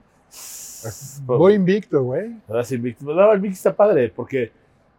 Pues, 0.81 1.21
Voy 1.25 1.53
invicto, 1.53 2.03
güey. 2.03 2.35
Mickey- 2.79 2.95
No, 3.01 3.31
el 3.33 3.39
Mickey 3.41 3.53
está 3.53 3.75
padre, 3.75 4.11
porque 4.15 4.51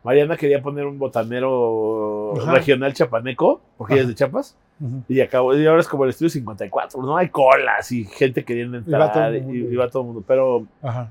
Mariana 0.05 0.37
quería 0.37 0.61
poner 0.63 0.85
un 0.87 0.99
botanero 0.99 2.35
Ajá. 2.41 2.55
regional 2.55 2.93
chapaneco, 2.93 3.61
porque 3.77 3.95
ella 3.95 4.03
es 4.03 4.09
de 4.09 4.15
Chiapas, 4.15 4.57
Ujú. 4.83 5.03
y 5.09 5.21
acabó, 5.21 5.57
y 5.57 5.65
ahora 5.67 5.81
es 5.81 5.87
como 5.89 6.05
el 6.05 6.11
estudio 6.11 6.31
54, 6.31 7.01
no 7.03 7.17
hay 7.17 7.29
colas 7.29 7.93
y 7.93 8.05
gente 8.05 8.45
queriendo 8.45 8.79
Y 8.79 8.81
va 8.91 8.99
todo 8.99 9.07
entrar, 9.07 9.35
el 9.35 9.39
y, 9.39 9.41
mundo. 9.43 9.71
y 9.73 9.77
va 9.77 9.89
todo 9.89 10.03
el 10.03 10.07
mundo, 10.07 10.25
pero 10.27 10.67
Ajá. 10.83 11.11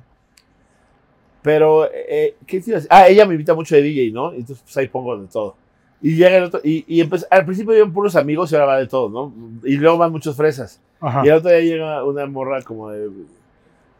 Pero, 1.41 1.89
eh, 1.91 2.35
¿qué 2.45 2.61
te? 2.61 2.75
Ah, 2.89 3.07
ella 3.07 3.25
me 3.25 3.33
invita 3.33 3.55
mucho 3.55 3.75
de 3.75 3.81
DJ, 3.81 4.11
¿no? 4.11 4.31
Entonces, 4.31 4.61
pues 4.63 4.77
ahí 4.77 4.87
pongo 4.87 5.17
de 5.17 5.27
todo. 5.27 5.55
Y 5.99 6.15
llega 6.15 6.37
el 6.37 6.43
otro, 6.43 6.59
y, 6.63 6.85
y 6.87 7.03
empe- 7.03 7.25
al 7.31 7.45
principio 7.45 7.75
iban 7.75 7.91
puros 7.93 8.15
amigos 8.15 8.51
y 8.51 8.55
ahora 8.55 8.67
va 8.67 8.77
de 8.77 8.87
todo, 8.87 9.09
¿no? 9.09 9.33
Y 9.63 9.77
luego 9.77 9.97
van 9.97 10.11
muchos 10.11 10.35
fresas. 10.35 10.79
Ajá. 10.99 11.23
Y 11.25 11.29
el 11.29 11.35
otro 11.35 11.49
día 11.49 11.61
llega 11.61 12.03
una 12.03 12.25
morra 12.27 12.61
como 12.61 12.89
de, 12.91 13.09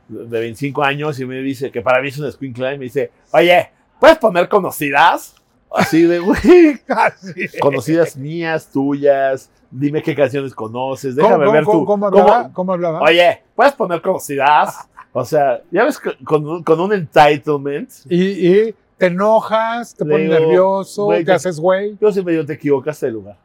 de 0.07 0.39
25 0.39 0.83
años 0.83 1.19
y 1.19 1.25
me 1.25 1.37
dice, 1.41 1.71
que 1.71 1.81
para 1.81 1.99
mí 2.01 2.09
es 2.09 2.19
una 2.19 2.31
squinkla, 2.31 2.75
y 2.75 2.77
me 2.77 2.83
dice, 2.85 3.09
oye, 3.33 3.69
¿puedes 3.99 4.17
poner 4.19 4.47
conocidas? 4.47 5.35
Así 5.73 6.03
de, 6.03 6.19
güey, 6.19 6.81
conocidas 7.61 8.17
mías, 8.17 8.69
tuyas, 8.71 9.49
dime 9.69 10.01
qué 10.03 10.13
canciones 10.15 10.53
conoces, 10.53 11.15
¿Cómo, 11.15 11.27
déjame 11.27 11.45
cómo, 11.45 11.53
ver 11.53 11.63
cómo, 11.63 11.79
tu... 11.79 11.85
cómo 11.85 12.05
hablaba? 12.07 12.49
¿Cómo 12.53 12.73
hablaba? 12.73 12.99
Oye, 13.01 13.41
¿puedes 13.55 13.73
poner 13.73 14.01
conocidas? 14.01 14.87
O 15.13 15.23
sea, 15.25 15.61
ya 15.71 15.85
ves, 15.85 15.99
con 16.23 16.47
un, 16.47 16.63
con 16.63 16.79
un 16.79 16.93
entitlement, 16.93 17.89
Y, 18.09 18.47
y 18.67 18.75
te 18.97 19.07
enojas, 19.07 19.95
te 19.95 20.05
pones 20.05 20.29
nervioso, 20.29 21.05
güey, 21.05 21.23
te 21.25 21.31
haces 21.31 21.59
güey. 21.59 21.97
yo 21.99 22.11
siempre 22.11 22.33
digo, 22.33 22.45
te 22.45 22.53
equivocaste 22.53 23.05
de 23.07 23.11
lugar. 23.13 23.37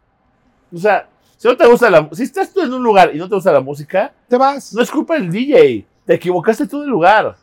O 0.74 0.78
sea, 0.78 1.08
si 1.36 1.48
no 1.48 1.56
te 1.56 1.66
gusta 1.66 1.90
la 1.90 2.08
si 2.12 2.24
estás 2.24 2.52
tú 2.52 2.60
en 2.60 2.72
un 2.72 2.82
lugar 2.82 3.10
y 3.14 3.18
no 3.18 3.28
te 3.28 3.34
gusta 3.34 3.52
la 3.52 3.60
música, 3.60 4.12
Te 4.28 4.36
vas. 4.36 4.72
no 4.74 4.82
es 4.82 4.90
culpa 4.90 5.14
del 5.14 5.30
DJ. 5.30 5.86
Te 6.04 6.14
equivocaste 6.14 6.66
tú 6.66 6.80
de 6.80 6.86
lugar. 6.86 7.36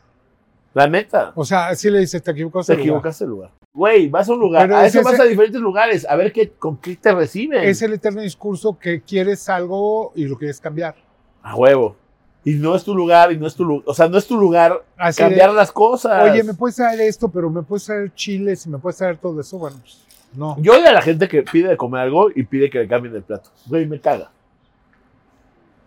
La 0.72 0.86
neta. 0.86 1.32
O 1.34 1.44
sea, 1.44 1.68
así 1.68 1.88
le 1.90 2.00
dices, 2.00 2.22
te 2.22 2.30
equivocaste. 2.30 2.72
Te 2.72 2.76
lugar. 2.78 2.88
equivocaste 2.88 3.24
de 3.24 3.30
lugar. 3.30 3.50
Güey, 3.74 4.08
vas 4.08 4.28
a 4.28 4.32
un 4.32 4.38
lugar. 4.38 4.68
Pero 4.68 4.76
a 4.78 4.86
es 4.86 4.94
eso 4.94 5.04
vas 5.04 5.14
ese- 5.14 5.22
a 5.22 5.26
diferentes 5.26 5.60
lugares. 5.60 6.06
A 6.08 6.14
ver 6.14 6.32
qué, 6.32 6.50
con 6.50 6.76
qué 6.76 6.94
te 6.96 7.12
reciben. 7.12 7.64
Es 7.64 7.82
el 7.82 7.92
eterno 7.92 8.20
discurso 8.22 8.78
que 8.78 9.02
quieres 9.02 9.48
algo 9.48 10.12
y 10.14 10.26
lo 10.26 10.38
quieres 10.38 10.60
cambiar. 10.60 10.94
A 11.42 11.56
huevo. 11.56 11.96
Y 12.44 12.54
no 12.54 12.76
es 12.76 12.84
tu 12.84 12.94
lugar 12.94 13.32
y 13.32 13.36
no 13.38 13.46
es 13.48 13.54
tu 13.56 13.64
lugar. 13.64 13.84
O 13.86 13.94
sea, 13.94 14.06
no 14.08 14.16
es 14.16 14.26
tu 14.28 14.38
lugar 14.38 14.84
Así 14.96 15.20
de, 15.22 15.28
cambiar 15.28 15.52
las 15.52 15.72
cosas. 15.72 16.22
Oye, 16.30 16.44
¿me 16.44 16.54
puedes 16.54 16.76
traer 16.76 17.00
esto, 17.00 17.28
pero 17.28 17.50
me 17.50 17.62
puedes 17.62 17.84
traer 17.86 18.14
chiles 18.14 18.64
y 18.66 18.68
me 18.68 18.78
puedes 18.78 18.96
traer 18.98 19.16
todo 19.16 19.40
eso? 19.40 19.58
Bueno, 19.58 19.76
pues 19.80 20.04
no. 20.36 20.56
Yo 20.60 20.74
odio 20.74 20.88
a 20.88 20.92
la 20.92 21.02
gente 21.02 21.26
que 21.26 21.42
pide 21.42 21.70
de 21.70 21.76
comer 21.76 22.02
algo 22.02 22.28
y 22.32 22.44
pide 22.44 22.70
que 22.70 22.78
le 22.80 22.86
cambien 22.86 23.14
el 23.16 23.22
plato. 23.22 23.50
Güey, 23.66 23.86
me 23.86 23.98
caga. 24.00 24.30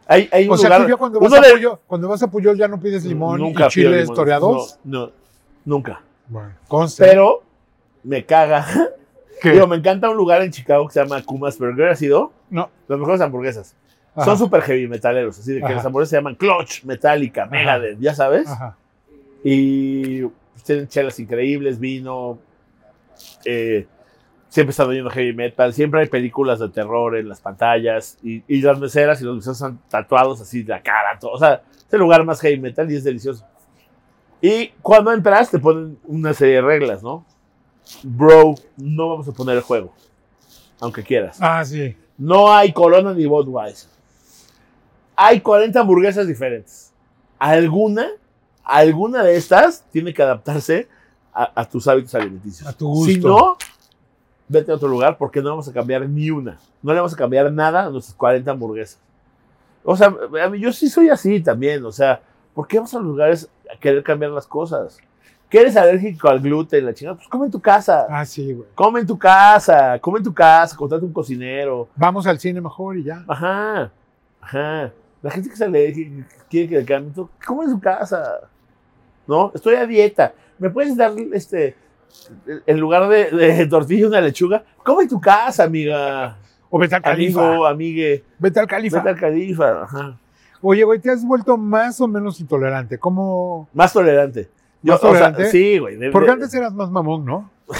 Hay, 0.07 0.27
hay 0.31 0.45
un 0.47 0.53
O 0.53 0.57
sea, 0.57 0.69
lugar. 0.77 0.89
ya 0.89 0.95
cuando 0.97 1.19
vas, 1.19 1.33
a 1.33 1.41
de- 1.41 1.51
Puyol, 1.53 1.79
cuando 1.85 2.07
vas 2.07 2.23
a 2.23 2.31
Puyol 2.31 2.57
ya 2.57 2.67
no 2.67 2.79
pides 2.79 3.03
limón 3.05 3.39
Nunca 3.39 3.65
y 3.67 3.69
chiles 3.69 4.01
limón. 4.03 4.15
toreados. 4.15 4.79
No, 4.83 5.07
no, 5.07 5.11
nunca. 5.65 6.01
Bueno, 6.27 6.51
conste. 6.67 7.03
Pero 7.05 7.43
me 8.03 8.25
caga. 8.25 8.65
¿Qué? 9.41 9.51
Digo, 9.51 9.67
me 9.67 9.75
encanta 9.75 10.09
un 10.09 10.17
lugar 10.17 10.41
en 10.41 10.51
Chicago 10.51 10.87
que 10.87 10.93
se 10.93 10.99
llama 11.03 11.21
Kuma's 11.23 11.57
Burger. 11.59 11.89
¿Has 11.89 12.01
ido? 12.01 12.31
No. 12.49 12.69
Las 12.87 12.97
mejores 12.99 13.21
hamburguesas. 13.21 13.75
Ajá, 14.15 14.25
Son 14.25 14.37
súper 14.37 14.61
heavy 14.63 14.87
metaleros. 14.87 15.37
Así 15.37 15.53
de 15.53 15.59
que 15.59 15.65
Ajá. 15.65 15.75
las 15.75 15.85
hamburguesas 15.85 16.09
se 16.09 16.15
llaman 16.17 16.35
Clutch, 16.35 16.83
Metallica, 16.85 17.45
Megadeth, 17.45 17.99
ya 17.99 18.15
sabes. 18.15 18.47
Ajá. 18.47 18.75
Y 19.43 20.23
tienen 20.65 20.87
chelas 20.87 21.19
increíbles, 21.19 21.79
vino. 21.79 22.39
eh, 23.45 23.85
siempre 24.49 24.71
están 24.71 24.87
oyendo 24.87 25.09
heavy 25.11 25.33
metal. 25.33 25.71
Siempre 25.73 26.01
hay 26.01 26.07
películas 26.07 26.57
de 26.59 26.69
terror 26.69 27.15
en 27.15 27.29
las 27.29 27.39
pantallas. 27.41 28.17
Y, 28.23 28.43
y 28.47 28.61
las 28.61 28.79
meseras 28.79 29.21
y 29.21 29.25
los 29.25 29.35
meseros 29.35 29.57
están 29.57 29.79
tatuados 29.89 30.41
así 30.41 30.63
de 30.63 30.69
la 30.73 30.81
cara. 30.81 31.17
Todo. 31.19 31.31
O 31.31 31.37
sea, 31.37 31.61
es 31.75 31.93
el 31.93 31.99
lugar 31.99 32.23
más 32.25 32.41
heavy 32.41 32.59
metal 32.59 32.91
y 32.91 32.95
es 32.95 33.03
delicioso. 33.03 33.45
Y 34.41 34.69
cuando 34.81 35.13
entras 35.13 35.51
te 35.51 35.59
ponen 35.59 35.97
una 36.05 36.33
serie 36.33 36.55
de 36.55 36.61
reglas, 36.61 37.03
¿no? 37.03 37.23
Bro, 38.03 38.55
no 38.77 39.09
vamos 39.09 39.27
a 39.27 39.31
poner 39.31 39.57
el 39.57 39.63
juego. 39.63 39.93
Aunque 40.79 41.03
quieras. 41.03 41.37
Ah, 41.41 41.63
sí. 41.65 41.95
No 42.17 42.53
hay 42.53 42.71
Corona 42.71 43.13
ni 43.13 43.25
Budweiser. 43.25 43.89
Hay 45.15 45.41
40 45.41 45.79
hamburguesas 45.79 46.27
diferentes. 46.27 46.91
Alguna, 47.39 48.07
alguna 48.63 49.23
de 49.23 49.35
estas 49.35 49.83
tiene 49.91 50.13
que 50.13 50.21
adaptarse 50.21 50.87
a, 51.33 51.61
a 51.61 51.65
tus 51.67 51.87
hábitos 51.87 52.13
alimenticios. 52.15 52.67
A 52.67 52.73
tu 52.73 52.87
gusto. 52.87 53.11
Si 53.11 53.19
no, 53.19 53.57
vete 54.47 54.71
a 54.71 54.75
otro 54.75 54.87
lugar 54.87 55.17
porque 55.17 55.41
no 55.41 55.49
vamos 55.49 55.67
a 55.67 55.73
cambiar 55.73 56.07
ni 56.07 56.29
una. 56.29 56.59
No 56.81 56.93
le 56.93 56.99
vamos 56.99 57.13
a 57.13 57.17
cambiar 57.17 57.51
nada 57.51 57.85
a 57.85 57.89
nuestras 57.89 58.15
40 58.15 58.51
hamburguesas. 58.51 58.99
O 59.83 59.95
sea, 59.95 60.13
yo 60.59 60.71
sí 60.73 60.89
soy 60.89 61.09
así 61.09 61.39
también. 61.39 61.83
O 61.85 61.91
sea, 61.91 62.21
¿por 62.53 62.67
qué 62.67 62.77
vamos 62.77 62.93
a 62.93 62.97
los 62.97 63.07
lugares 63.07 63.49
a 63.73 63.79
querer 63.79 64.03
cambiar 64.03 64.31
las 64.31 64.45
cosas? 64.45 64.99
¿Que 65.49 65.61
eres 65.61 65.77
alérgico 65.77 66.27
al 66.27 66.41
gluten, 66.41 66.85
la 66.85 66.93
chingada? 66.93 67.15
Pues 67.15 67.27
come 67.29 67.45
en 67.45 67.51
tu 67.51 67.61
casa. 67.61 68.05
Ah, 68.09 68.25
sí, 68.25 68.53
güey. 68.53 68.67
Come 68.75 68.99
en 68.99 69.07
tu 69.07 69.17
casa, 69.17 69.97
come 69.99 70.17
en 70.17 70.23
tu 70.25 70.33
casa, 70.33 70.75
contrata 70.75 71.05
un 71.05 71.13
cocinero. 71.13 71.87
Vamos 71.95 72.27
al 72.27 72.37
cine 72.37 72.59
mejor 72.59 72.97
y 72.97 73.03
ya. 73.03 73.23
Ajá, 73.27 73.91
ajá. 74.41 74.91
La 75.21 75.31
gente 75.31 75.49
que 75.49 75.55
se 75.55 75.63
alérgica, 75.63 76.27
quiere 76.49 76.67
que 76.67 76.77
le 76.77 76.85
cambie, 76.85 77.13
todo, 77.13 77.29
come 77.45 77.63
en 77.63 77.71
su 77.71 77.79
casa. 77.79 78.41
¿No? 79.25 79.51
Estoy 79.53 79.75
a 79.75 79.85
dieta. 79.85 80.33
¿Me 80.57 80.69
puedes 80.69 80.95
dar 80.97 81.13
este, 81.33 81.75
en 82.65 82.79
lugar 82.79 83.07
de, 83.07 83.31
de 83.31 83.67
tortilla 83.67 84.07
una 84.07 84.21
lechuga? 84.21 84.63
Come 84.83 85.03
en 85.03 85.09
tu 85.09 85.19
casa, 85.21 85.63
amiga. 85.63 86.37
O 86.69 86.77
vete 86.77 86.95
al 86.95 87.01
califa. 87.01 87.47
Amigo, 87.47 87.65
amigue. 87.65 88.23
Vete 88.39 88.59
al 88.59 88.67
califa. 88.67 88.97
Vete 88.97 89.09
al 89.09 89.19
califa. 89.19 89.83
Ajá. 89.83 90.17
Oye, 90.61 90.83
güey, 90.83 90.99
¿te 90.99 91.11
has 91.11 91.23
vuelto 91.25 91.55
más 91.57 92.01
o 92.01 92.07
menos 92.07 92.39
intolerante? 92.39 92.97
¿Cómo? 92.97 93.69
Más 93.73 93.93
tolerante. 93.93 94.49
¿Más 94.83 95.03
o 95.03 95.15
sea, 95.15 95.33
sí, 95.49 95.79
güey. 95.79 95.95
de- 95.97 96.11
Porque 96.11 96.27
de- 96.27 96.33
antes 96.33 96.53
eras 96.53 96.73
más 96.73 96.89
mamón, 96.91 97.25
¿no? 97.25 97.49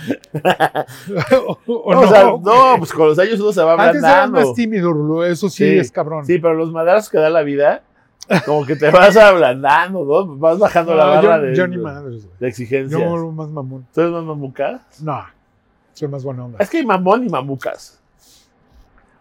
o, 1.66 2.06
sea, 2.08 2.24
no, 2.24 2.74
pues 2.78 2.92
con 2.92 3.08
los 3.08 3.18
años 3.18 3.40
uno 3.40 3.52
se 3.52 3.62
va 3.62 3.72
Antes 3.74 4.02
eras 4.02 4.04
ablandando. 4.14 4.48
más 4.48 4.54
tímido, 4.54 4.92
Rulo. 4.92 5.24
Eso 5.24 5.48
sí, 5.48 5.64
Sí, 5.64 5.78
es 5.78 5.92
cabrón. 5.92 6.24
Sí, 6.24 6.38
pero 6.38 6.54
los 6.54 6.72
madrazos 6.72 7.10
que 7.10 7.18
da 7.18 7.30
la 7.30 7.42
vida, 7.42 7.82
como 8.46 8.64
que 8.64 8.76
te 8.76 8.90
vas 8.90 9.16
ablandando, 9.16 10.04
¿no? 10.04 10.36
Vas 10.36 10.58
bajando 10.58 10.94
la 10.94 11.04
barra 11.06 11.36
yo, 11.38 11.42
de, 11.42 11.54
yo 11.56 11.66
ni 11.66 11.78
madres, 11.78 12.26
de 12.38 12.48
exigencias. 12.48 13.00
Yo 13.00 13.32
más 13.32 13.48
mamón. 13.48 13.86
¿Tú 13.92 14.00
eres 14.00 14.12
más 14.12 14.24
mamuca? 14.24 14.82
No, 15.02 15.24
soy 15.92 16.08
más 16.08 16.24
buena 16.24 16.44
onda. 16.44 16.58
Es 16.60 16.70
que 16.70 16.78
hay 16.78 16.86
mamón 16.86 17.26
y 17.26 17.28
mamucas. 17.28 17.99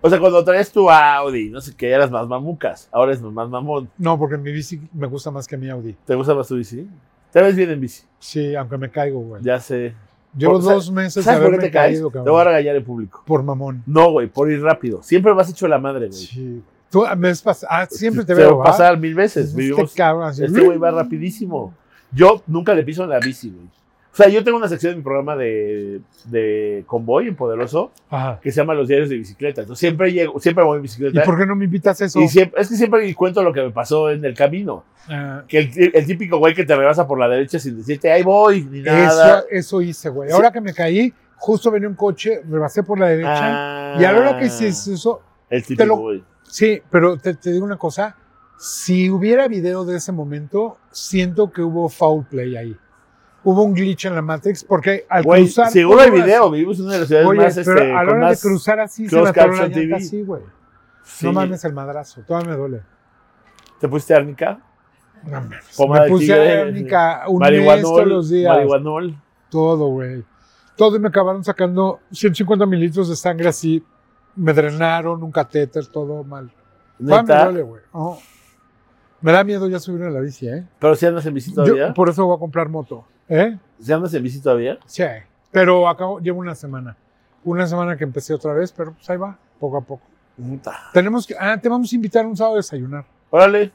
O 0.01 0.09
sea, 0.09 0.19
cuando 0.19 0.43
traes 0.43 0.71
tu 0.71 0.89
Audi, 0.89 1.49
no 1.49 1.59
sé 1.59 1.75
qué, 1.75 1.89
eras 1.91 2.09
más 2.09 2.27
mamucas. 2.27 2.87
Ahora 2.91 3.11
es 3.13 3.21
más 3.21 3.49
mamón. 3.49 3.89
No, 3.97 4.17
porque 4.17 4.37
mi 4.37 4.51
bici 4.51 4.79
me 4.93 5.07
gusta 5.07 5.29
más 5.31 5.45
que 5.47 5.57
mi 5.57 5.69
Audi. 5.69 5.95
¿Te 6.05 6.15
gusta 6.15 6.33
más 6.33 6.47
tu 6.47 6.55
bici? 6.55 6.87
Te 7.31 7.41
ves 7.41 7.55
bien 7.55 7.69
en 7.69 7.81
bici. 7.81 8.03
Sí, 8.17 8.55
aunque 8.55 8.77
me 8.77 8.89
caigo, 8.89 9.19
güey. 9.19 9.43
Ya 9.43 9.59
sé. 9.59 9.93
Llevo 10.37 10.59
dos 10.59 10.91
meses 10.91 11.15
de 11.15 11.23
¿Sabes 11.23 11.39
por 11.39 11.49
qué 11.49 11.55
haberme 11.55 11.65
te 11.67 11.71
caes? 11.71 11.93
caído, 12.01 12.11
Te 12.23 12.29
voy 12.29 12.39
a 12.41 12.43
regañar 12.45 12.75
en 12.75 12.83
público. 12.83 13.23
Por 13.25 13.43
mamón. 13.43 13.83
No, 13.85 14.11
güey, 14.11 14.27
por 14.27 14.49
ir 14.51 14.61
rápido. 14.61 15.01
Siempre 15.03 15.33
me 15.33 15.41
has 15.41 15.49
hecho 15.49 15.67
la 15.67 15.79
madre, 15.79 16.07
güey. 16.07 16.19
Sí. 16.19 16.61
Tú 16.91 17.03
me 17.17 17.29
has 17.29 17.43
pas- 17.45 17.65
ah, 17.69 17.85
siempre 17.89 18.23
te 18.23 18.33
Te 18.33 18.41
veo. 18.41 18.63
pasar 18.63 18.97
mil 18.97 19.13
veces. 19.15 19.49
Este 19.49 19.61
Vivimos, 19.61 19.93
cabrón 19.93 20.27
así. 20.29 20.43
este 20.45 20.61
güey 20.61 20.77
va 20.77 20.91
rapidísimo. 20.91 21.73
Yo 22.11 22.41
nunca 22.47 22.73
le 22.73 22.83
piso 22.83 23.03
en 23.03 23.09
la 23.09 23.19
bici, 23.19 23.49
güey. 23.49 23.67
O 24.11 24.15
sea, 24.15 24.27
yo 24.27 24.43
tengo 24.43 24.57
una 24.57 24.67
sección 24.67 24.93
en 24.93 24.97
mi 24.99 25.03
programa 25.03 25.35
de, 25.35 26.01
de 26.25 26.83
convoy 26.87 27.27
en 27.27 27.35
Poderoso 27.35 27.91
Ajá. 28.09 28.39
que 28.41 28.51
se 28.51 28.57
llama 28.59 28.73
Los 28.73 28.87
Diarios 28.87 29.07
de 29.09 29.15
Bicicleta. 29.17 29.61
Entonces 29.61 29.79
siempre 29.79 30.11
llego, 30.11 30.39
siempre 30.39 30.63
voy 30.63 30.75
en 30.77 30.79
¿Y 30.79 30.83
bicicleta. 30.83 31.23
por 31.23 31.37
qué 31.37 31.45
no 31.45 31.55
me 31.55 31.65
invitas 31.65 32.01
a 32.01 32.05
eso? 32.05 32.19
Y 32.19 32.27
siempre, 32.27 32.59
es 32.61 32.67
que 32.69 32.75
siempre 32.75 33.13
cuento 33.15 33.43
lo 33.43 33.53
que 33.53 33.61
me 33.61 33.71
pasó 33.71 34.09
en 34.09 34.25
el 34.25 34.33
camino. 34.33 34.83
Ah, 35.07 35.43
Que 35.47 35.59
el, 35.59 35.91
el 35.93 36.05
típico 36.05 36.37
güey 36.39 36.53
que 36.55 36.65
te 36.65 36.75
rebasa 36.75 37.07
por 37.07 37.19
la 37.19 37.27
derecha 37.29 37.59
sin 37.59 37.77
decirte, 37.77 38.11
ahí 38.11 38.23
voy, 38.23 38.63
ni 38.63 38.81
nada. 38.81 39.39
eso, 39.39 39.47
eso 39.51 39.81
hice, 39.81 40.09
güey. 40.09 40.31
Ahora 40.31 40.51
que 40.51 40.59
me 40.59 40.73
caí, 40.73 41.13
justo 41.37 41.69
venía 41.71 41.87
un 41.87 41.95
coche, 41.95 42.41
rebasé 42.49 42.83
por 42.83 42.99
la 42.99 43.07
derecha. 43.09 43.93
Ah, 43.93 43.97
y 43.99 44.03
a 44.03 44.11
la 44.11 44.19
hora 44.19 44.39
que 44.39 44.45
hiciste 44.47 44.93
eso, 44.93 45.21
El 45.49 45.61
típico 45.63 45.85
lo- 45.85 45.97
güey. 45.97 46.23
sí, 46.43 46.81
pero 46.89 47.15
te, 47.17 47.35
te 47.35 47.51
digo 47.51 47.63
una 47.63 47.77
cosa. 47.77 48.15
Si 48.57 49.09
hubiera 49.09 49.47
video 49.47 49.85
de 49.85 49.97
ese 49.97 50.11
momento, 50.11 50.77
siento 50.91 51.51
que 51.51 51.61
hubo 51.61 51.87
foul 51.89 52.25
play 52.25 52.57
ahí. 52.57 52.75
Hubo 53.49 53.63
un 53.63 53.73
glitch 53.73 54.05
en 54.05 54.15
la 54.15 54.21
Matrix 54.21 54.63
porque 54.63 55.05
al 55.09 55.23
Güey, 55.23 55.43
cruzar. 55.45 55.71
seguro 55.71 56.01
hay 56.01 56.11
video, 56.11 56.51
vivimos 56.51 56.77
en 56.79 56.85
una 56.85 56.93
de 56.93 56.99
las 56.99 57.07
ciudades 57.07 57.27
Oye, 57.29 57.39
más, 57.41 57.55
pero 57.55 57.79
este, 57.79 57.91
a 57.93 58.03
la 58.03 58.11
hora 58.11 58.29
de 58.29 58.37
cruzar 58.37 58.79
así 58.79 59.07
se 59.09 59.21
me 59.21 59.29
atoró 59.29 59.53
la 59.53 59.67
llanta 59.67 59.95
así, 59.95 60.21
güey. 60.23 60.41
Sí. 61.03 61.25
No 61.25 61.33
mames 61.33 61.63
el 61.65 61.73
madrazo, 61.73 62.21
todavía 62.21 62.51
me 62.51 62.57
duele. 62.57 62.81
¿Te 63.79 63.87
pusiste 63.87 64.13
árnica? 64.13 64.59
No 65.23 65.31
mames. 65.31 65.79
Me 65.79 66.07
puse 66.09 66.59
árnica 66.61 67.23
un 67.27 67.39
mes 67.39 67.81
todos 67.81 68.05
los 68.07 68.29
días. 68.29 68.53
marihuanol. 68.55 69.15
Todo, 69.49 69.87
güey. 69.87 70.23
Todo 70.75 70.95
y 70.95 70.99
me 70.99 71.07
acabaron 71.07 71.43
sacando 71.43 71.99
150 72.11 72.65
mililitros 72.65 73.09
de 73.09 73.15
sangre 73.15 73.49
así. 73.49 73.83
Me 74.35 74.53
drenaron 74.53 75.23
un 75.23 75.31
catéter, 75.31 75.87
todo 75.87 76.23
mal. 76.23 76.51
Todavía 76.97 77.21
me 77.23 77.27
Neta. 77.27 77.43
duele, 77.45 77.61
güey. 77.63 77.81
Oh. 77.93 78.19
Me 79.21 79.31
da 79.33 79.43
miedo 79.43 79.67
ya 79.67 79.79
subir 79.79 80.03
a 80.03 80.09
la 80.09 80.19
bici, 80.21 80.47
¿eh? 80.47 80.65
Pero 80.79 80.95
si 80.95 81.05
andas 81.05 81.25
en 81.25 81.33
bici 81.33 81.49
Yo 81.49 81.63
todavía. 81.63 81.93
por 81.93 82.07
eso 82.09 82.25
voy 82.25 82.35
a 82.37 82.39
comprar 82.39 82.69
moto. 82.69 83.05
¿Eh? 83.29 83.57
Si 83.79 83.93
andas 83.93 84.13
en 84.13 84.23
bici 84.23 84.41
todavía. 84.41 84.79
Sí. 84.85 85.03
Pero 85.51 85.87
acabo, 85.87 86.19
llevo 86.19 86.39
una 86.39 86.55
semana. 86.55 86.95
Una 87.43 87.67
semana 87.67 87.95
que 87.95 88.03
empecé 88.03 88.33
otra 88.33 88.53
vez, 88.53 88.71
pero 88.71 88.93
pues 88.93 89.09
ahí 89.09 89.17
va, 89.17 89.37
poco 89.59 89.77
a 89.77 89.81
poco. 89.81 90.01
Puta. 90.35 90.89
Tenemos 90.93 91.25
que, 91.25 91.35
ah, 91.39 91.57
te 91.61 91.69
vamos 91.69 91.91
a 91.91 91.95
invitar 91.95 92.25
un 92.25 92.35
sábado 92.35 92.55
a 92.55 92.57
desayunar. 92.57 93.05
Órale, 93.29 93.71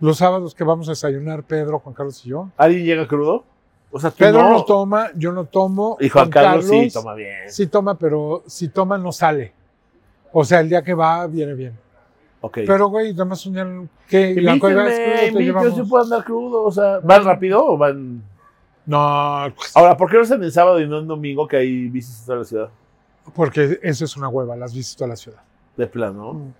Los 0.00 0.18
sábados 0.18 0.54
que 0.54 0.62
vamos 0.62 0.88
a 0.88 0.92
desayunar, 0.92 1.42
Pedro, 1.42 1.78
Juan 1.78 1.94
Carlos 1.94 2.24
y 2.24 2.28
yo. 2.28 2.50
¿alguien 2.56 2.84
llega 2.84 3.08
crudo? 3.08 3.44
O 3.90 3.98
sea, 3.98 4.10
tú 4.10 4.18
Pedro 4.18 4.42
no, 4.42 4.50
no. 4.50 4.64
toma, 4.64 5.10
yo 5.14 5.32
no 5.32 5.44
tomo. 5.44 5.96
Y 6.00 6.08
Juan 6.08 6.28
Carlos, 6.28 6.66
sí 6.66 6.90
toma 6.92 7.14
bien. 7.14 7.50
Sí 7.50 7.66
toma, 7.66 7.96
pero 7.96 8.42
si 8.46 8.68
toma 8.68 8.98
no 8.98 9.10
sale. 9.12 9.52
O 10.32 10.44
sea, 10.44 10.60
el 10.60 10.68
día 10.68 10.82
que 10.82 10.92
va, 10.92 11.26
viene 11.26 11.54
bien. 11.54 11.78
Ok. 12.42 12.58
Pero, 12.66 12.88
güey, 12.88 13.12
nada 13.12 13.24
más 13.24 13.46
día 13.46 13.88
que 14.08 14.34
la 14.40 14.58
cueva 14.58 14.88
es 14.88 14.98
crudo, 14.98 15.12
Invítenme, 15.14 15.38
te 15.38 15.44
llevamos. 15.44 15.76
yo 15.76 15.88
puedo 15.88 16.04
andar 16.04 16.24
crudo. 16.24 16.64
O 16.64 16.70
sea, 16.70 16.98
¿van 16.98 17.24
rápido 17.24 17.64
o 17.64 17.78
van...? 17.78 18.22
No, 18.86 19.52
pues, 19.56 19.76
Ahora, 19.76 19.96
¿por 19.96 20.08
qué 20.10 20.16
no 20.16 20.22
están 20.22 20.42
en 20.44 20.52
sábado 20.52 20.80
y 20.80 20.86
no 20.88 21.00
en 21.00 21.06
domingo 21.08 21.46
que 21.48 21.56
hay 21.56 21.88
bicis 21.88 22.24
toda 22.24 22.38
la 22.38 22.44
ciudad? 22.44 22.68
porque 23.34 23.80
eso 23.82 24.04
es 24.04 24.16
una 24.16 24.28
hueva, 24.28 24.54
las 24.54 24.72
visitas 24.72 25.02
a 25.02 25.08
la 25.08 25.16
ciudad. 25.16 25.40
De 25.76 25.86
plano. 25.88 26.52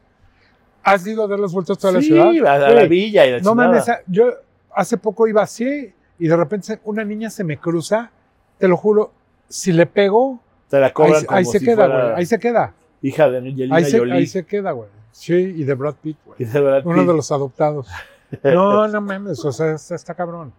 ¿Has 0.82 1.06
ido 1.06 1.22
a 1.24 1.28
dar 1.28 1.38
las 1.38 1.52
vueltas 1.52 1.78
toda 1.78 2.00
sí, 2.00 2.10
la 2.10 2.32
ciudad? 2.32 2.46
a, 2.62 2.66
a 2.66 2.70
la 2.70 2.84
villa 2.86 3.24
y 3.26 3.30
la 3.32 3.38
No 3.40 3.54
mames, 3.54 3.84
yo 4.08 4.30
hace 4.74 4.96
poco 4.98 5.28
iba 5.28 5.42
así 5.42 5.92
y 6.18 6.26
de 6.28 6.36
repente 6.36 6.80
una 6.84 7.04
niña 7.04 7.30
se 7.30 7.44
me 7.44 7.56
cruza, 7.58 8.10
te 8.58 8.66
lo 8.66 8.76
juro, 8.76 9.12
si 9.48 9.70
le 9.72 9.86
pego, 9.86 10.40
Te 10.68 10.80
la 10.80 10.86
ahí, 10.86 10.92
cobran 10.92 11.20
se- 11.20 11.26
como 11.26 11.38
ahí 11.38 11.44
se 11.44 11.58
si 11.60 11.64
queda, 11.64 11.86
güey, 11.86 12.14
ahí 12.16 12.26
se 12.26 12.38
queda. 12.40 12.74
hija 13.02 13.30
de 13.30 13.38
Angelina 13.38 13.76
Ahí 13.76 13.84
se, 13.84 13.98
Jolie. 14.00 14.14
ahí 14.14 14.26
se 14.26 14.44
queda, 14.44 14.72
güey. 14.72 14.88
Sí, 15.12 15.34
y 15.34 15.62
de 15.64 15.74
Brad 15.74 15.94
Pitt, 16.02 16.18
güey. 16.26 16.36
Y 16.42 16.44
de 16.46 16.60
Brad 16.60 16.84
Uno 16.84 16.96
Pitt. 16.98 17.06
de 17.08 17.14
los 17.14 17.30
adoptados. 17.30 17.86
No, 18.42 18.88
no 18.88 19.00
mames, 19.00 19.44
o 19.44 19.52
sea, 19.52 19.74
está, 19.74 19.94
está 19.94 20.14
cabrón. 20.14 20.52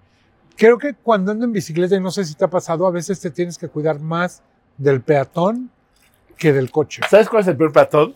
Creo 0.58 0.78
que 0.78 0.94
cuando 0.96 1.32
ando 1.32 1.46
en 1.46 1.52
bicicleta, 1.54 1.96
y 1.96 2.00
no 2.02 2.12
sé 2.12 2.26
si 2.26 2.34
te 2.36 2.44
ha 2.46 2.50
pasado, 2.50 2.88
a 2.88 2.92
veces 2.92 3.20
te 3.20 3.30
tienes 3.30 3.58
que 3.58 3.68
cuidar 3.68 4.00
más 4.00 4.42
del 4.78 5.02
peatón 5.02 5.70
que 6.38 6.52
del 6.52 6.72
coche. 6.72 7.02
¿Sabes 7.10 7.30
cuál 7.30 7.42
es 7.44 7.48
el 7.48 7.58
peor 7.58 7.72
peatón? 7.72 8.16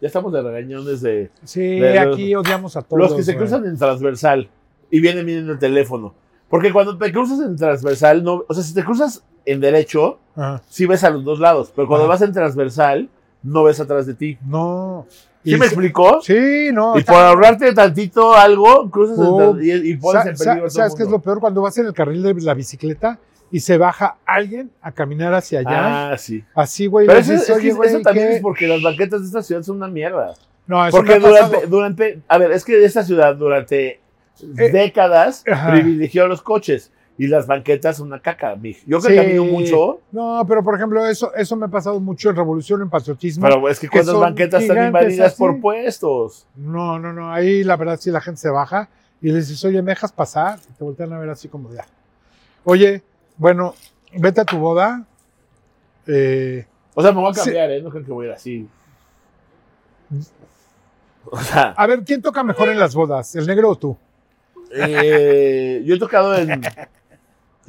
Ya 0.00 0.06
estamos 0.06 0.32
de 0.32 0.40
regañón 0.42 0.84
desde 0.84 1.30
Sí, 1.44 1.78
De 1.78 2.04
los- 2.04 2.14
aquí 2.14 2.34
odiamos 2.34 2.76
a 2.76 2.82
todos. 2.82 2.98
los 3.02 3.14
que 3.14 3.22
se 3.22 3.32
güey. 3.32 3.44
cruzan 3.46 3.66
en 3.66 3.76
transversal 3.76 4.48
y 4.90 5.00
vienen 5.00 5.26
viendo 5.26 5.52
el 5.52 5.58
teléfono. 5.58 6.14
Porque 6.48 6.72
cuando 6.72 6.96
te 6.98 7.12
cruzas 7.12 7.40
en 7.40 7.56
transversal, 7.56 8.24
no, 8.24 8.44
o 8.48 8.54
sea, 8.54 8.62
si 8.64 8.74
te 8.74 8.82
cruzas 8.84 9.22
en 9.44 9.60
derecho, 9.60 10.18
Ajá. 10.36 10.62
sí 10.68 10.84
ves 10.86 11.04
a 11.04 11.10
los 11.10 11.24
dos 11.24 11.38
lados, 11.38 11.72
pero 11.74 11.86
cuando 11.86 12.04
Ajá. 12.04 12.12
vas 12.14 12.22
en 12.22 12.32
transversal, 12.32 13.08
no 13.42 13.62
ves 13.64 13.78
atrás 13.80 14.06
de 14.06 14.14
ti. 14.14 14.38
No. 14.44 15.06
¿Sí 15.42 15.54
Y 15.54 15.56
me 15.56 15.66
explicó? 15.66 16.20
Sí, 16.22 16.70
no. 16.72 16.98
y 16.98 17.02
por 17.02 17.16
ahorrarte 17.16 17.72
tantito 17.72 18.34
algo, 18.34 18.90
cruzas 18.90 19.16
Oh, 19.18 19.54
tran- 19.54 19.64
y, 19.64 19.90
y 19.90 19.96
pones 19.96 20.26
en 20.26 20.36
peligro 20.36 20.60
todo 20.60 20.70
¿Sabes 20.70 20.92
el 20.92 20.96
qué 20.98 21.02
es 21.04 21.10
lo 21.10 21.18
peor? 21.20 21.40
Cuando 21.40 21.62
vas 21.62 21.76
en 21.78 21.86
el 21.86 21.94
carril 21.94 22.22
de 22.22 22.34
la 22.42 22.52
bicicleta 22.54 23.18
y 23.50 23.60
se 23.60 23.78
baja 23.78 24.16
alguien 24.26 24.70
a 24.82 24.92
caminar 24.92 25.32
hacia 25.34 25.60
allá. 25.60 26.12
Ah, 26.12 26.18
sí. 26.18 26.44
Así, 26.54 26.86
güey. 26.86 27.06
Pero 27.06 27.18
eso, 27.18 27.32
dices, 27.32 27.48
es 27.48 27.54
que 27.56 27.60
"Oye, 27.62 27.72
güey, 27.72 27.88
eso 27.88 28.00
también 28.00 28.28
¿qué?". 28.28 28.36
es 28.36 28.42
porque 28.42 28.66
las 28.68 28.82
banquetas 28.82 29.22
de 29.22 29.26
esta 29.28 29.42
ciudad 29.42 29.62
son 29.62 29.76
una 29.76 29.88
mierda. 29.88 30.34
No, 30.66 30.86
eso 30.86 30.96
Porque 30.96 31.14
pasado. 31.14 31.28
durante, 31.48 31.66
durante, 31.66 32.20
a 32.28 32.38
ver, 32.38 32.52
es 32.52 32.64
que 32.64 32.84
esta 32.84 33.02
ciudad 33.02 33.34
durante 33.34 33.98
Eh, 34.56 34.70
décadas 34.70 35.42
ajá. 35.50 35.72
privilegió 35.72 36.26
los 36.28 36.42
coches 36.42 36.92
y 37.22 37.26
las 37.26 37.46
banquetas 37.46 38.00
una 38.00 38.18
caca. 38.18 38.56
Yo 38.86 38.98
que 38.98 39.08
Sí. 39.08 39.14
camino 39.14 39.44
mucho, 39.44 40.00
No, 40.10 40.42
pero 40.48 40.64
por 40.64 40.74
ejemplo, 40.74 41.06
eso, 41.06 41.34
eso 41.34 41.54
me 41.54 41.66
ha 41.66 41.68
pasado 41.68 42.00
mucho 42.00 42.30
en 42.30 42.36
Revolución, 42.36 42.80
en 42.80 42.88
Patriotismo. 42.88 43.42
pero 43.46 43.68
es 43.68 43.78
que 43.78 43.88
que 43.88 43.90
cuántas 43.90 44.12
son 44.12 44.22
banquetas 44.22 44.62
están 44.62 44.86
invadidas 44.86 45.34
así. 45.34 45.38
por 45.38 45.60
puestos. 45.60 46.46
No, 46.56 46.98
no, 46.98 47.12
no. 47.12 47.30
Ahí 47.30 47.62
la 47.62 47.76
verdad 47.76 47.98
sí 48.00 48.10
la 48.10 48.22
gente 48.22 48.40
se 48.40 48.48
baja 48.48 48.88
y 49.20 49.28
le 49.32 49.40
dices, 49.40 49.62
oye, 49.66 49.82
¿me 49.82 49.90
dejas 49.92 50.12
pasar? 50.12 50.58
Y 50.70 50.72
te 50.72 50.82
voltean 50.82 51.12
a 51.12 51.18
ver 51.18 51.28
así 51.28 51.46
como 51.48 51.70
ya. 51.74 51.84
Oye, 52.64 53.02
bueno, 53.36 53.74
vete 54.16 54.40
a 54.40 54.44
tu 54.46 54.56
boda. 54.56 55.04
Eh, 56.06 56.66
O 56.94 57.02
sea, 57.02 57.12
me 57.12 57.20
voy 57.20 57.32
a 57.32 57.34
Sí. 57.34 57.40
cambiar, 57.40 57.70
¿eh? 57.70 57.82
No 57.82 57.90
creo 57.90 58.02
que 58.02 58.12
voy 58.12 58.24
a 58.24 58.28
ir 58.30 58.34
así. 58.34 58.66
O 61.26 61.38
sea, 61.38 61.74
a 61.76 61.86
ver, 61.86 62.02
¿quién 62.02 62.22
toca 62.22 62.42
mejor 62.42 62.70
en 62.70 62.78
las 62.78 62.94
bodas? 62.94 63.36
¿El 63.36 63.46
negro 63.46 63.68
o 63.68 63.76
tú? 63.76 63.94
eh, 64.72 65.82
yo 65.84 65.96
he 65.96 65.98
tocado 65.98 66.34
en. 66.36 66.62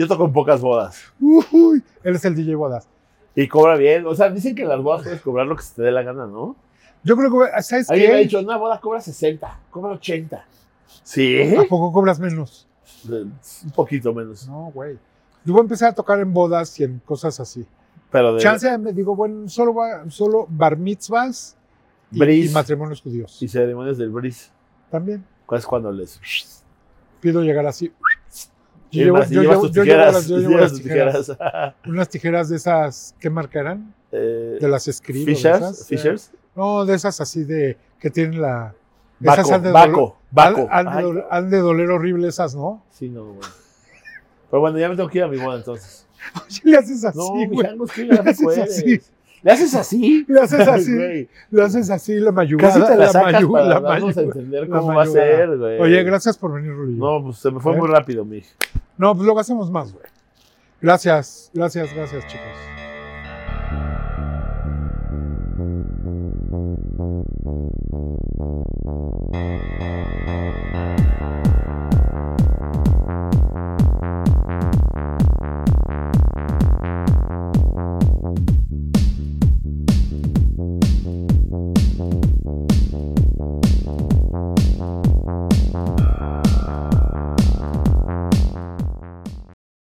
Yo 0.02 0.08
toco 0.08 0.26
en 0.26 0.34
pocas 0.34 0.62
bodas. 0.62 1.14
Uy, 1.20 1.84
él 2.04 2.16
es 2.16 2.26
el 2.26 2.34
DJ 2.34 2.56
bodas. 2.56 2.88
Y 3.36 3.48
cobra 3.48 3.76
bien. 3.76 4.04
O 4.08 4.16
sea, 4.16 4.32
dicen 4.32 4.56
que 4.56 4.64
en 4.64 4.70
las 4.70 4.82
bodas 4.82 5.04
puedes 5.04 5.22
cobrar 5.22 5.46
lo 5.46 5.56
que 5.56 5.62
se 5.62 5.76
te 5.76 5.84
dé 5.84 5.92
la 5.92 6.02
gana, 6.02 6.26
¿no? 6.26 6.56
Yo 7.04 7.16
creo 7.16 7.30
que, 7.30 7.62
¿sabes 7.62 7.88
Alguien 7.92 8.10
me 8.10 8.18
ha 8.18 8.20
dicho, 8.22 8.40
una 8.40 8.58
boda 8.58 8.80
cobra 8.80 9.00
60, 9.00 9.60
cobra 9.70 9.92
80. 9.94 10.44
¿Sí? 11.04 11.56
¿A 11.56 11.66
poco 11.66 11.94
cobras 11.94 12.20
menos? 12.20 12.68
Un 13.08 13.72
poquito 13.76 14.12
menos. 14.12 14.48
No, 14.48 14.72
güey. 14.74 14.98
Yo 15.46 15.54
voy 15.54 15.60
a 15.60 15.64
empezar 15.64 15.92
a 15.92 15.94
tocar 15.94 16.20
en 16.20 16.34
bodas 16.34 16.80
y 16.80 16.84
en 16.84 17.00
cosas 17.06 17.40
así. 17.40 17.64
Pero 18.10 18.34
de. 18.34 18.42
Chance, 18.42 18.76
me 18.80 18.94
digo, 18.94 19.16
bueno, 19.16 19.48
solo, 19.50 19.76
solo 20.10 20.48
bar 20.50 20.78
mitzvahs 20.78 21.56
y, 22.12 22.18
Bris. 22.18 22.50
y 22.50 22.54
matrimonios 22.56 23.02
judíos. 23.02 23.40
Y 23.40 23.48
ceremonias 23.48 24.00
del 24.00 24.10
bris. 24.10 24.52
También 24.90 25.24
¿Cuál 25.46 25.60
es 25.60 25.68
cuando 25.68 25.92
les.? 25.92 26.64
pido 27.20 27.44
llegar 27.44 27.68
así. 27.68 27.94
Llevo, 28.92 29.24
yo 29.24 29.42
llevo- 29.42 29.62
tus 29.62 29.72
yo 29.72 29.84
llevo 29.84 29.96
tijeras. 29.96 30.14
las, 30.14 30.28
yo 30.28 30.38
llevo 30.38 30.58
las 30.58 30.74
tijeras. 30.74 31.28
tijeras. 31.28 31.76
Unas 31.88 32.10
tijeras 32.10 32.50
de 32.50 32.56
esas, 32.58 33.16
¿qué 33.20 33.30
marca 33.30 33.60
eran? 33.60 33.94
Eh, 34.12 34.58
De 34.60 34.68
las 34.68 34.84
Scrib. 34.86 35.24
o 35.24 35.26
de 35.26 35.36
Fishers. 35.36 35.82
eh, 35.82 35.86
Fishers. 35.88 36.32
No, 36.56 36.86
de 36.86 36.96
esas 36.96 37.20
así 37.22 37.44
de 37.46 37.78
que 38.00 38.10
tienen 38.10 38.42
la. 38.42 38.74
Baco. 39.20 39.42
esas 39.42 39.52
han 39.54 39.64
de 39.64 39.72
Baco. 39.72 40.18
Baco. 40.32 40.68
Han, 40.72 40.88
han 40.88 40.96
de 40.98 41.02
doler, 41.04 41.26
han 41.30 41.50
de 41.50 41.58
doler 41.60 41.90
horrible 41.92 42.28
esas, 42.28 42.56
¿no? 42.56 42.84
Sí, 42.90 43.08
no, 43.10 43.24
bueno. 43.26 43.42
Pero 44.50 44.60
bueno, 44.60 44.78
ya 44.80 44.90
me 44.90 44.96
tengo 44.96 45.08
que 45.10 45.20
ir 45.20 45.24
a 45.24 45.28
mi 45.28 45.38
boda 45.38 45.58
entonces. 45.58 46.06
Le 46.64 46.78
haces 46.78 47.06
así, 47.06 47.18
No, 47.18 47.30
güey. 47.50 47.68
es 47.86 47.92
que 47.94 48.04
Le 48.06 48.16
no 48.16 48.30
haces 48.30 48.58
así. 48.58 49.02
¿Le 49.44 49.52
haces 49.52 49.74
así? 49.76 50.24
Le 50.28 50.40
haces 50.40 50.68
así. 50.68 50.96
Güey, 50.96 51.30
Le 51.50 51.64
haces 51.64 51.90
así 51.90 52.16
la 52.20 52.32
mayugada. 52.32 52.74
Casi 52.74 52.86
te 52.92 52.98
la 52.98 53.06
la 53.06 53.12
sacas 53.12 53.42
mayu- 53.42 53.52
para 53.52 53.66
la 53.66 53.80
darnos 53.80 54.18
a 54.18 54.22
mayu- 54.22 54.24
entender 54.26 54.70
cómo 54.70 54.94
va 54.94 55.04
a 55.04 55.06
ser, 55.08 55.58
güey. 55.58 55.80
Oye, 55.80 56.04
gracias 56.04 56.38
por 56.38 56.54
venir. 56.54 56.72
No, 56.74 57.24
pues 57.24 57.38
se 57.38 57.50
me 57.50 57.60
fue 57.60 57.74
¿Eh? 57.74 57.78
muy 57.78 57.88
rápido, 57.90 58.24
mi. 58.24 58.44
No, 58.98 59.14
pues 59.16 59.26
luego 59.26 59.40
hacemos 59.40 59.72
más, 59.72 59.92
güey. 59.92 60.06
Gracias, 60.82 61.50
gracias, 61.54 61.94
gracias, 61.94 62.26
chicos. 62.28 62.71